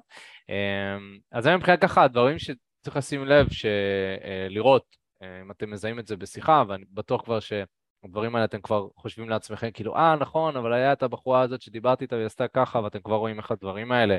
אה, 0.49 0.97
אז 1.31 1.43
זה 1.43 1.57
מבחינת 1.57 1.81
ככה 1.81 2.03
הדברים 2.03 2.37
שצריך 2.39 2.97
לשים 2.97 3.25
לב, 3.25 3.47
שלראות, 3.49 5.03
אם 5.41 5.51
אתם 5.51 5.71
מזהים 5.71 5.99
את 5.99 6.07
זה 6.07 6.17
בשיחה, 6.17 6.63
ואני 6.67 6.85
בטוח 6.91 7.21
כבר 7.21 7.39
ש... 7.39 7.53
הדברים 8.03 8.35
האלה 8.35 8.45
אתם 8.45 8.61
כבר 8.61 8.87
חושבים 8.95 9.29
לעצמכם, 9.29 9.71
כאילו, 9.71 9.95
אה, 9.95 10.15
נכון, 10.15 10.57
אבל 10.57 10.73
היה 10.73 10.93
את 10.93 11.03
הבחורה 11.03 11.41
הזאת 11.41 11.61
שדיברתי 11.61 12.03
איתה 12.03 12.15
והיא 12.15 12.25
עשתה 12.25 12.47
ככה, 12.47 12.79
ואתם 12.79 12.99
כבר 12.99 13.15
רואים 13.15 13.37
איך 13.37 13.51
הדברים 13.51 13.91
האלה 13.91 14.17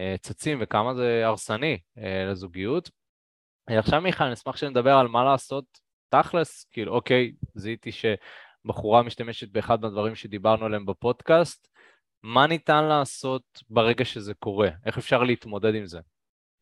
אה, 0.00 0.14
צצים 0.20 0.58
וכמה 0.60 0.94
זה 0.94 1.22
הרסני 1.24 1.78
אה, 1.98 2.24
לזוגיות. 2.30 2.90
אה, 3.70 3.78
עכשיו, 3.78 4.00
מיכאל, 4.00 4.26
אני 4.26 4.34
אשמח 4.34 4.56
שנדבר 4.56 4.94
על 4.94 5.08
מה 5.08 5.24
לעשות 5.24 5.64
תכלס, 6.08 6.64
כאילו, 6.72 6.94
אוקיי, 6.94 7.32
זיהיתי 7.54 7.90
שבחורה 7.92 9.02
משתמשת 9.02 9.48
באחד 9.48 9.80
מהדברים 9.80 10.14
שדיברנו 10.14 10.66
עליהם 10.66 10.86
בפודקאסט, 10.86 11.68
מה 12.22 12.46
ניתן 12.46 12.84
לעשות 12.84 13.42
ברגע 13.70 14.04
שזה 14.04 14.34
קורה? 14.34 14.68
איך 14.86 14.98
אפשר 14.98 15.22
להתמודד 15.22 15.74
עם 15.74 15.86
זה? 15.86 16.00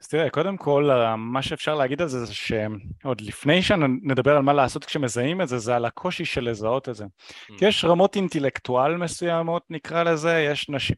אז 0.03 0.09
תראה, 0.09 0.31
קודם 0.31 0.57
כל, 0.57 0.91
מה 1.17 1.43
שאפשר 1.43 1.75
להגיד 1.75 2.03
על 2.03 2.09
זה 2.09 2.25
זה 2.25 2.35
שעוד 2.35 3.21
לפני 3.21 3.63
שנדבר 3.63 4.37
על 4.37 4.43
מה 4.43 4.53
לעשות 4.53 4.85
כשמזהים 4.85 5.41
את 5.41 5.49
זה, 5.49 5.59
זה 5.59 5.77
על 5.77 5.85
הקושי 5.85 6.25
של 6.25 6.51
לזהות 6.51 6.89
את 6.89 6.95
זה. 6.95 7.05
Mm. 7.05 7.59
כי 7.59 7.65
יש 7.65 7.85
רמות 7.85 8.17
אינטלקטואל 8.17 8.97
מסוימות, 8.97 9.63
נקרא 9.71 10.03
לזה, 10.03 10.41
יש 10.41 10.69
נשים. 10.69 10.97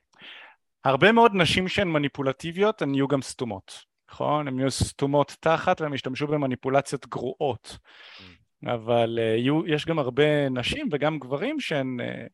הרבה 0.84 1.12
מאוד 1.12 1.32
נשים 1.34 1.68
שהן 1.68 1.88
מניפולטיביות, 1.88 2.82
הן 2.82 2.94
יהיו 2.94 3.08
גם 3.08 3.22
סתומות, 3.22 3.84
נכון? 4.10 4.48
הן 4.48 4.58
יהיו 4.58 4.70
סתומות 4.70 5.36
תחת 5.40 5.80
והן 5.80 5.94
ישתמשו 5.94 6.26
במניפולציות 6.26 7.06
גרועות. 7.06 7.78
Mm. 7.78 8.70
אבל 8.70 9.18
uh, 9.18 9.20
יהיו, 9.20 9.66
יש 9.66 9.86
גם 9.86 9.98
הרבה 9.98 10.48
נשים 10.48 10.88
וגם 10.92 11.18
גברים 11.18 11.60
שהן 11.60 11.96
uh, 12.00 12.28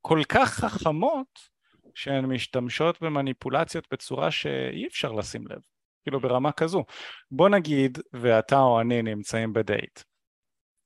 כל 0.00 0.20
כך 0.28 0.54
חכמות, 0.54 1.56
שהן 1.94 2.26
משתמשות 2.26 3.02
במניפולציות 3.02 3.86
בצורה 3.92 4.30
שאי 4.30 4.86
אפשר 4.86 5.12
לשים 5.12 5.46
לב. 5.46 5.60
כאילו 6.06 6.20
ברמה 6.20 6.52
כזו. 6.52 6.84
בוא 7.30 7.48
נגיד 7.48 7.98
ואתה 8.12 8.58
או 8.58 8.80
אני 8.80 9.02
נמצאים 9.02 9.52
בדייט. 9.52 10.00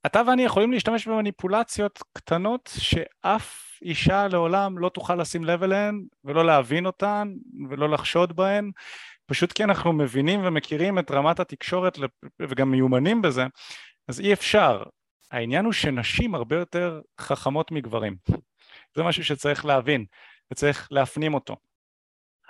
אתה 0.07 0.23
ואני 0.27 0.43
יכולים 0.43 0.73
להשתמש 0.73 1.09
במניפולציות 1.09 2.03
קטנות 2.12 2.71
שאף 2.79 3.79
אישה 3.83 4.29
לעולם 4.29 4.79
לא 4.79 4.89
תוכל 4.89 5.14
לשים 5.14 5.45
לב 5.45 5.62
אליהן 5.62 6.05
ולא 6.25 6.47
להבין 6.47 6.87
אותן 6.87 7.33
ולא 7.71 7.89
לחשוד 7.89 8.37
בהן 8.37 8.71
פשוט 9.27 9.53
כי 9.53 9.64
אנחנו 9.64 9.93
מבינים 9.93 10.41
ומכירים 10.45 10.99
את 10.99 11.11
רמת 11.11 11.41
התקשורת 11.41 11.99
וגם 12.43 12.71
מיומנים 12.71 13.23
בזה 13.23 13.47
אז 14.09 14.21
אי 14.21 14.33
אפשר. 14.33 14.83
העניין 15.31 15.64
הוא 15.64 15.73
שנשים 15.73 16.35
הרבה 16.35 16.57
יותר 16.57 17.01
חכמות 17.21 17.71
מגברים. 17.71 18.16
זה 18.97 19.03
משהו 19.03 19.25
שצריך 19.25 19.64
להבין 19.64 20.05
וצריך 20.53 20.89
להפנים 20.91 21.35
אותו. 21.35 21.57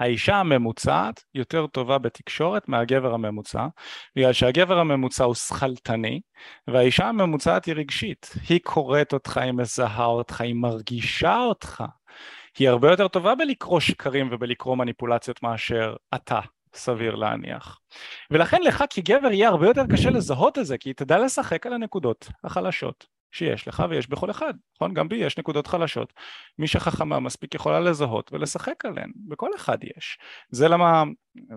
האישה 0.01 0.37
הממוצעת 0.37 1.25
יותר 1.35 1.67
טובה 1.67 1.99
בתקשורת 1.99 2.69
מהגבר 2.69 3.15
הממוצע, 3.15 3.67
בגלל 4.17 4.33
שהגבר 4.33 4.79
הממוצע 4.79 5.25
הוא 5.25 5.35
שכלתני, 5.35 6.21
והאישה 6.67 7.09
הממוצעת 7.09 7.65
היא 7.65 7.75
רגשית. 7.75 8.31
היא 8.49 8.61
קוראת 8.63 9.13
אותך, 9.13 9.37
היא 9.37 9.53
מזהה 9.53 10.05
אותך, 10.05 10.41
היא 10.41 10.55
מרגישה 10.55 11.37
אותך. 11.37 11.85
היא 12.59 12.69
הרבה 12.69 12.91
יותר 12.91 13.09
טובה 13.09 13.35
בלקרוא 13.35 13.81
שקרים 13.81 14.29
ובלקרוא 14.33 14.77
מניפולציות 14.77 15.43
מאשר 15.43 15.97
אתה, 16.15 16.41
סביר 16.75 17.15
להניח. 17.15 17.79
ולכן 18.31 18.63
לך 18.63 18.85
כגבר 18.91 19.33
יהיה 19.33 19.49
הרבה 19.49 19.67
יותר 19.67 19.83
קשה 19.93 20.11
לזהות 20.11 20.59
את 20.59 20.67
זה, 20.67 20.79
כי 20.79 20.95
תדע 20.95 21.19
לשחק 21.19 21.67
על 21.67 21.73
הנקודות 21.73 22.29
החלשות. 22.45 23.20
שיש 23.33 23.69
לך 23.69 23.85
ויש 23.91 24.09
בכל 24.09 24.31
אחד, 24.31 24.55
נכון? 24.77 24.95
גם 24.95 25.09
בי 25.09 25.17
יש 25.17 25.39
נקודות 25.39 25.67
חלשות. 25.67 26.13
מי 26.59 26.67
שחכמה 26.67 27.21
מספיק 27.21 27.55
יכולה 27.55 27.81
לזהות 27.81 28.33
ולשחק 28.33 28.85
עליהן, 28.85 29.11
בכל 29.17 29.51
אחד 29.57 29.79
יש. 29.97 30.19
זה 30.51 30.69
למה, 30.69 31.05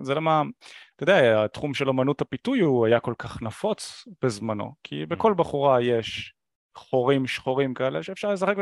זה 0.02 0.14
למה, 0.14 0.42
אתה 0.96 1.02
יודע, 1.02 1.44
התחום 1.44 1.74
של 1.74 1.88
אמנות 1.88 2.20
הפיתוי 2.20 2.60
הוא 2.60 2.86
היה 2.86 3.00
כל 3.00 3.14
כך 3.18 3.42
נפוץ 3.42 4.08
בזמנו, 4.22 4.74
כי 4.84 5.06
בכל 5.06 5.32
mm. 5.32 5.34
בחורה 5.34 5.82
יש 5.82 6.34
חורים 6.76 7.26
שחורים 7.26 7.74
כאלה 7.74 8.02
שאפשר 8.02 8.32
לשחק, 8.32 8.56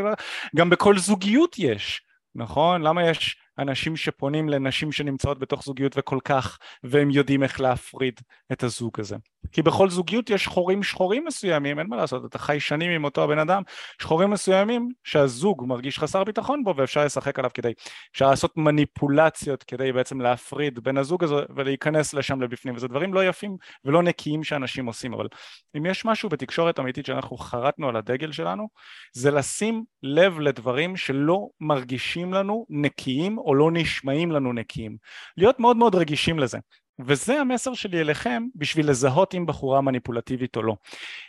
גם 0.57 0.71
בכל 0.71 0.99
זוגיות 0.99 1.57
יש, 1.59 2.03
נכון? 2.35 2.83
למה 2.83 3.09
יש 3.09 3.37
אנשים 3.59 3.97
שפונים 3.97 4.49
לנשים 4.49 4.93
שנמצאות 4.93 5.39
בתוך 5.39 5.65
זוגיות 5.65 5.93
וכל 5.99 6.19
כך, 6.25 6.59
והם 6.85 7.11
יודעים 7.11 7.43
איך 7.43 7.61
להפריד 7.61 8.21
את 8.53 8.63
הזוג 8.63 9.01
הזה. 9.01 9.17
כי 9.53 9.63
בכל 9.63 9.91
זוגיות 9.91 10.31
יש 10.31 10.47
חורים 10.47 10.83
שחורים 10.83 11.25
מסוימים, 11.25 11.79
אין 11.79 11.87
מה 11.87 11.97
לעשות, 11.97 12.25
אתה 12.25 12.39
חי 12.39 12.61
שנים 12.61 12.91
עם 12.91 13.05
אותו 13.05 13.25
הבן 13.25 13.39
אדם, 13.39 13.63
שחורים 14.03 14.31
מסוימים 14.31 14.89
שהזוג 15.05 15.65
מרגיש 15.67 15.99
חסר 15.99 16.25
ביטחון 16.25 16.65
בו 16.65 16.75
ואפשר 16.77 17.05
לשחק 17.05 17.39
עליו 17.39 17.51
כדי, 17.55 17.73
אפשר 18.13 18.31
לעשות 18.31 18.57
מניפולציות 18.57 19.63
כדי 19.63 19.93
בעצם 19.93 20.21
להפריד 20.21 20.81
בין 20.81 20.99
הזוג 20.99 21.25
הזה 21.25 21.35
ולהיכנס 21.57 22.15
לשם 22.15 22.43
לבפנים, 22.43 22.75
וזה 22.77 22.89
דברים 22.89 23.15
לא 23.15 23.25
יפים 23.25 23.57
ולא 23.85 24.03
נקיים 24.03 24.45
שאנשים 24.45 24.87
עושים, 24.87 25.15
אבל 25.15 25.29
אם 25.77 25.87
יש 25.87 26.05
משהו 26.05 26.29
בתקשורת 26.29 26.81
אמיתית 26.81 27.07
שאנחנו 27.07 27.37
חרטנו 27.37 27.89
על 27.89 27.97
הדגל 27.97 28.33
שלנו, 28.33 28.69
זה 29.13 29.31
לשים 29.31 29.85
לב 30.03 30.41
לדברים 30.41 30.97
שלא 30.97 31.49
מרגישים 31.61 32.35
לנו 32.35 32.67
נקיים 32.71 33.39
או 33.47 33.55
לא 33.55 33.71
נשמעים 33.73 34.33
לנו 34.33 34.53
נקיים. 34.53 34.97
להיות 35.37 35.61
מאוד 35.61 35.77
מאוד 35.77 35.95
רגישים 35.95 36.39
לזה. 36.39 36.59
וזה 36.99 37.41
המסר 37.41 37.75
שלי 37.75 38.01
אליכם 38.01 38.43
בשביל 38.55 38.91
לזהות 38.91 39.35
אם 39.35 39.47
בחורה 39.47 39.81
מניפולטיבית 39.81 40.57
או 40.57 40.63
לא. 40.63 40.77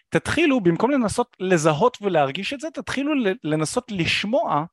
תתחילו, 0.10 0.62
במקום 0.62 0.92
לנסות 0.92 1.38
לזהות 1.40 1.98
ולהרגיש 2.02 2.54
את 2.54 2.60
זה, 2.60 2.68
תתחילו 2.74 3.14
לנסות 3.44 3.92
לשמוע 3.92 4.66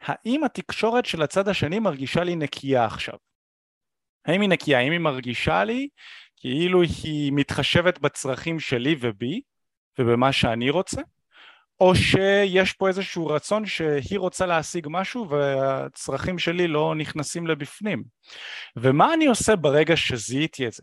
האם 0.00 0.44
התקשורת 0.44 1.06
של 1.06 1.22
הצד 1.22 1.48
השני 1.48 1.78
מרגישה 1.78 2.24
לי 2.24 2.36
נקייה 2.36 2.84
עכשיו. 2.84 3.14
האם 4.26 4.40
היא 4.40 4.48
נקייה, 4.48 4.78
האם 4.78 4.92
היא 4.92 5.00
מרגישה 5.00 5.64
לי 5.64 5.88
כאילו 6.36 6.82
היא 6.82 7.32
מתחשבת 7.32 7.98
בצרכים 7.98 8.60
שלי 8.60 8.96
ובי 9.00 9.40
ובמה 9.98 10.32
שאני 10.32 10.70
רוצה, 10.70 11.00
או 11.80 11.94
שיש 11.94 12.72
פה 12.72 12.88
איזשהו 12.88 13.26
רצון 13.26 13.66
שהיא 13.66 14.18
רוצה 14.18 14.46
להשיג 14.46 14.86
משהו 14.90 15.28
והצרכים 15.28 16.38
שלי 16.38 16.68
לא 16.68 16.94
נכנסים 16.94 17.46
לבפנים. 17.46 18.04
ומה 18.76 19.14
אני 19.14 19.26
עושה 19.26 19.56
ברגע 19.56 19.96
שזיהיתי 19.96 20.66
את 20.66 20.72
זה? 20.72 20.82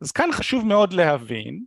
אז 0.00 0.12
כאן 0.12 0.32
חשוב 0.32 0.66
מאוד 0.66 0.92
להבין 0.92 1.60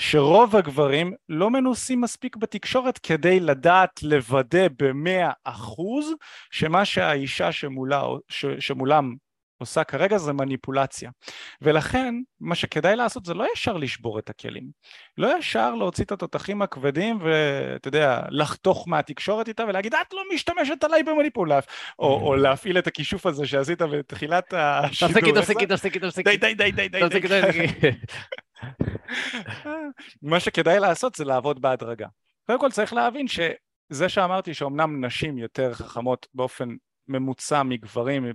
שרוב 0.00 0.56
הגברים 0.56 1.12
לא 1.28 1.50
מנוסים 1.50 2.00
מספיק 2.00 2.36
בתקשורת 2.36 2.98
כדי 2.98 3.40
לדעת 3.40 4.02
לוודא 4.02 4.66
במאה 4.78 5.30
אחוז 5.44 6.14
שמה 6.50 6.84
שהאישה 6.84 7.52
שמולה, 7.52 8.02
שמולם 8.58 9.14
עושה 9.58 9.84
כרגע 9.84 10.18
זה 10.18 10.32
מניפולציה. 10.32 11.10
ולכן 11.62 12.14
מה 12.40 12.54
שכדאי 12.54 12.96
לעשות 12.96 13.24
זה 13.24 13.34
לא 13.34 13.46
ישר 13.52 13.76
לשבור 13.76 14.18
את 14.18 14.30
הכלים. 14.30 14.64
לא 15.18 15.38
ישר 15.38 15.74
להוציא 15.74 16.04
את 16.04 16.12
התותחים 16.12 16.62
הכבדים 16.62 17.18
ואתה 17.22 17.88
יודע 17.88 18.22
לחתוך 18.30 18.88
מהתקשורת 18.88 19.48
איתה 19.48 19.64
ולהגיד 19.64 19.94
את 19.94 20.12
לא 20.12 20.22
משתמשת 20.34 20.84
עליי 20.84 21.02
במניפולציה. 21.02 21.72
או, 21.98 22.26
או 22.26 22.36
להפעיל 22.36 22.78
את 22.78 22.86
הכישוף 22.86 23.26
הזה 23.26 23.46
שעשית 23.46 23.82
בתחילת 23.82 24.54
השידור 24.56 25.12
תפסיקי 25.12 25.32
תפסיקי 25.32 25.66
תפסיקי 25.66 25.98
תפסיקי 25.98 26.36
די 26.36 26.54
די 26.54 26.72
די 26.72 26.88
די 26.88 27.08
די 27.08 27.20
מה 30.22 30.40
שכדאי 30.40 30.80
לעשות 30.80 31.14
זה 31.14 31.24
לעבוד 31.24 31.60
בהדרגה. 31.60 32.06
קודם 32.46 32.60
כל 32.60 32.70
צריך 32.70 32.92
להבין 32.92 33.26
שזה 33.28 34.08
שאמרתי 34.08 34.54
שאומנם 34.54 35.04
נשים 35.04 35.38
יותר 35.38 35.74
חכמות 35.74 36.26
באופן 36.34 36.68
ממוצע 37.08 37.62
מגברים, 37.62 38.26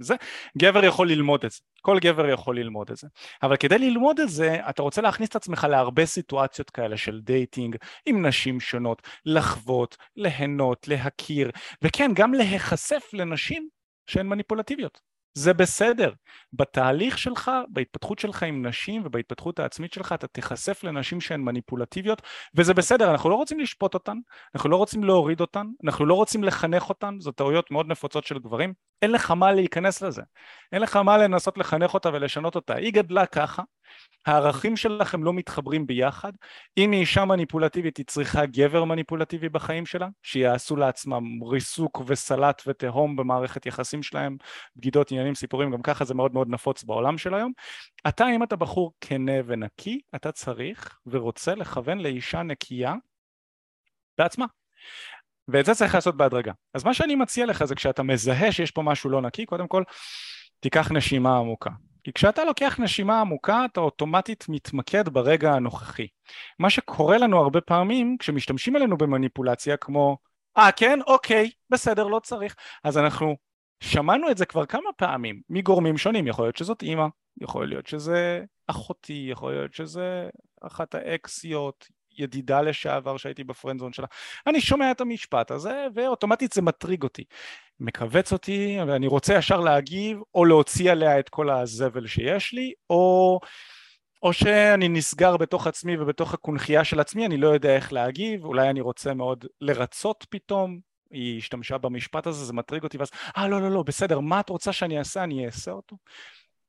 זה, 0.00 0.14
גבר 0.58 0.84
יכול 0.84 1.08
ללמוד 1.08 1.44
את 1.44 1.50
זה, 1.50 1.58
כל 1.82 1.98
גבר 1.98 2.28
יכול 2.28 2.58
ללמוד 2.58 2.90
את 2.90 2.96
זה, 2.96 3.08
אבל 3.42 3.56
כדי 3.56 3.78
ללמוד 3.78 4.20
את 4.20 4.28
זה 4.28 4.68
אתה 4.70 4.82
רוצה 4.82 5.02
להכניס 5.02 5.28
את 5.28 5.36
עצמך 5.36 5.66
להרבה 5.70 6.06
סיטואציות 6.06 6.70
כאלה 6.70 6.96
של 6.96 7.20
dating 7.20 7.76
עם 8.06 8.26
נשים 8.26 8.60
שונות, 8.60 9.02
לחוות, 9.26 9.96
ליהנות, 10.16 10.88
להכיר, 10.88 11.50
וכן 11.82 12.10
גם 12.14 12.34
להיחשף 12.34 13.10
לנשים 13.12 13.68
שהן 14.06 14.26
מניפולטיביות 14.26 15.13
זה 15.34 15.54
בסדר. 15.54 16.12
בתהליך 16.52 17.18
שלך, 17.18 17.50
בהתפתחות 17.68 18.18
שלך 18.18 18.42
עם 18.42 18.66
נשים 18.66 19.02
ובהתפתחות 19.04 19.58
העצמית 19.58 19.92
שלך, 19.92 20.12
אתה 20.12 20.26
תיחשף 20.26 20.84
לנשים 20.84 21.20
שהן 21.20 21.40
מניפולטיביות, 21.40 22.22
וזה 22.54 22.74
בסדר, 22.74 23.10
אנחנו 23.10 23.30
לא 23.30 23.34
רוצים 23.34 23.60
לשפוט 23.60 23.94
אותן, 23.94 24.16
אנחנו 24.54 24.70
לא 24.70 24.76
רוצים 24.76 25.04
להוריד 25.04 25.40
אותן, 25.40 25.66
אנחנו 25.84 26.06
לא 26.06 26.14
רוצים 26.14 26.44
לחנך 26.44 26.88
אותן, 26.88 27.16
זו 27.20 27.32
טעויות 27.32 27.70
מאוד 27.70 27.86
נפוצות 27.88 28.24
של 28.24 28.38
גברים, 28.38 28.72
אין 29.02 29.10
לך 29.12 29.30
מה 29.30 29.52
להיכנס 29.52 30.02
לזה, 30.02 30.22
אין 30.72 30.82
לך 30.82 30.96
מה 30.96 31.18
לנסות 31.18 31.58
לחנך 31.58 31.94
אותה 31.94 32.08
ולשנות 32.12 32.54
אותה, 32.54 32.74
היא 32.74 32.92
גדלה 32.92 33.26
ככה, 33.26 33.62
הערכים 34.26 34.76
שלכם 34.76 35.24
לא 35.24 35.32
מתחברים 35.32 35.86
ביחד, 35.86 36.32
אם 36.78 36.92
היא 36.92 37.00
אישה 37.00 37.24
מניפולטיבית 37.24 37.96
היא 37.96 38.06
צריכה 38.06 38.46
גבר 38.46 38.84
מניפולטיבי 38.84 39.48
בחיים 39.48 39.86
שלה, 39.86 40.08
שיעשו 40.22 40.76
לעצמם 40.76 41.42
ריסוק 41.42 42.02
וסלט 42.06 42.62
ותהום 42.66 43.16
במערכת 43.16 43.66
יחסים 43.66 44.02
שלהם, 44.02 44.36
בגידות, 44.76 45.10
עניינים, 45.10 45.34
סיפורים, 45.34 45.70
גם 45.70 45.82
ככה 45.82 46.04
זה 46.04 46.14
מאוד 46.14 46.34
מאוד 46.34 46.48
נפוץ 46.48 46.84
בעולם 46.84 47.18
של 47.18 47.34
היום. 47.34 47.52
אתה 48.08 48.24
אם 48.34 48.42
אתה 48.42 48.56
בחור 48.56 48.92
כנה 49.00 49.32
ונקי, 49.46 50.00
אתה 50.14 50.32
צריך 50.32 50.98
ורוצה 51.06 51.54
לכוון 51.54 51.98
לאישה 51.98 52.42
נקייה 52.42 52.94
בעצמה. 54.18 54.46
ואת 55.48 55.64
זה 55.64 55.74
צריך 55.74 55.94
לעשות 55.94 56.16
בהדרגה. 56.16 56.52
אז 56.74 56.84
מה 56.84 56.94
שאני 56.94 57.14
מציע 57.14 57.46
לך 57.46 57.64
זה 57.64 57.74
כשאתה 57.74 58.02
מזהה 58.02 58.52
שיש 58.52 58.70
פה 58.70 58.82
משהו 58.82 59.10
לא 59.10 59.22
נקי, 59.22 59.46
קודם 59.46 59.68
כל 59.68 59.82
תיקח 60.60 60.92
נשימה 60.92 61.36
עמוקה. 61.36 61.70
כי 62.04 62.12
כשאתה 62.12 62.44
לוקח 62.44 62.76
נשימה 62.80 63.20
עמוקה 63.20 63.64
אתה 63.64 63.80
אוטומטית 63.80 64.44
מתמקד 64.48 65.08
ברגע 65.08 65.52
הנוכחי. 65.52 66.06
מה 66.58 66.70
שקורה 66.70 67.18
לנו 67.18 67.38
הרבה 67.38 67.60
פעמים 67.60 68.16
כשמשתמשים 68.18 68.76
עלינו 68.76 68.98
במניפולציה 68.98 69.76
כמו 69.76 70.18
אה 70.56 70.68
ah, 70.68 70.72
כן? 70.76 70.98
אוקיי 71.06 71.50
בסדר 71.70 72.06
לא 72.06 72.18
צריך. 72.18 72.56
אז 72.84 72.98
אנחנו 72.98 73.36
שמענו 73.80 74.30
את 74.30 74.38
זה 74.38 74.46
כבר 74.46 74.66
כמה 74.66 74.92
פעמים 74.96 75.40
מגורמים 75.48 75.98
שונים. 75.98 76.26
יכול 76.26 76.44
להיות 76.44 76.56
שזאת 76.56 76.82
אימא 76.82 77.06
יכול 77.40 77.68
להיות 77.68 77.86
שזה 77.86 78.44
אחותי 78.66 79.26
יכול 79.30 79.52
להיות 79.52 79.74
שזה 79.74 80.28
אחת 80.62 80.94
האקסיות 80.94 81.88
ידידה 82.18 82.62
לשעבר 82.62 83.16
שהייתי 83.16 83.44
בפרנדזון 83.44 83.92
שלה, 83.92 84.06
אני 84.46 84.60
שומע 84.60 84.90
את 84.90 85.00
המשפט 85.00 85.50
הזה 85.50 85.86
ואוטומטית 85.94 86.52
זה 86.52 86.62
מטריג 86.62 87.02
אותי, 87.02 87.24
מכווץ 87.80 88.32
אותי 88.32 88.78
ואני 88.86 89.06
רוצה 89.06 89.34
ישר 89.34 89.60
להגיב 89.60 90.18
או 90.34 90.44
להוציא 90.44 90.90
עליה 90.90 91.18
את 91.18 91.28
כל 91.28 91.50
הזבל 91.50 92.06
שיש 92.06 92.52
לי 92.52 92.72
או 92.90 93.40
או 94.24 94.32
שאני 94.32 94.88
נסגר 94.88 95.36
בתוך 95.36 95.66
עצמי 95.66 95.96
ובתוך 95.96 96.34
הקונכייה 96.34 96.84
של 96.84 97.00
עצמי, 97.00 97.26
אני 97.26 97.36
לא 97.36 97.48
יודע 97.48 97.76
איך 97.76 97.92
להגיב, 97.92 98.44
אולי 98.44 98.70
אני 98.70 98.80
רוצה 98.80 99.14
מאוד 99.14 99.44
לרצות 99.60 100.26
פתאום, 100.30 100.78
היא 101.10 101.38
השתמשה 101.38 101.78
במשפט 101.78 102.26
הזה, 102.26 102.44
זה 102.44 102.52
מטריג 102.52 102.82
אותי, 102.82 102.98
ואז, 102.98 103.10
אה 103.36 103.48
לא 103.48 103.60
לא 103.60 103.70
לא, 103.70 103.82
בסדר, 103.82 104.20
מה 104.20 104.40
את 104.40 104.48
רוצה 104.48 104.72
שאני 104.72 104.98
אעשה, 104.98 105.24
אני 105.24 105.46
אעשה 105.46 105.70
אותו. 105.70 105.96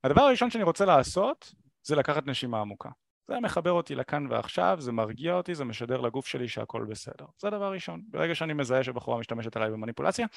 הדבר 0.03 0.21
הראשון 0.21 0.49
שאני 0.49 0.63
רוצה 0.63 0.85
לעשות, 0.85 1.53
זה 1.83 1.95
לקחת 1.95 2.27
נשימה 2.27 2.61
עמוקה. 2.61 2.89
זה 3.27 3.39
מחבר 3.39 3.71
אותי 3.71 3.95
לכאן 3.95 4.27
ועכשיו, 4.29 4.77
זה 4.79 4.91
מרגיע 4.91 5.33
אותי, 5.33 5.55
זה 5.55 5.65
משדר 5.65 6.01
לגוף 6.01 6.27
שלי 6.27 6.47
שהכל 6.47 6.85
בסדר. 6.89 7.25
זה 7.37 7.47
הדבר 7.47 7.71
ראשון. 7.71 8.01
ברגע 8.07 8.35
שאני 8.35 8.53
מזהה 8.53 8.83
שבחורה 8.83 9.19
משתמשת 9.19 9.55
עליי 9.55 9.71
במניפולציה, 9.71 10.27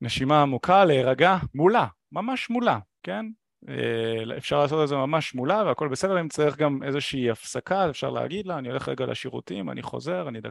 נשימה 0.00 0.42
עמוקה, 0.42 0.84
להירגע 0.84 1.36
מולה, 1.54 1.86
ממש 2.12 2.50
מולה, 2.50 2.78
כן? 3.02 3.26
אה, 3.68 4.36
אפשר 4.36 4.58
לעשות 4.58 4.82
את 4.82 4.88
זה 4.88 4.96
ממש 4.96 5.34
מולה 5.34 5.64
והכל 5.66 5.88
בסדר, 5.88 6.20
אם 6.20 6.28
צריך 6.28 6.56
גם 6.56 6.82
איזושהי 6.82 7.30
הפסקה 7.30 7.90
אפשר 7.90 8.10
להגיד 8.10 8.46
לה, 8.46 8.58
אני 8.58 8.68
הולך 8.68 8.88
רגע 8.88 9.06
לשירותים, 9.06 9.70
אני 9.70 9.82
חוזר, 9.82 10.28
אני 10.28 10.38
יודע, 10.38 10.50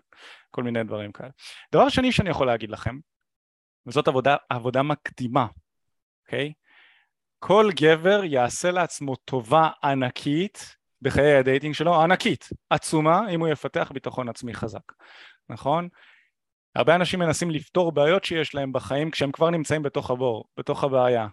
כל 0.51 0.63
מיני 0.63 0.84
דברים 0.84 1.11
כאלה. 1.11 1.30
דבר 1.72 1.89
שני 1.89 2.11
שאני 2.11 2.30
יכול 2.30 2.47
להגיד 2.47 2.70
לכם, 2.70 2.97
וזאת 3.88 4.07
עבודה, 4.07 4.36
עבודה 4.49 4.84
מקדימה, 4.84 5.47
אוקיי? 6.26 6.53
כל 7.40 7.70
גבר 7.82 8.24
יעשה 8.24 8.72
לעצמו 8.72 9.16
טובה 9.16 9.70
ענקית 9.84 10.76
בחיי 11.02 11.36
ה 11.36 11.41
dating 11.41 11.76
שלו, 11.76 12.02
ענקית, 12.02 12.50
עצומה, 12.70 13.30
אם 13.30 13.40
הוא 13.40 13.48
יפתח 13.48 13.92
ביטחון 13.94 14.30
עצמי 14.30 14.54
חזק, 14.54 14.92
נכון? 15.50 15.88
הרבה 16.76 16.96
אנשים 16.96 17.20
מנסים 17.20 17.52
לפתור 17.52 17.92
בעיות 17.92 18.24
שיש 18.24 18.56
להם 18.56 18.72
בחיים 18.74 19.12
כשהם 19.12 19.32
כבר 19.32 19.50
נמצאים 19.50 19.84
בתוך 19.84 20.12
הבור, 20.12 20.46
בתוך 20.58 20.84
הבעיה, 20.84 21.28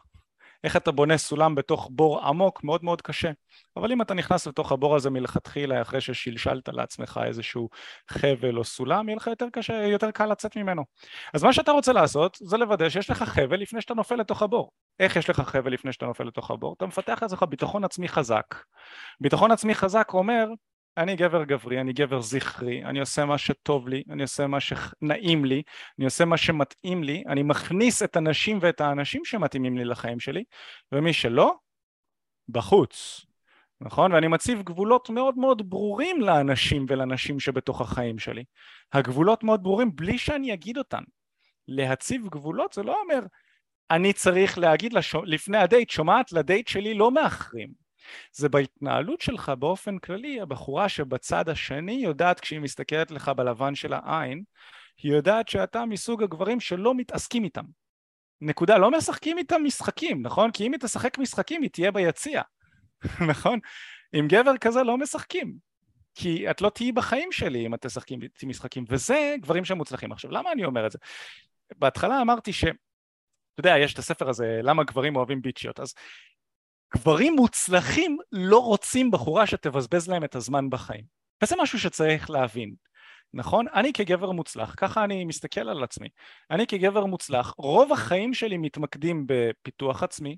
איך 0.67 0.77
אתה 0.77 0.93
בונה 0.93 1.19
סולם 1.19 1.55
בתוך 1.55 1.89
בור 1.93 2.21
עמוק 2.27 2.65
מאוד 2.65 2.85
מאוד 2.85 3.03
קשה. 3.03 3.31
אבל 3.77 3.93
אם 3.93 4.03
אתה 4.03 4.15
נכנס 4.15 4.47
לתוך 4.47 4.73
הבור 4.73 4.97
הזה 4.97 5.11
מלכתחילה 5.11 5.83
אחרי 5.83 6.01
ששלשלת 6.01 6.69
לעצמך 6.69 7.21
איזשהו 7.27 7.69
חבל 8.11 8.57
או 8.59 8.65
סולם 8.65 9.09
יהיה 9.09 9.17
לך 9.17 9.27
יותר 9.27 9.47
קשה, 9.53 9.75
יותר 9.75 10.11
קל 10.11 10.27
לצאת 10.27 10.57
ממנו. 10.57 10.85
אז 11.35 11.45
מה 11.45 11.53
שאתה 11.53 11.73
רוצה 11.73 11.93
לעשות 11.93 12.39
זה 12.41 12.57
לוודא 12.57 12.89
שיש 12.89 13.11
לך 13.11 13.23
חבל 13.23 13.57
לפני 13.57 13.81
שאתה 13.81 13.95
נופל 13.95 14.15
לתוך 14.15 14.43
הבור. 14.43 14.71
איך 15.01 15.17
יש 15.17 15.31
לך 15.31 15.41
חבל 15.41 15.73
לפני 15.73 15.93
שאתה 15.93 16.07
נופל 16.07 16.25
לתוך 16.25 16.51
הבור? 16.51 16.75
אתה 16.77 16.87
מפתח 16.87 17.19
לעצמך 17.23 17.43
ביטחון 17.49 17.85
עצמי 17.85 18.09
חזק. 18.09 18.55
ביטחון 19.21 19.51
עצמי 19.51 19.75
חזק 19.75 20.11
אומר 20.15 20.49
אני 20.97 21.17
גבר 21.17 21.45
גברי, 21.45 21.81
אני 21.81 21.93
גבר 21.93 22.21
זכרי, 22.21 22.85
אני 22.85 23.01
עושה 23.01 23.25
מה 23.25 23.39
שטוב 23.39 23.89
לי, 23.89 24.03
אני 24.11 24.23
עושה 24.23 24.47
מה 24.47 24.59
שנעים 24.61 25.45
לי, 25.45 25.63
אני 25.99 26.05
עושה 26.05 26.25
מה 26.25 26.37
שמתאים 26.37 27.05
לי, 27.05 27.25
אני 27.29 27.43
מכניס 27.43 28.03
את 28.03 28.17
הנשים 28.17 28.59
ואת 28.61 28.81
האנשים 28.81 29.25
שמתאימים 29.25 29.79
לי 29.79 29.85
לחיים 29.85 30.21
שלי, 30.21 30.45
ומי 30.93 31.13
שלא, 31.13 31.55
בחוץ, 32.49 33.27
נכון? 33.81 34.13
ואני 34.13 34.29
מציב 34.29 34.63
גבולות 34.63 35.11
מאוד 35.11 35.39
מאוד 35.39 35.71
ברורים 35.71 36.21
לאנשים 36.21 36.87
ולנשים 36.89 37.41
שבתוך 37.41 37.81
החיים 37.81 38.19
שלי. 38.19 38.45
הגבולות 38.93 39.45
מאוד 39.45 39.63
ברורים 39.63 39.97
בלי 39.97 40.19
שאני 40.19 40.53
אגיד 40.53 40.79
אותן. 40.79 41.03
להציב 41.69 42.29
גבולות 42.29 42.73
זה 42.73 42.83
לא 42.83 43.01
אומר 43.03 43.21
אני 43.91 44.13
צריך 44.13 44.59
להגיד 44.59 44.93
לש... 44.93 45.15
לפני 45.25 45.59
הדייט, 45.59 45.91
שומעת 45.91 46.33
לדייט 46.33 46.69
שלי 46.69 46.95
לא 46.95 47.11
מאחרים. 47.11 47.86
זה 48.33 48.49
בהתנהלות 48.49 49.21
שלך 49.21 49.53
באופן 49.59 49.99
כללי, 49.99 50.41
הבחורה 50.41 50.89
שבצד 50.89 51.49
השני 51.49 51.93
יודעת 51.93 52.41
כשהיא 52.41 52.61
מסתכלת 52.61 53.11
לך 53.11 53.29
בלבן 53.29 53.75
של 53.75 53.93
העין, 53.93 54.43
היא 55.03 55.13
יודעת 55.13 55.49
שאתה 55.49 55.85
מסוג 55.85 56.23
הגברים 56.23 56.61
שלא 56.61 56.95
מתעסקים 56.95 57.45
איתם. 57.45 57.65
נקודה, 58.41 58.79
לא 58.79 58.91
משחקים 58.91 59.39
איתם 59.39 59.65
משחקים, 59.65 60.23
נכון? 60.23 60.51
כי 60.51 60.67
אם 60.67 60.73
היא 60.73 60.81
תשחק 60.81 61.19
משחקים 61.19 61.63
היא 61.63 61.71
תהיה 61.71 61.91
ביציע, 61.91 62.43
נכון? 63.31 63.59
עם 64.13 64.29
גבר 64.29 64.57
כזה 64.61 64.83
לא 64.83 64.99
משחקים, 64.99 65.57
כי 66.15 66.51
את 66.51 66.61
לא 66.61 66.71
תהיי 66.71 66.93
בחיים 66.93 67.33
שלי 67.33 67.67
אם 67.67 67.75
את 67.75 67.87
תשחקים 67.87 68.23
איתי 68.23 68.47
משחקים, 68.47 68.85
וזה 68.89 69.35
גברים 69.41 69.65
שמוצלחים. 69.65 70.13
עכשיו, 70.13 70.31
למה 70.31 70.53
אני 70.53 70.65
אומר 70.65 70.87
את 70.87 70.93
זה? 70.93 70.99
בהתחלה 71.77 72.23
אמרתי 72.23 72.53
ש... 72.53 72.65
אתה 72.65 73.61
יודע, 73.61 73.79
יש 73.79 73.95
את 73.95 73.99
הספר 73.99 74.29
הזה, 74.29 74.61
למה 74.63 74.85
גברים 74.85 75.17
אוהבים 75.17 75.43
ביצ'יות, 75.43 75.81
אז 75.81 75.95
גברים 76.95 77.37
מוצלחים 77.37 78.19
לא 78.33 78.59
רוצים 78.59 79.11
בחורה 79.11 79.47
שתבזבז 79.47 80.09
להם 80.09 80.25
את 80.25 80.35
הזמן 80.35 80.71
בחיים 80.71 81.05
וזה 81.43 81.55
משהו 81.59 81.79
שצריך 81.79 82.31
להבין 82.31 82.75
נכון? 83.35 83.67
אני 83.75 83.93
כגבר 83.93 84.33
מוצלח, 84.33 84.75
ככה 84.77 85.05
אני 85.05 85.25
מסתכל 85.25 85.69
על 85.69 85.85
עצמי 85.85 86.09
אני 86.51 86.67
כגבר 86.67 87.07
מוצלח, 87.07 87.55
רוב 87.59 87.93
החיים 87.93 88.35
שלי 88.35 88.57
מתמקדים 88.57 89.25
בפיתוח 89.27 90.03
עצמי 90.03 90.37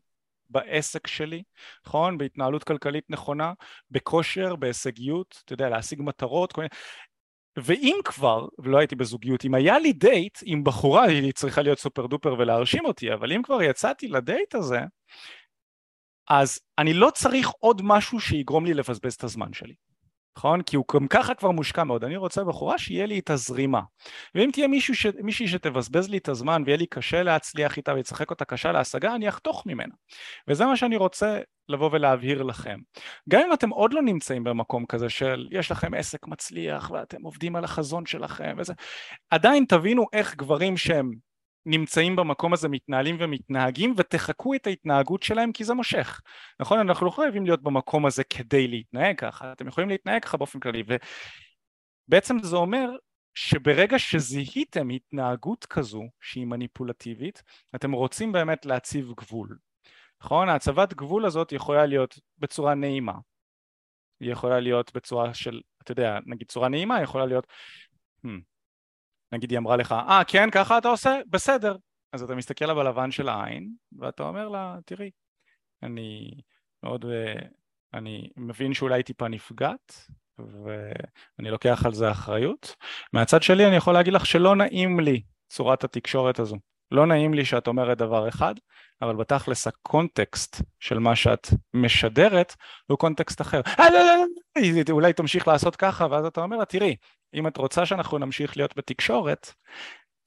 בעסק 0.51 1.07
שלי, 1.07 1.43
נכון? 1.87 2.19
בהתנהלות 2.19 2.65
כלכלית 2.65 3.05
נכונה, 3.11 3.53
בכושר, 3.91 4.57
בהישגיות, 4.57 5.43
אתה 5.45 5.53
יודע, 5.53 5.69
להשיג 5.69 6.03
מטרות, 6.03 6.53
כל 6.53 6.61
מיני... 6.61 6.69
ואם 7.57 7.97
כבר, 8.05 8.47
ולא 8.59 8.79
הייתי 8.79 8.97
בזוגיות, 8.97 9.45
אם 9.45 9.55
היה 9.55 9.79
לי 9.79 9.93
דייט 9.93 10.39
עם 10.45 10.65
בחורה, 10.65 11.05
היא 11.05 11.33
צריכה 11.33 11.63
להיות 11.63 11.79
סופר 11.79 12.07
דופר 12.07 12.35
ולהרשים 12.39 12.85
אותי, 12.85 13.13
אבל 13.13 13.33
אם 13.33 13.43
כבר 13.43 13.63
יצאתי 13.63 14.09
לדייט 14.09 14.55
הזה, 14.55 14.81
אז 16.31 16.61
אני 16.79 16.95
לא 16.95 17.11
צריך 17.15 17.51
עוד 17.59 17.83
משהו 17.85 18.21
שיגרום 18.21 18.65
לי 18.65 18.75
לבזבז 18.75 19.15
את 19.15 19.25
הזמן 19.25 19.53
שלי, 19.53 19.75
נכון? 20.39 20.63
כי 20.63 20.77
הוא 20.77 20.85
גם 20.95 21.09
ככה 21.09 21.35
כבר 21.35 21.51
מושקע 21.51 21.85
מאוד, 21.85 22.05
אני 22.05 22.17
רוצה 22.17 22.45
בחורה 22.45 22.79
שיהיה 22.79 23.07
לי 23.07 23.19
את 23.19 23.31
הזרימה 23.31 23.81
ואם 24.35 24.51
תהיה 24.53 24.69
מישהו 24.69 24.95
ש... 24.95 25.07
מישהי 25.07 25.49
שתבזבז 25.49 26.09
לי 26.09 26.19
את 26.19 26.29
הזמן 26.29 26.63
ויהיה 26.67 26.77
לי 26.79 26.87
קשה 26.87 27.23
להצליח 27.23 27.77
איתה 27.77 27.95
ויצחק 27.95 28.31
אותה 28.31 28.45
קשה 28.45 28.73
להשגה, 28.73 29.15
אני 29.15 29.29
אחתוך 29.29 29.67
ממנה 29.67 29.95
וזה 30.49 30.67
מה 30.67 30.77
שאני 30.77 30.97
רוצה 30.97 31.41
לבוא 31.69 31.91
ולהבהיר 31.93 32.43
לכם. 32.43 32.79
גם 33.29 33.41
אם 33.47 33.53
אתם 33.53 33.71
עוד 33.71 33.93
לא 33.93 34.03
נמצאים 34.03 34.45
במקום 34.45 34.87
כזה 34.87 35.09
של 35.09 35.49
יש 35.51 35.71
לכם 35.71 35.95
עסק 35.95 36.27
מצליח 36.27 36.91
ואתם 36.91 37.23
עובדים 37.23 37.57
על 37.57 37.65
החזון 37.65 38.07
שלכם 38.07 38.57
וזה, 38.59 38.73
עדיין 39.31 39.65
תבינו 39.69 40.07
איך 40.13 40.35
גברים 40.35 40.77
שהם 40.77 41.11
נמצאים 41.67 42.17
במקום 42.17 42.53
הזה 42.53 42.69
מתנהלים 42.69 43.17
ומתנהגים 43.21 43.95
ותחקו 43.97 44.55
את 44.55 44.67
ההתנהגות 44.67 45.23
שלהם 45.23 45.53
כי 45.53 45.65
זה 45.65 45.75
מושך. 45.75 46.21
נכון? 46.61 46.79
אנחנו 46.79 47.07
לא 47.07 47.11
חייבים 47.11 47.45
להיות 47.45 47.63
במקום 47.63 48.07
הזה 48.07 48.25
כדי 48.25 48.69
להתנהג 48.69 49.19
ככה. 49.19 49.53
אתם 49.53 49.69
יכולים 49.69 49.91
להתנהג 49.91 50.23
ככה 50.23 50.37
באופן 50.37 50.61
כללי. 50.61 50.83
ובעצם 52.09 52.37
זה 52.43 52.57
אומר 52.57 52.91
שברגע 53.35 53.99
שזיהיתם 53.99 54.89
התנהגות 54.89 55.67
כזו 55.67 56.03
שהיא 56.21 56.47
מניפולטיבית 56.47 57.43
אתם 57.75 57.93
רוצים 57.93 58.33
באמת 58.33 58.67
להציב 58.67 59.13
גבול. 59.17 59.59
נכון? 60.23 60.49
ההצבת 60.49 60.95
גבול 60.95 61.27
הזאת 61.27 61.53
יכולה 61.53 61.87
להיות 61.87 62.19
בצורה 62.39 62.75
נעימה. 62.75 63.15
היא 64.21 64.33
יכולה 64.33 64.61
להיות 64.61 64.95
בצורה 64.95 65.35
של 65.35 65.61
אתה 65.83 65.93
יודע 65.93 66.19
נגיד 66.27 66.49
צורה 66.49 66.69
נעימה 66.69 67.03
יכולה 67.03 67.27
להיות 67.27 67.47
hmm, 68.27 68.29
נגיד 69.33 69.51
היא 69.51 69.59
אמרה 69.59 69.77
לך, 69.77 69.93
אה 69.93 70.21
ah, 70.21 70.25
כן 70.25 70.51
ככה 70.51 70.79
אתה 70.79 70.89
עושה? 70.89 71.21
בסדר. 71.27 71.77
אז 72.13 72.23
אתה 72.23 72.35
מסתכל 72.35 72.65
לה 72.65 72.75
בלבן 72.75 73.11
של 73.11 73.29
העין 73.29 73.73
ואתה 73.99 74.23
אומר 74.23 74.49
לה, 74.49 74.77
תראי, 74.85 75.11
אני 75.83 76.31
מאוד, 76.83 77.05
אה, 77.05 77.47
אני 77.95 78.29
מבין 78.37 78.75
שאולי 78.75 79.03
טיפה 79.03 79.29
נפגעת 79.29 80.07
ואני 80.39 81.51
לוקח 81.51 81.83
על 81.87 81.95
זה 81.95 82.11
אחריות. 82.11 82.77
מהצד 83.13 83.43
שלי 83.43 83.67
אני 83.67 83.77
יכול 83.77 83.95
להגיד 83.95 84.13
לך 84.13 84.27
שלא 84.27 84.57
נעים 84.57 85.01
לי 85.01 85.23
צורת 85.49 85.85
התקשורת 85.85 86.39
הזו. 86.39 86.57
לא 86.91 87.07
נעים 87.07 87.35
לי 87.35 87.45
שאת 87.45 87.67
אומרת 87.67 87.99
דבר 87.99 88.29
אחד, 88.29 88.55
אבל 89.03 89.17
בתכלס 89.17 89.67
הקונטקסט 89.67 90.63
של 90.81 90.99
מה 90.99 91.17
שאת 91.17 91.49
משדרת 91.75 92.55
הוא 92.87 92.99
קונטקסט 92.99 93.41
אחר. 93.41 93.61
אה, 93.81 93.91
לא, 93.91 93.99
לא, 93.99 94.25
לא, 94.57 94.93
אולי 94.93 95.13
תמשיך 95.13 95.49
לעשות 95.49 95.77
ככה, 95.77 96.07
ואז 96.11 96.25
אתה 96.25 96.41
אומר 96.41 96.57
לה, 96.57 96.65
תראי, 96.65 96.97
אם 97.35 97.47
את 97.47 97.57
רוצה 97.57 97.87
שאנחנו 97.87 98.19
נמשיך 98.19 98.57
להיות 98.57 98.77
בתקשורת, 98.77 99.53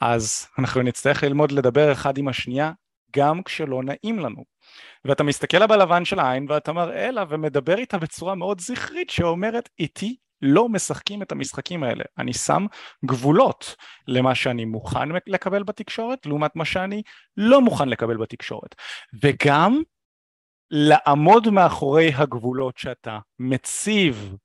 אז 0.02 0.48
אנחנו 0.60 0.82
נצטרך 0.82 1.24
ללמוד 1.24 1.52
לדבר 1.52 1.92
אחד 1.92 2.18
עם 2.18 2.28
השנייה 2.28 2.72
גם 3.16 3.44
כשלא 3.44 3.84
נעים 3.84 4.20
לנו. 4.20 4.44
ואתה 5.06 5.24
מסתכל 5.24 5.58
לה 5.58 5.68
בלבן 5.68 6.06
של 6.06 6.20
העין 6.20 6.46
ואתה 6.50 6.74
מראה 6.74 7.12
לה 7.12 7.24
ומדבר 7.30 7.78
איתה 7.78 7.98
בצורה 7.98 8.36
מאוד 8.36 8.62
זכרית 8.62 9.10
שאומרת 9.10 9.70
איתי 9.80 10.16
לא 10.42 10.70
משחקים 10.70 11.22
את 11.22 11.32
המשחקים 11.32 11.84
האלה, 11.84 12.04
אני 12.18 12.34
שם 12.34 12.66
גבולות 13.06 13.76
למה 14.08 14.36
שאני 14.36 14.66
מוכן 14.66 15.10
לקבל 15.28 15.64
בתקשורת 15.64 16.26
לעומת 16.26 16.56
מה 16.56 16.66
שאני 16.66 17.02
לא 17.38 17.62
מוכן 17.62 17.90
לקבל 17.90 18.18
בתקשורת 18.18 18.76
וגם 19.24 19.82
לעמוד 20.72 21.50
מאחורי 21.50 22.12
הגבולות 22.16 22.78
שאתה 22.78 23.20
מציב 23.40 24.36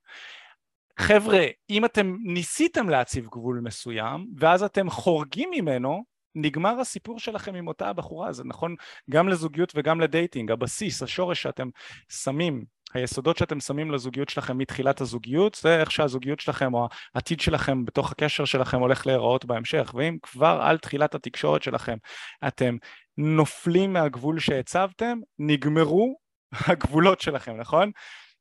חבר'ה, 0.98 1.46
אם 1.70 1.84
אתם 1.84 2.16
ניסיתם 2.24 2.88
להציב 2.88 3.26
גבול 3.26 3.60
מסוים 3.64 4.26
ואז 4.38 4.62
אתם 4.62 4.90
חורגים 4.90 5.50
ממנו, 5.50 6.04
נגמר 6.34 6.80
הסיפור 6.80 7.18
שלכם 7.18 7.54
עם 7.54 7.68
אותה 7.68 7.88
הבחורה, 7.88 8.32
זה 8.32 8.44
נכון 8.44 8.74
גם 9.10 9.28
לזוגיות 9.28 9.72
וגם 9.76 10.00
לדייטינג, 10.00 10.50
הבסיס, 10.50 11.02
השורש 11.02 11.42
שאתם 11.42 11.68
שמים, 12.08 12.64
היסודות 12.94 13.36
שאתם 13.36 13.60
שמים 13.60 13.90
לזוגיות 13.90 14.28
שלכם 14.28 14.58
מתחילת 14.58 15.00
הזוגיות, 15.00 15.54
זה 15.54 15.80
איך 15.80 15.90
שהזוגיות 15.90 16.40
שלכם 16.40 16.74
או 16.74 16.88
העתיד 17.14 17.40
שלכם 17.40 17.84
בתוך 17.84 18.12
הקשר 18.12 18.44
שלכם 18.44 18.80
הולך 18.80 19.06
להיראות 19.06 19.44
בהמשך, 19.44 19.94
ואם 19.94 20.16
כבר 20.22 20.58
על 20.62 20.78
תחילת 20.78 21.14
התקשורת 21.14 21.62
שלכם 21.62 21.96
אתם 22.48 22.76
נופלים 23.18 23.92
מהגבול 23.92 24.38
שהצבתם, 24.38 25.18
נגמרו 25.38 26.18
הגבולות 26.68 27.20
שלכם, 27.20 27.56
נכון? 27.56 27.90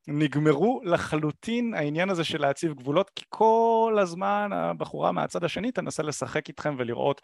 נגמרו 0.07 0.81
לחלוטין 0.83 1.73
העניין 1.73 2.09
הזה 2.09 2.23
של 2.23 2.41
להציב 2.41 2.73
גבולות 2.73 3.11
כי 3.15 3.25
כל 3.29 3.97
הזמן 4.01 4.49
הבחורה 4.53 5.11
מהצד 5.11 5.43
השני 5.43 5.71
תנסה 5.71 6.03
לשחק 6.03 6.47
איתכם 6.47 6.75
ולראות 6.77 7.21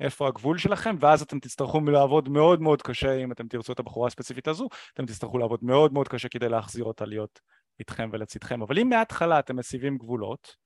איפה 0.00 0.28
הגבול 0.28 0.58
שלכם 0.58 0.96
ואז 1.00 1.22
אתם 1.22 1.38
תצטרכו 1.38 1.80
לעבוד 1.80 2.28
מאוד 2.28 2.60
מאוד 2.60 2.82
קשה 2.82 3.16
אם 3.16 3.32
אתם 3.32 3.48
תרצו 3.48 3.72
את 3.72 3.78
הבחורה 3.78 4.06
הספציפית 4.06 4.48
הזו 4.48 4.68
אתם 4.94 5.06
תצטרכו 5.06 5.38
לעבוד 5.38 5.60
מאוד 5.62 5.92
מאוד 5.92 6.08
קשה 6.08 6.28
כדי 6.28 6.48
להחזיר 6.48 6.84
אותה 6.84 7.04
להיות 7.04 7.40
איתכם 7.80 8.10
ולצדכם 8.12 8.62
אבל 8.62 8.78
אם 8.78 8.88
מההתחלה 8.88 9.38
אתם 9.38 9.56
מציבים 9.56 9.98
גבולות 9.98 10.56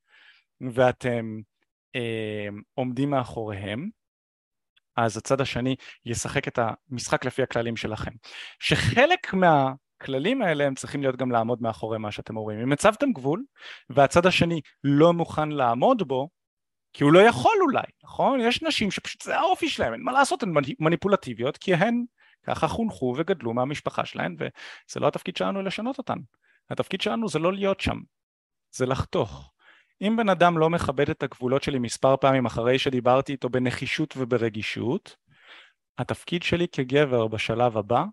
ואתם 0.75 1.41
אה, 1.97 2.49
עומדים 2.75 3.11
מאחוריהם 3.11 3.89
אז 4.97 5.17
הצד 5.17 5.41
השני 5.41 5.77
ישחק 6.05 6.49
את 6.49 6.59
המשחק 6.91 7.25
לפי 7.25 7.43
הכללים 7.43 7.77
שלכם. 7.77 8.11
שחלק 8.59 9.35
מה 9.35 9.73
הכללים 10.01 10.43
האלה 10.43 10.67
הם 10.67 10.75
צריכים 10.75 11.03
להיות 11.03 11.17
גם 11.17 11.31
לעמוד 11.31 11.63
מאחורי 11.63 11.99
מה 11.99 12.11
שאתם 12.11 12.37
אומרים. 12.37 12.61
אם 12.61 12.73
הצבתם 12.73 13.13
גבול 13.13 13.45
והצד 13.91 14.27
השני 14.27 14.61
לא 14.85 15.13
מוכן 15.13 15.49
לעמוד 15.49 16.09
בו, 16.09 16.29
כי 16.93 17.05
הוא 17.05 17.13
לא 17.13 17.19
יכול 17.19 17.53
אולי, 17.61 17.87
נכון? 18.05 18.41
יש 18.41 18.63
נשים 18.63 18.91
שפשוט 18.91 19.23
זה 19.23 19.39
האופי 19.39 19.69
שלהם, 19.69 19.93
אין 19.93 20.03
מה 20.03 20.13
לעשות, 20.13 20.43
הן 20.43 20.53
מניפולטיביות 20.79 21.57
כי 21.57 21.75
הן 21.75 22.05
ככה 22.47 22.69
חונכו 22.69 23.15
וגדלו 23.17 23.55
מהמשפחה 23.55 24.05
שלהן 24.05 24.37
וזה 24.39 25.01
לא 25.01 25.09
התפקיד 25.09 25.37
שלנו 25.37 25.63
לשנות 25.63 25.99
אותן. 25.99 26.19
התפקיד 26.71 27.01
שלנו 27.01 27.29
זה 27.29 27.39
לא 27.39 27.53
להיות 27.53 27.81
שם, 27.81 27.97
זה 28.75 28.87
לחתוך. 28.87 29.53
אם 30.01 30.17
בן 30.17 30.29
אדם 30.29 30.59
לא 30.59 30.71
מכבד 30.71 31.11
את 31.11 31.23
הגבולות 31.23 31.63
שלי 31.63 31.79
מספר 31.79 32.17
פעמים 32.17 32.47
אחרי 32.47 32.79
שדיברתי 32.79 33.33
איתו 33.33 33.49
בנחישות 33.49 34.15
וברגישות, 34.17 35.17
התפקיד 35.99 36.43
שלי 36.43 36.67
כגבר 36.69 37.27
בשלב 37.27 37.77
הבא 37.77 38.05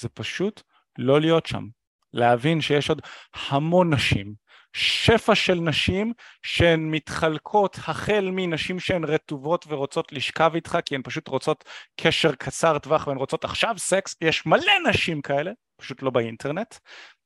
זה 0.00 0.08
פשוט 0.08 0.62
לא 0.98 1.20
להיות 1.20 1.46
שם, 1.46 1.64
להבין 2.12 2.60
שיש 2.60 2.88
עוד 2.88 3.02
המון 3.48 3.94
נשים, 3.94 4.34
שפע 4.72 5.34
של 5.34 5.54
נשים 5.54 6.12
שהן 6.42 6.90
מתחלקות 6.90 7.76
החל 7.76 8.28
מנשים 8.32 8.80
שהן 8.80 9.04
רטובות 9.04 9.64
ורוצות 9.68 10.12
לשכב 10.12 10.50
איתך 10.54 10.78
כי 10.84 10.94
הן 10.94 11.02
פשוט 11.04 11.28
רוצות 11.28 11.64
קשר 12.00 12.34
קצר 12.34 12.78
טווח 12.78 13.06
והן 13.06 13.16
רוצות 13.16 13.44
עכשיו 13.44 13.74
סקס, 13.78 14.16
יש 14.20 14.46
מלא 14.46 14.72
נשים 14.88 15.22
כאלה 15.22 15.50
פשוט 15.76 16.02
לא 16.02 16.10
באינטרנט, 16.10 16.74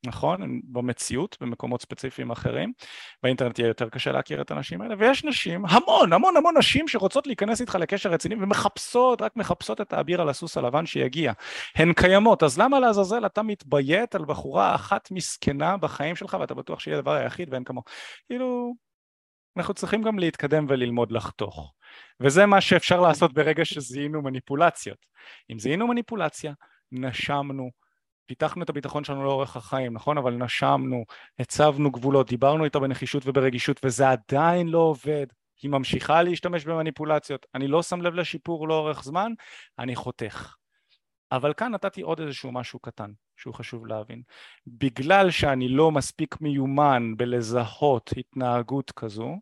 נכון? 0.06 0.60
במציאות, 0.64 1.36
במקומות 1.40 1.82
ספציפיים 1.82 2.30
אחרים. 2.30 2.72
באינטרנט 3.22 3.58
יהיה 3.58 3.68
יותר 3.68 3.88
קשה 3.88 4.12
להכיר 4.12 4.40
את 4.40 4.50
הנשים 4.50 4.82
האלה, 4.82 4.94
ויש 4.98 5.24
נשים, 5.24 5.66
המון, 5.66 6.12
המון 6.12 6.36
המון 6.36 6.58
נשים 6.58 6.88
שרוצות 6.88 7.26
להיכנס 7.26 7.60
איתך 7.60 7.74
לקשר 7.74 8.10
רציני 8.10 8.34
ומחפשות, 8.34 9.22
רק 9.22 9.36
מחפשות 9.36 9.80
את 9.80 9.92
האביר 9.92 10.20
על 10.20 10.28
הסוס 10.28 10.56
הלבן 10.56 10.86
שיגיע. 10.86 11.32
הן 11.76 11.92
קיימות, 11.92 12.42
אז 12.42 12.58
למה 12.58 12.80
לעזאזל 12.80 13.26
אתה 13.26 13.42
מתביית 13.42 14.14
על 14.14 14.24
בחורה 14.24 14.74
אחת 14.74 15.10
מסכנה 15.10 15.76
בחיים 15.76 16.16
שלך 16.16 16.36
ואתה 16.40 16.54
בטוח 16.54 16.80
שהיא 16.80 16.94
הדבר 16.94 17.12
היחיד 17.12 17.52
ואין 17.52 17.64
כמוהו? 17.64 17.84
כאילו, 18.26 18.74
אנחנו 19.56 19.74
צריכים 19.74 20.02
גם 20.02 20.18
להתקדם 20.18 20.66
וללמוד 20.68 21.12
לחתוך. 21.12 21.72
וזה 22.20 22.46
מה 22.46 22.60
שאפשר 22.60 23.00
לעשות 23.00 23.32
ברגע 23.32 23.64
שזיהינו 23.64 24.22
מניפולציות. 24.22 24.98
אם 25.52 25.58
זיהינו 25.58 25.86
מניפולציה, 25.86 26.52
נשמנו, 26.92 27.70
פיתחנו 28.30 28.62
את 28.62 28.70
הביטחון 28.70 29.04
שלנו 29.04 29.24
לאורך 29.24 29.56
החיים, 29.56 29.92
נכון? 29.92 30.18
אבל 30.18 30.32
נשמנו, 30.32 31.04
הצבנו 31.38 31.90
גבולות, 31.90 32.28
דיברנו 32.28 32.64
איתה 32.64 32.78
בנחישות 32.78 33.22
וברגישות 33.26 33.80
וזה 33.84 34.04
עדיין 34.10 34.68
לא 34.68 34.78
עובד. 34.78 35.26
היא 35.62 35.70
ממשיכה 35.70 36.22
להשתמש 36.22 36.64
במניפולציות, 36.64 37.46
אני 37.54 37.68
לא 37.68 37.82
שם 37.82 38.02
לב 38.02 38.14
לשיפור 38.14 38.68
לאורך 38.68 39.04
זמן, 39.04 39.32
אני 39.78 39.96
חותך. 39.96 40.54
אבל 41.32 41.54
כאן 41.54 41.72
נתתי 41.72 42.02
עוד 42.02 42.20
איזשהו 42.20 42.52
משהו 42.52 42.78
קטן 42.78 43.10
שהוא 43.36 43.54
חשוב 43.54 43.86
להבין. 43.86 44.22
בגלל 44.66 45.30
שאני 45.30 45.68
לא 45.68 45.90
מספיק 45.90 46.40
מיומן 46.40 47.16
בלזהות 47.16 48.10
התנהגות 48.16 48.90
כזו, 48.90 49.36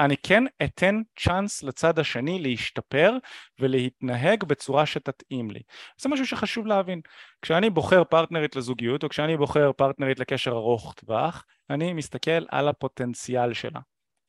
אני 0.00 0.16
כן 0.16 0.44
אתן 0.64 1.00
צ'אנס 1.18 1.62
לצד 1.62 1.98
השני 1.98 2.38
להשתפר 2.38 3.12
ולהתנהג 3.58 4.44
בצורה 4.44 4.86
שתתאים 4.86 5.50
לי. 5.50 5.60
זה 5.96 6.08
משהו 6.08 6.26
שחשוב 6.26 6.66
להבין. 6.66 7.00
כשאני 7.42 7.70
בוחר 7.70 8.04
פרטנרית 8.04 8.56
לזוגיות 8.56 9.04
או 9.04 9.08
כשאני 9.08 9.36
בוחר 9.36 9.72
פרטנרית 9.72 10.20
לקשר 10.20 10.50
ארוך 10.50 10.94
טווח, 10.94 11.44
אני 11.70 11.92
מסתכל 11.92 12.44
על 12.50 12.68
הפוטנציאל 12.68 13.52
שלה. 13.52 13.80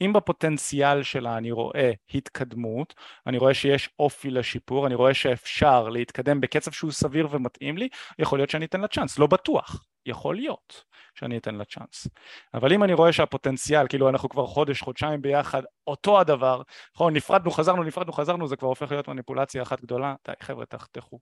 אם 0.02 0.14
בפוטנציאל 0.14 1.04
שלה 1.04 1.38
אני 1.38 1.52
רואה 1.52 1.92
התקדמות, 2.14 2.94
אני 3.28 3.38
רואה 3.38 3.54
שיש 3.54 3.90
אופי 4.00 4.30
לשיפור, 4.30 4.88
אני 4.88 4.96
רואה 4.96 5.14
שאפשר 5.14 5.90
להתקדם 5.90 6.42
בקצב 6.42 6.72
שהוא 6.72 6.92
סביר 6.92 7.28
ומתאים 7.32 7.78
לי, 7.78 7.90
יכול 8.20 8.40
להיות 8.40 8.50
שאני 8.50 8.66
אתן 8.66 8.82
לה 8.82 8.88
צ'אנס, 8.88 9.20
לא 9.20 9.28
בטוח, 9.28 9.86
יכול 10.06 10.36
להיות. 10.36 10.84
שאני 11.16 11.38
אתן 11.38 11.56
לה 11.56 11.66
צ'אנס. 11.66 12.08
אבל 12.54 12.74
אם 12.74 12.84
אני 12.84 12.94
רואה 12.94 13.14
שהפוטנציאל, 13.14 13.88
כאילו 13.88 14.10
אנחנו 14.10 14.30
כבר 14.30 14.48
חודש, 14.48 14.82
חודשיים 14.82 15.22
ביחד, 15.22 15.62
אותו 15.88 16.20
הדבר, 16.20 16.62
נכון, 16.96 17.16
נפרדנו, 17.16 17.52
חזרנו, 17.52 17.84
נפרדנו, 17.84 18.14
חזרנו, 18.14 18.48
זה 18.48 18.56
כבר 18.56 18.68
הופך 18.68 18.92
להיות 18.92 19.08
מניפולציה 19.08 19.62
אחת 19.62 19.82
גדולה, 19.82 20.16
די 20.28 20.34
חבר'ה 20.42 20.66
תחתכו. 20.66 21.20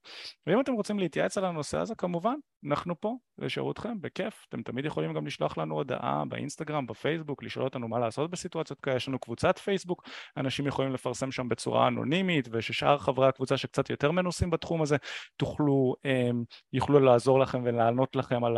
ואם 0.47 0.59
אתם 0.59 0.73
רוצים 0.73 0.99
להתייעץ 0.99 1.38
על 1.38 1.45
הנושא 1.45 1.77
הזה, 1.77 1.95
כמובן, 1.95 2.36
אנחנו 2.67 2.99
פה 2.99 3.15
לשירותכם, 3.38 4.01
בכיף, 4.01 4.45
אתם 4.49 4.61
תמיד 4.61 4.86
יכולים 4.86 5.13
גם 5.13 5.25
לשלוח 5.27 5.57
לנו 5.57 5.75
הודעה 5.75 6.23
באינסטגרם, 6.27 6.88
בפייסבוק, 6.88 7.43
לשאול 7.43 7.65
אותנו 7.65 7.88
מה 7.88 7.99
לעשות 7.99 8.31
בסיטואציות 8.31 8.79
כאלה, 8.79 8.95
יש 8.95 9.07
לנו 9.07 9.19
קבוצת 9.19 9.57
פייסבוק, 9.57 10.03
אנשים 10.38 10.67
יכולים 10.67 10.93
לפרסם 10.93 11.31
שם 11.31 11.49
בצורה 11.49 11.88
אנונימית, 11.88 12.49
וששאר 12.51 12.97
חברי 12.97 13.27
הקבוצה 13.27 13.57
שקצת 13.57 13.89
יותר 13.89 14.11
מנוסים 14.11 14.49
בתחום 14.49 14.81
הזה, 14.81 14.97
תוכלו, 15.38 15.95
אמ, 16.05 16.43
יוכלו 16.73 16.99
לעזור 16.99 17.39
לכם 17.39 17.61
ולענות 17.63 18.15
לכם 18.15 18.43
על 18.43 18.57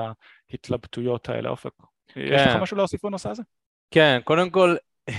ההתלבטויות 0.52 1.30
האלה. 1.30 1.50
אופק, 1.50 1.72
כן. 2.08 2.22
יש 2.22 2.42
לך 2.42 2.56
משהו 2.62 2.78
להוסיף 2.78 3.06
בנושא 3.06 3.30
הזה? 3.30 3.44
כן, 3.92 4.20
קודם 4.24 4.50
כל, 4.50 4.76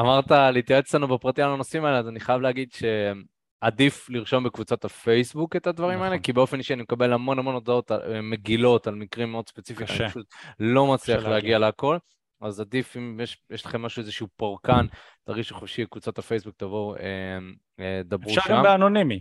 אמרת 0.00 0.30
להתייעץ 0.30 0.94
לנו 0.94 1.08
בפרטי 1.08 1.42
על 1.42 1.50
הנושאים 1.50 1.84
האלה, 1.84 1.98
אז 1.98 2.08
אני 2.08 2.20
חייב 2.20 2.40
להגיד 2.40 2.68
שעדיף 2.72 4.10
לרשום 4.10 4.44
בקבוצת 4.44 4.84
הפייסבוק 4.84 5.56
את 5.56 5.66
הדברים 5.66 5.98
נכון. 5.98 6.06
האלה, 6.06 6.18
כי 6.18 6.32
באופן 6.32 6.58
אישי 6.58 6.74
אני 6.74 6.82
מקבל 6.82 7.12
המון 7.12 7.38
המון 7.38 7.54
הודעות 7.54 7.92
אה, 7.92 8.22
מגילות 8.22 8.86
על 8.86 8.94
מקרים 8.94 9.32
מאוד 9.32 9.48
ספציפיים, 9.48 9.88
אני 10.00 10.08
פשוט 10.08 10.26
לא 10.60 10.94
מצליח 10.94 11.24
להגיע 11.24 11.58
להכל. 11.58 11.98
אז 12.40 12.60
עדיף 12.60 12.96
אם 12.96 13.20
יש, 13.22 13.38
יש 13.50 13.66
לכם 13.66 13.82
משהו, 13.82 14.00
איזשהו 14.00 14.28
פורקן, 14.36 14.86
תרגישו 15.24 15.54
חופשי, 15.54 15.86
קבוצת 15.86 16.18
הפייסבוק, 16.18 16.54
תבואו, 16.56 16.96
אה, 16.96 17.00
אה, 17.80 18.00
דברו 18.04 18.30
אפשר 18.30 18.40
שם. 18.40 18.40
אפשר 18.40 18.56
גם 18.56 18.62
באנונימי. 18.62 19.20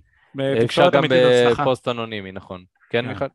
אפשר 0.63 0.89
גם 0.89 1.03
בפוסט 1.09 1.87
אנונימי, 1.87 2.31
נכון. 2.31 2.63
כן, 2.89 3.15
כן. 3.15 3.27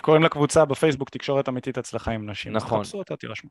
קוראים 0.00 0.22
לקבוצה 0.22 0.64
בפייסבוק 0.64 1.10
תקשורת 1.10 1.48
אמיתית 1.48 1.78
הצלחה 1.78 2.12
עם 2.12 2.30
נשים. 2.30 2.52
נכון. 2.52 2.82
תחפשו 2.82 2.98
אותה, 2.98 3.16
תירשמו. 3.16 3.50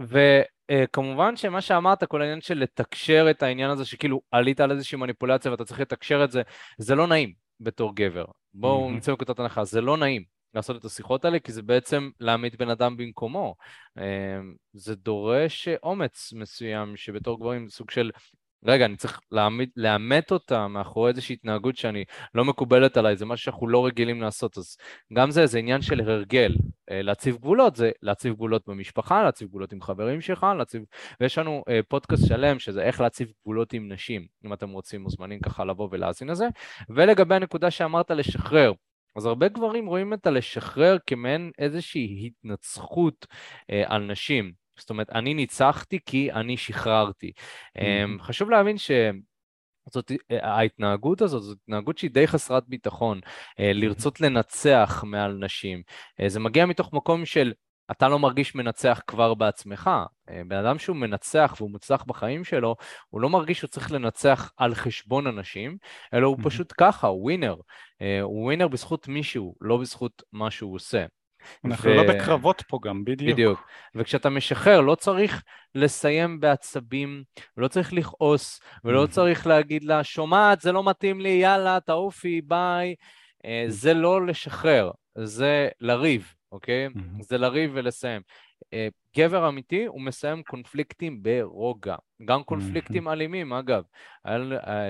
וכמובן 0.00 1.36
שמה 1.36 1.60
שאמרת, 1.60 2.04
כל 2.04 2.22
העניין 2.22 2.40
של 2.40 2.58
לתקשר 2.58 3.26
את 3.30 3.42
העניין 3.42 3.70
הזה, 3.70 3.84
שכאילו 3.84 4.20
עלית 4.30 4.60
על 4.60 4.70
איזושהי 4.70 4.98
מניפולציה 4.98 5.50
ואתה 5.50 5.64
צריך 5.64 5.80
לתקשר 5.80 6.24
את 6.24 6.30
זה, 6.30 6.42
זה 6.78 6.94
לא 6.94 7.06
נעים 7.06 7.32
בתור 7.60 7.96
גבר. 7.96 8.24
בואו 8.54 8.90
נצא 8.90 9.10
מנקודת 9.12 9.38
הנחה, 9.38 9.64
זה 9.64 9.80
לא 9.80 9.96
נעים 9.96 10.24
לעשות 10.54 10.76
את 10.76 10.84
השיחות 10.84 11.24
האלה, 11.24 11.38
כי 11.38 11.52
זה 11.52 11.62
בעצם 11.62 12.10
להעמיד 12.20 12.56
בן 12.58 12.70
אדם 12.70 12.96
במקומו. 12.96 13.54
אמ, 13.98 14.02
זה 14.72 14.94
דורש 14.94 15.68
אומץ 15.82 16.32
מסוים, 16.32 16.96
שבתור 16.96 17.40
גברים 17.40 17.68
זה 17.68 17.74
סוג 17.74 17.90
של 17.90 18.10
רגע, 18.64 18.84
אני 18.84 18.96
צריך 18.96 19.20
להעמיד, 19.30 19.68
לאמת 19.76 20.32
אותה 20.32 20.68
מאחורי 20.68 21.10
איזושהי 21.10 21.32
התנהגות 21.32 21.76
שאני 21.76 22.04
לא 22.34 22.44
מקובלת 22.44 22.96
עליי, 22.96 23.16
זה 23.16 23.26
משהו 23.26 23.44
שאנחנו 23.44 23.68
לא 23.68 23.86
רגילים 23.86 24.22
לעשות, 24.22 24.58
אז 24.58 24.76
גם 25.12 25.30
זה, 25.30 25.46
זה 25.46 25.58
עניין 25.58 25.82
של 25.82 26.00
הרגל. 26.00 26.54
אה, 26.90 27.02
להציב 27.02 27.36
גבולות 27.36 27.76
זה 27.76 27.90
להציב 28.02 28.34
גבולות 28.34 28.68
במשפחה, 28.68 29.22
להציב 29.22 29.48
גבולות 29.48 29.72
עם 29.72 29.80
חברים 29.80 30.20
שלך, 30.20 30.46
להציב... 30.58 30.82
ויש 31.20 31.38
לנו 31.38 31.64
אה, 31.68 31.80
פודקאסט 31.88 32.26
שלם 32.26 32.58
שזה 32.58 32.82
איך 32.82 33.00
להציב 33.00 33.32
גבולות 33.42 33.72
עם 33.72 33.92
נשים, 33.92 34.26
אם 34.44 34.52
אתם 34.52 34.70
רוצים, 34.70 35.02
מוזמנים 35.02 35.40
ככה 35.40 35.64
לבוא 35.64 35.88
ולהאזין 35.92 36.28
לזה. 36.28 36.48
ולגבי 36.88 37.34
הנקודה 37.34 37.70
שאמרת 37.70 38.10
לשחרר, 38.10 38.72
אז 39.16 39.26
הרבה 39.26 39.48
גברים 39.48 39.86
רואים 39.86 40.12
את 40.12 40.26
הלשחרר 40.26 40.96
כמעין 41.06 41.50
איזושהי 41.58 42.26
התנצחות 42.26 43.26
אה, 43.70 43.82
על 43.86 44.02
נשים. 44.02 44.59
זאת 44.80 44.90
אומרת, 44.90 45.10
אני 45.10 45.34
ניצחתי 45.34 45.98
כי 46.06 46.32
אני 46.32 46.56
שחררתי. 46.56 47.32
Mm-hmm. 47.78 48.22
חשוב 48.22 48.50
להבין 48.50 48.78
ש... 48.78 48.90
זאת, 49.92 50.12
ההתנהגות 50.30 51.22
הזאת 51.22 51.42
זאת 51.42 51.58
התנהגות 51.62 51.98
שהיא 51.98 52.10
די 52.10 52.26
חסרת 52.26 52.68
ביטחון, 52.68 53.20
אה, 53.60 53.72
לרצות 53.74 54.20
לנצח 54.20 55.04
מעל 55.06 55.32
נשים. 55.32 55.82
אה, 56.20 56.28
זה 56.28 56.40
מגיע 56.40 56.66
מתוך 56.66 56.92
מקום 56.92 57.24
של 57.24 57.52
אתה 57.90 58.08
לא 58.08 58.18
מרגיש 58.18 58.54
מנצח 58.54 59.00
כבר 59.06 59.34
בעצמך. 59.34 59.90
אה, 60.30 60.42
בן 60.48 60.56
אדם 60.56 60.78
שהוא 60.78 60.96
מנצח 60.96 61.54
והוא 61.58 61.70
מוצלח 61.70 62.04
בחיים 62.04 62.44
שלו, 62.44 62.76
הוא 63.08 63.20
לא 63.20 63.28
מרגיש 63.28 63.58
שהוא 63.58 63.68
צריך 63.68 63.92
לנצח 63.92 64.52
על 64.56 64.74
חשבון 64.74 65.26
אנשים, 65.26 65.78
אלא 66.14 66.26
הוא 66.26 66.38
פשוט 66.42 66.72
ככה, 66.78 67.06
הוא 67.06 67.22
ווינר. 67.22 67.56
אה, 68.02 68.20
הוא 68.20 68.44
ווינר 68.44 68.68
בזכות 68.68 69.08
מישהו, 69.08 69.54
לא 69.60 69.76
בזכות 69.76 70.22
מה 70.32 70.50
שהוא 70.50 70.74
עושה. 70.74 71.06
אנחנו 71.64 71.90
ו... 71.90 71.94
לא 71.94 72.02
בקרבות 72.08 72.62
פה 72.68 72.78
גם, 72.82 73.04
בדיוק. 73.04 73.32
בדיוק. 73.32 73.68
וכשאתה 73.94 74.30
משחרר, 74.30 74.80
לא 74.80 74.94
צריך 74.94 75.42
לסיים 75.74 76.40
בעצבים, 76.40 77.22
לא 77.56 77.68
צריך 77.68 77.92
לכעוס, 77.92 78.60
ולא 78.84 79.06
צריך 79.06 79.46
להגיד 79.46 79.84
לה, 79.84 80.04
שומעת, 80.04 80.60
זה 80.60 80.72
לא 80.72 80.84
מתאים 80.84 81.20
לי, 81.20 81.28
יאללה, 81.28 81.78
תעופי, 81.80 82.40
ביי. 82.40 82.94
אה, 83.44 83.64
זה 83.68 83.94
לא 83.94 84.26
לשחרר, 84.26 84.90
זה 85.18 85.68
לריב, 85.80 86.32
אוקיי? 86.52 86.88
זה 87.20 87.38
לריב 87.38 87.70
ולסיים. 87.74 88.22
אה, 88.72 88.88
גבר 89.16 89.48
אמיתי 89.48 89.84
הוא 89.84 90.00
מסיים 90.00 90.42
קונפליקטים 90.42 91.22
ברוגע, 91.22 91.96
גם 92.24 92.42
קונפליקטים 92.42 93.08
אלימים 93.08 93.52
אגב. 93.52 93.82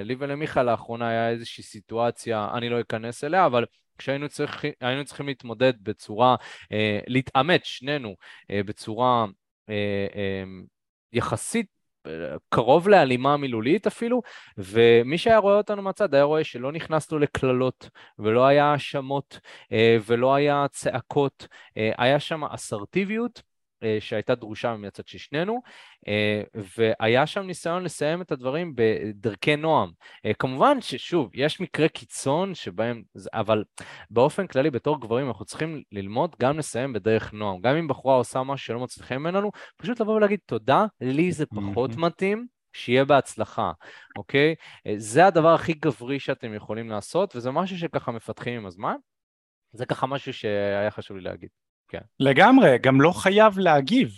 לי 0.05 0.15
ולמיכה 0.19 0.63
לאחרונה 0.63 1.09
היה 1.09 1.31
איזושהי 1.31 1.65
סיטואציה, 1.65 2.49
אני 2.55 2.69
לא 2.69 2.81
אכנס 2.81 3.25
אליה, 3.25 3.47
אבל 3.47 3.65
כשהיינו 4.01 4.29
צריך, 4.29 4.65
צריכים 5.05 5.27
להתמודד 5.27 5.73
בצורה, 5.83 6.37
אה, 6.73 7.01
להתעמת 7.07 7.65
שנינו 7.65 8.17
אה, 8.51 8.63
בצורה 8.63 9.27
אה, 9.69 10.45
יחסית 11.13 11.67
קרוב 12.49 12.89
להלימה 12.89 13.37
מילולית 13.37 13.87
אפילו, 13.87 14.23
ומי 14.59 15.19
שהיה 15.19 15.39
רואה 15.39 15.55
אותנו 15.57 15.83
מהצד 15.83 16.15
היה 16.15 16.25
רואה 16.25 16.45
שלא 16.45 16.73
נכנסנו 16.73 17.19
לקללות 17.19 17.89
ולא 18.19 18.47
היה 18.47 18.65
האשמות 18.65 19.41
ולא 20.07 20.35
היה 20.35 20.67
צעקות, 20.71 21.49
היה 21.77 22.21
שם 22.21 22.45
אסרטיביות 22.45 23.43
שהייתה 24.01 24.35
דרושה 24.35 24.77
מהצד 24.77 25.07
של 25.07 25.19
שנינו, 25.19 25.61
אה, 26.09 26.43
והיה 26.79 27.27
שם 27.27 27.41
ניסיון 27.43 27.85
לסיים 27.85 28.23
את 28.23 28.33
הדברים 28.33 28.73
בדרכי 28.75 29.57
נועם. 29.57 29.91
אה, 30.27 30.35
כמובן 30.35 30.81
ששוב, 30.81 31.31
יש 31.35 31.61
מקרי 31.61 31.89
קיצון 31.89 32.55
שבהם, 32.55 33.03
אבל 33.33 33.65
באופן 34.11 34.47
כללי 34.47 34.71
בתור 34.71 35.01
גברים 35.01 35.29
אנחנו 35.29 35.45
צריכים 35.45 35.83
ללמוד 35.93 36.37
גם 36.41 36.59
לסיים 36.59 36.93
בדרך 36.93 37.33
נועם. 37.33 37.61
גם 37.61 37.77
אם 37.77 37.89
בחורה 37.89 38.17
עושה 38.17 38.43
משהו 38.43 38.67
שלא 38.67 38.81
מצליחים 38.81 39.21
ממנו, 39.21 39.51
פשוט 39.77 40.01
לבוא 40.01 40.15
ולהגיד 40.15 40.41
תודה, 40.47 40.85
לי 41.01 41.33
זה 41.33 41.47
פחות 41.47 41.97
מתאים. 41.97 42.47
שיהיה 42.73 43.05
בהצלחה, 43.05 43.73
אוקיי? 44.19 44.55
זה 44.97 45.27
הדבר 45.27 45.55
הכי 45.55 45.73
גברי 45.73 46.21
שאתם 46.21 46.55
יכולים 46.55 46.91
לעשות, 46.91 47.37
וזה 47.37 47.51
משהו 47.51 47.79
שככה 47.79 48.13
מפתחים 48.13 48.57
עם 48.57 48.67
הזמן. 48.67 48.95
זה 49.73 49.87
ככה 49.87 50.07
משהו 50.07 50.33
שהיה 50.33 50.91
חשוב 50.91 51.17
לי 51.17 51.23
להגיד. 51.23 51.49
כן. 51.91 51.99
לגמרי, 52.21 52.79
גם 52.79 53.01
לא 53.01 53.13
חייב 53.13 53.59
להגיב, 53.59 54.11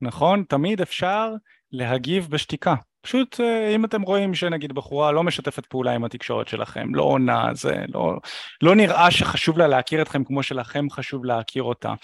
נכון? 0.00 0.44
תמיד 0.48 0.80
אפשר 0.80 1.30
להגיב 1.72 2.26
בשתיקה. 2.30 2.74
פשוט 3.04 3.40
אה, 3.40 3.74
אם 3.74 3.84
אתם 3.84 4.02
רואים 4.02 4.34
שנגיד 4.34 4.72
בחורה 4.72 5.12
לא 5.12 5.22
משתפת 5.22 5.66
פעולה 5.66 5.92
עם 5.92 6.04
התקשורת 6.04 6.48
שלכם, 6.48 6.94
לא 6.94 7.02
עונה, 7.02 7.48
זה 7.52 7.84
לא, 7.94 8.16
לא 8.62 8.74
נראה 8.74 9.10
שחשוב 9.10 9.58
לה 9.58 9.66
להכיר 9.66 10.02
אתכם 10.02 10.24
כמו 10.24 10.42
שלכם 10.42 10.90
חשוב 10.90 11.24
להכיר 11.24 11.62
אותה. 11.62 11.94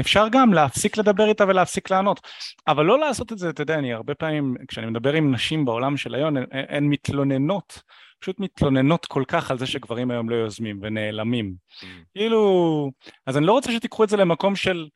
אפשר 0.00 0.26
גם 0.30 0.52
להפסיק 0.52 0.96
לדבר 0.96 1.28
איתה 1.28 1.44
ולהפסיק 1.44 1.90
לענות, 1.90 2.20
אבל 2.68 2.84
לא 2.84 2.98
לעשות 2.98 3.32
את 3.32 3.38
זה, 3.38 3.50
אתה 3.50 3.62
יודע, 3.62 3.74
אני 3.74 3.92
הרבה 3.92 4.14
פעמים, 4.14 4.54
כשאני 4.68 4.86
מדבר 4.86 5.12
עם 5.12 5.34
נשים 5.34 5.64
בעולם 5.64 5.96
של 5.96 6.14
היום, 6.14 6.36
הן, 6.50 6.84
מתלוננות 6.84 7.82
פשוט 8.20 8.40
מתלוננות 8.40 9.06
כל 9.06 9.22
כך 9.28 9.50
על 9.50 9.58
זה 9.58 9.66
שגברים 9.66 10.10
היום 10.10 10.30
לא 10.30 10.34
יוזמים 10.34 10.78
ונעלמים. 10.82 11.54
Mm. 11.80 11.86
כאילו, 12.14 12.90
אז 13.26 13.36
אני 13.36 13.46
לא 13.46 13.52
רוצה 13.52 13.72
שתיקחו 13.72 14.04
את 14.04 14.08
זה 14.08 14.16
למקום 14.16 14.56
של, 14.56 14.88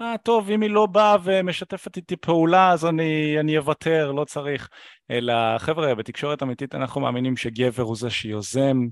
אה 0.00 0.14
טוב, 0.24 0.50
אם 0.50 0.62
היא 0.62 0.70
לא 0.70 0.86
באה 0.86 1.16
ומשתפת 1.24 1.96
איתי 1.96 2.16
פעולה 2.16 2.70
אז 2.70 2.86
אני, 2.86 3.40
אני 3.40 3.58
אוותר, 3.58 4.12
לא 4.12 4.24
צריך. 4.24 4.68
אלא 5.10 5.58
חבר'ה, 5.58 5.94
בתקשורת 5.94 6.42
אמיתית 6.42 6.74
אנחנו 6.74 7.00
מאמינים 7.00 7.36
שגבר 7.36 7.82
הוא 7.82 7.96
זה 7.96 8.10
שיוזם, 8.10 8.86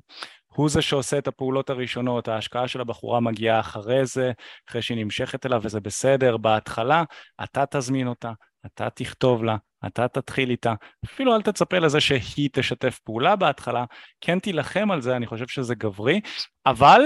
הוא 0.47 0.69
זה 0.69 0.83
שעושה 0.83 1.19
את 1.19 1.29
הפעולות 1.29 1.71
הראשונות, 1.71 2.29
ההשקעה 2.29 2.69
של 2.69 2.81
הבחורה 2.81 3.21
מגיעה 3.21 3.61
אחרי 3.61 4.07
זה, 4.07 4.33
אחרי 4.69 4.83
שהיא 4.83 5.05
נמשכת 5.05 5.47
אליו 5.47 5.61
וזה 5.65 5.81
בסדר, 5.81 6.37
בהתחלה 6.37 7.05
אתה 7.45 7.65
תזמין 7.71 8.09
אותה, 8.09 8.33
אתה 8.67 8.91
תכתוב 8.91 9.45
לה, 9.45 9.57
אתה 9.87 10.09
תתחיל 10.09 10.51
איתה, 10.51 10.75
אפילו 11.05 11.35
אל 11.35 11.43
תצפה 11.43 11.79
לזה 11.79 12.01
שהיא 12.01 12.51
תשתף 12.53 12.99
פעולה 12.99 13.37
בהתחלה, 13.37 13.85
כן 14.21 14.39
תילחם 14.39 14.91
על 14.91 15.01
זה, 15.01 15.17
אני 15.17 15.27
חושב 15.27 15.49
שזה 15.49 15.75
גברי, 15.75 16.21
אבל 16.67 17.01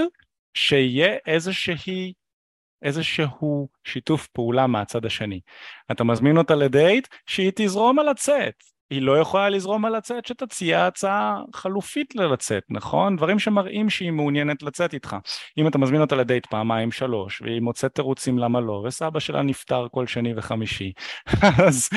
שיהיה 0.53 1.17
איזושהי, 1.27 2.13
איזשהו 2.81 3.69
שיתוף 3.83 4.27
פעולה 4.27 4.67
מהצד 4.67 5.05
השני. 5.05 5.39
אתה 5.91 6.03
מזמין 6.03 6.37
אותה 6.37 6.55
לדייט, 6.55 7.07
שהיא 7.25 7.51
תזרום 7.55 7.99
על 7.99 8.07
הצאת, 8.07 8.63
היא 8.89 9.01
לא 9.01 9.19
יכולה 9.19 9.49
לזרום 9.49 9.85
על 9.85 9.97
לצאת 9.97 10.25
שתציע 10.25 10.85
הצעה 10.85 11.41
חלופית 11.55 12.15
ללצאת, 12.15 12.63
נכון? 12.69 13.15
דברים 13.15 13.39
שמראים 13.39 13.89
שהיא 13.89 14.11
מעוניינת 14.11 14.63
לצאת 14.63 14.93
איתך. 14.93 15.15
אם 15.57 15.67
אתה 15.67 15.77
מזמין 15.77 16.01
אותה 16.01 16.15
לדייט 16.15 16.45
פעמיים 16.45 16.91
שלוש, 16.91 17.41
והיא 17.41 17.61
מוצאת 17.61 17.95
תירוצים 17.95 18.39
למה 18.39 18.61
לא, 18.61 18.83
וסבא 18.87 19.19
שלה 19.19 19.41
נפטר 19.41 19.87
כל 19.91 20.07
שני 20.07 20.33
וחמישי, 20.37 20.91
אז 21.67 21.89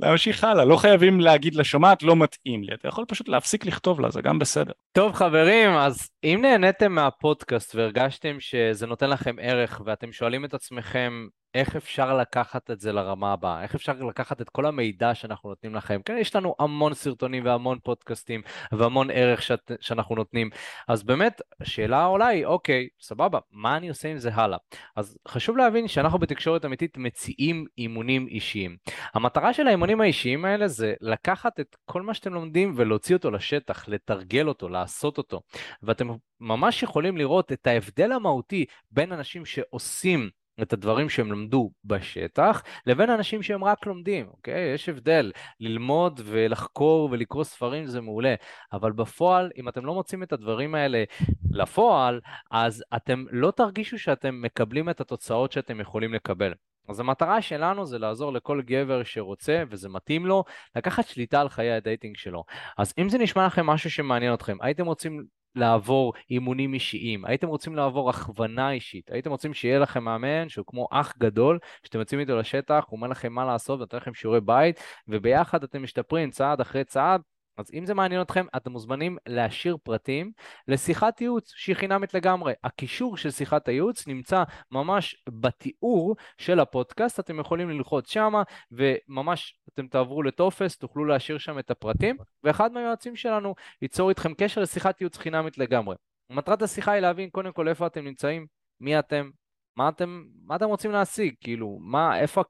להמשיך 0.00 0.44
הלאה, 0.44 0.64
לא 0.64 0.76
חייבים 0.76 1.20
להגיד 1.20 1.54
לשומעת 1.54 2.02
לא 2.02 2.16
מתאים 2.16 2.62
לי, 2.62 2.74
אתה 2.74 2.88
יכול 2.88 3.04
פשוט 3.08 3.28
להפסיק 3.28 3.66
לכתוב 3.66 4.00
לה, 4.00 4.10
זה 4.10 4.22
גם 4.22 4.38
בסדר. 4.38 4.72
טוב 4.92 5.12
חברים, 5.12 5.70
אז 5.70 6.10
אם 6.24 6.38
נהניתם 6.42 6.92
מהפודקאסט 6.92 7.74
והרגשתם 7.74 8.36
שזה 8.40 8.86
נותן 8.86 9.10
לכם 9.10 9.36
ערך 9.40 9.80
ואתם 9.84 10.12
שואלים 10.12 10.44
את 10.44 10.54
עצמכם 10.54 11.26
איך 11.54 11.76
אפשר 11.76 12.16
לקחת 12.16 12.70
את 12.70 12.80
זה 12.80 12.92
לרמה 12.92 13.32
הבאה? 13.32 13.62
איך 13.62 13.74
אפשר 13.74 13.92
לקחת 13.92 14.40
את 14.40 14.48
כל 14.48 14.66
המידע 14.66 15.14
שאנחנו 15.14 15.48
נותנים 15.48 15.74
לכם? 15.74 16.00
כן, 16.04 16.16
יש 16.20 16.36
לנו 16.36 16.54
המון 16.58 16.94
סרטונים 16.94 17.44
והמון 17.44 17.78
פודקאסטים 17.82 18.42
והמון 18.72 19.10
ערך 19.10 19.42
שאת, 19.42 19.72
שאנחנו 19.80 20.14
נותנים. 20.14 20.50
אז 20.88 21.02
באמת, 21.02 21.40
השאלה 21.60 22.04
עולה 22.04 22.26
היא, 22.26 22.46
אוקיי, 22.46 22.88
סבבה, 23.00 23.38
מה 23.50 23.76
אני 23.76 23.88
עושה 23.88 24.08
עם 24.08 24.18
זה 24.18 24.34
הלאה? 24.34 24.58
אז 24.96 25.18
חשוב 25.28 25.56
להבין 25.56 25.88
שאנחנו 25.88 26.18
בתקשורת 26.18 26.64
אמיתית 26.64 26.96
מציעים 26.96 27.66
אימונים 27.78 28.26
אישיים. 28.26 28.76
המטרה 29.14 29.52
של 29.52 29.66
האימונים 29.66 30.00
האישיים 30.00 30.44
האלה 30.44 30.68
זה 30.68 30.94
לקחת 31.00 31.60
את 31.60 31.76
כל 31.84 32.02
מה 32.02 32.14
שאתם 32.14 32.34
לומדים 32.34 32.72
ולהוציא 32.76 33.16
אותו 33.16 33.30
לשטח, 33.30 33.88
לתרגל 33.88 34.48
אותו, 34.48 34.68
לעשות 34.68 35.18
אותו. 35.18 35.40
ואתם 35.82 36.08
ממש 36.40 36.82
יכולים 36.82 37.16
לראות 37.16 37.52
את 37.52 37.66
ההבדל 37.66 38.12
המהותי 38.12 38.64
בין 38.90 39.12
אנשים 39.12 39.44
שעושים 39.44 40.30
את 40.62 40.72
הדברים 40.72 41.08
שהם 41.08 41.32
למדו 41.32 41.70
בשטח, 41.84 42.62
לבין 42.86 43.10
אנשים 43.10 43.42
שהם 43.42 43.64
רק 43.64 43.86
לומדים, 43.86 44.26
אוקיי? 44.28 44.74
יש 44.74 44.88
הבדל. 44.88 45.32
ללמוד 45.60 46.20
ולחקור 46.24 47.08
ולקרוא 47.12 47.44
ספרים 47.44 47.86
זה 47.86 48.00
מעולה, 48.00 48.34
אבל 48.72 48.92
בפועל, 48.92 49.50
אם 49.56 49.68
אתם 49.68 49.86
לא 49.86 49.94
מוציאים 49.94 50.22
את 50.22 50.32
הדברים 50.32 50.74
האלה 50.74 51.04
לפועל, 51.50 52.20
אז 52.50 52.84
אתם 52.96 53.24
לא 53.30 53.50
תרגישו 53.50 53.98
שאתם 53.98 54.42
מקבלים 54.42 54.90
את 54.90 55.00
התוצאות 55.00 55.52
שאתם 55.52 55.80
יכולים 55.80 56.14
לקבל. 56.14 56.52
אז 56.88 57.00
המטרה 57.00 57.42
שלנו 57.42 57.86
זה 57.86 57.98
לעזור 57.98 58.32
לכל 58.32 58.62
גבר 58.62 59.02
שרוצה 59.04 59.62
וזה 59.70 59.88
מתאים 59.88 60.26
לו, 60.26 60.44
לקחת 60.76 61.06
שליטה 61.06 61.40
על 61.40 61.48
חיי 61.48 61.72
ה 61.72 61.78
dating 61.78 62.16
שלו. 62.16 62.44
אז 62.78 62.94
אם 62.98 63.08
זה 63.08 63.18
נשמע 63.18 63.46
לכם 63.46 63.66
משהו 63.66 63.90
שמעניין 63.90 64.34
אתכם, 64.34 64.56
הייתם 64.60 64.86
רוצים 64.86 65.24
לעבור 65.56 66.12
אימונים 66.30 66.74
אישיים, 66.74 67.24
הייתם 67.24 67.48
רוצים 67.48 67.76
לעבור 67.76 68.10
הכוונה 68.10 68.70
אישית, 68.70 69.10
הייתם 69.10 69.30
רוצים 69.30 69.54
שיהיה 69.54 69.78
לכם 69.78 70.04
מאמן 70.04 70.48
שהוא 70.48 70.66
כמו 70.66 70.88
אח 70.90 71.14
גדול, 71.18 71.58
שאתם 71.82 71.98
יוצאים 71.98 72.20
איתו 72.20 72.36
לשטח, 72.36 72.84
הוא 72.88 72.96
אומר 72.96 73.08
לכם 73.08 73.32
מה 73.32 73.44
לעשות, 73.44 73.78
נותן 73.78 73.96
לכם 73.96 74.14
שיעורי 74.14 74.40
בית, 74.40 74.80
וביחד 75.08 75.64
אתם 75.64 75.82
משתפרים 75.82 76.30
צעד 76.30 76.60
אחרי 76.60 76.84
צעד, 76.84 77.20
אז 77.56 77.70
אם 77.74 77.86
זה 77.86 77.94
מעניין 77.94 78.20
אתכם, 78.20 78.46
אתם 78.56 78.72
מוזמנים 78.72 79.16
להשאיר 79.26 79.76
פרטים 79.82 80.32
לשיחת 80.68 81.20
ייעוץ 81.20 81.52
שהיא 81.56 81.76
חינמית 81.76 82.14
לגמרי. 82.14 82.52
הקישור 82.64 83.16
של 83.16 83.30
שיחת 83.30 83.68
הייעוץ 83.68 84.08
נמצא 84.08 84.42
ממש 84.70 85.24
בתיאור 85.28 86.16
של 86.38 86.60
הפודקאסט, 86.60 87.20
אתם 87.20 87.40
יכולים 87.40 87.70
ללחוץ 87.70 88.10
שמה, 88.10 88.42
וממש 88.72 89.58
אתם 89.72 89.86
תעברו 89.86 90.22
לטופס, 90.22 90.78
תוכלו 90.78 91.04
להשאיר 91.04 91.38
שם 91.38 91.58
את 91.58 91.70
הפרטים, 91.70 92.16
ואחד 92.44 92.72
מהיועצים 92.72 93.16
שלנו 93.16 93.54
ייצור 93.82 94.08
איתכם 94.08 94.34
קשר 94.34 94.60
לשיחת 94.60 95.00
ייעוץ 95.00 95.16
חינמית 95.16 95.58
לגמרי. 95.58 95.96
מטרת 96.30 96.62
השיחה 96.62 96.92
היא 96.92 97.00
להבין 97.00 97.30
קודם 97.30 97.52
כל 97.52 97.68
איפה 97.68 97.86
אתם 97.86 98.04
נמצאים, 98.04 98.46
מי 98.80 98.98
אתם, 98.98 99.30
מה 99.76 99.88
אתם, 99.88 100.24
מה 100.44 100.56
אתם 100.56 100.66
רוצים 100.66 100.90
להשיג, 100.90 101.34
כאילו, 101.40 101.78
מה, 101.80 102.20
איפה 102.20 102.42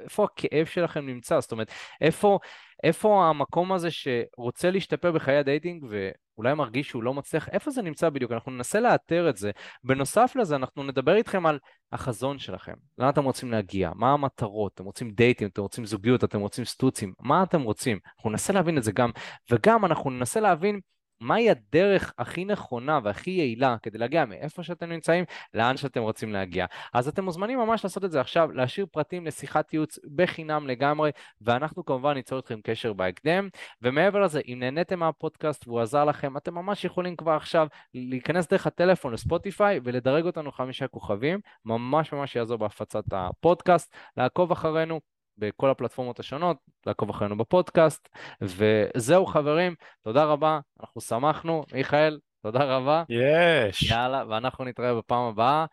איפה 0.00 0.24
הכאב 0.24 0.66
שלכם 0.66 1.06
נמצא? 1.06 1.40
זאת 1.40 1.52
אומרת, 1.52 1.70
איפה, 2.00 2.38
איפה 2.84 3.26
המקום 3.26 3.72
הזה 3.72 3.88
שרוצה 3.90 4.70
להשתפר 4.70 5.12
בחיי 5.12 5.36
ה 5.36 5.43
dating 5.43 5.84
ואולי 5.88 6.54
מרגיש 6.54 6.88
שהוא 6.88 7.02
לא 7.02 7.14
מצליח, 7.14 7.48
איפה 7.48 7.70
זה 7.70 7.82
נמצא 7.82 8.10
בדיוק? 8.10 8.32
אנחנו 8.32 8.52
ננסה 8.52 8.80
לאתר 8.80 9.28
את 9.28 9.36
זה. 9.36 9.50
בנוסף 9.84 10.32
לזה, 10.36 10.56
אנחנו 10.56 10.82
נדבר 10.82 11.14
איתכם 11.14 11.46
על 11.46 11.58
החזון 11.92 12.38
שלכם. 12.38 12.74
לאן 12.98 13.08
אתם 13.08 13.24
רוצים 13.24 13.52
להגיע? 13.52 13.90
מה 13.94 14.12
המטרות? 14.12 14.72
אתם 14.74 14.84
רוצים 14.84 15.10
דייטים? 15.10 15.48
אתם 15.48 15.62
רוצים 15.62 15.84
זוגיות? 15.84 16.24
אתם 16.24 16.40
רוצים 16.40 16.64
סטוצים? 16.64 17.12
מה 17.20 17.42
אתם 17.42 17.62
רוצים? 17.62 17.98
אנחנו 18.16 18.30
ננסה 18.30 18.52
להבין 18.52 18.78
את 18.78 18.82
זה 18.82 18.92
גם, 18.92 19.10
וגם 19.50 19.84
אנחנו 19.84 20.10
ננסה 20.10 20.40
להבין 20.40 20.80
מהי 21.20 21.50
הדרך 21.50 22.12
הכי 22.18 22.44
נכונה 22.44 22.98
והכי 23.02 23.30
יעילה 23.30 23.76
כדי 23.82 23.98
להגיע 23.98 24.24
מאיפה 24.24 24.62
שאתם 24.62 24.88
נמצאים 24.88 25.24
לאן 25.54 25.76
שאתם 25.76 26.02
רוצים 26.02 26.32
להגיע. 26.32 26.66
אז 26.94 27.08
אתם 27.08 27.24
מוזמנים 27.24 27.58
ממש 27.58 27.84
לעשות 27.84 28.04
את 28.04 28.10
זה 28.10 28.20
עכשיו, 28.20 28.52
להשאיר 28.52 28.86
פרטים 28.86 29.26
לשיחת 29.26 29.72
ייעוץ 29.72 29.98
בחינם 30.14 30.66
לגמרי, 30.66 31.10
ואנחנו 31.40 31.84
כמובן 31.84 32.14
ניצור 32.14 32.38
אתכם 32.38 32.60
קשר 32.64 32.92
בהקדם. 32.92 33.48
ומעבר 33.82 34.22
לזה, 34.22 34.40
אם 34.48 34.56
נהניתם 34.60 34.98
מהפודקאסט 34.98 35.68
והוא 35.68 35.80
עזר 35.80 36.04
לכם, 36.04 36.36
אתם 36.36 36.54
ממש 36.54 36.84
יכולים 36.84 37.16
כבר 37.16 37.32
עכשיו 37.32 37.66
להיכנס 37.94 38.48
דרך 38.48 38.66
הטלפון 38.66 39.12
לספוטיפיי 39.12 39.80
ולדרג 39.84 40.24
אותנו 40.24 40.52
חמישה 40.52 40.88
כוכבים, 40.88 41.40
ממש 41.64 42.12
ממש 42.12 42.36
יעזור 42.36 42.56
בהפצת 42.56 43.04
הפודקאסט, 43.12 43.94
לעקוב 44.16 44.52
אחרינו. 44.52 45.15
בכל 45.38 45.70
הפלטפורמות 45.70 46.20
השונות, 46.20 46.56
לעקוב 46.86 47.10
אחרינו 47.10 47.36
בפודקאסט. 47.36 48.08
וזהו 48.42 49.26
חברים, 49.26 49.74
תודה 50.04 50.24
רבה, 50.24 50.60
אנחנו 50.80 51.00
שמחנו. 51.00 51.64
מיכאל, 51.72 52.18
תודה 52.42 52.64
רבה. 52.64 53.02
יש. 53.08 53.90
יאללה, 53.90 54.24
ואנחנו 54.28 54.64
נתראה 54.64 54.94
בפעם 54.94 55.22
הבאה. 55.22 55.66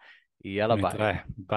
יאללה 0.45 0.75
ביי. 0.75 0.85
נתראה. 0.85 1.11
ביי. 1.13 1.45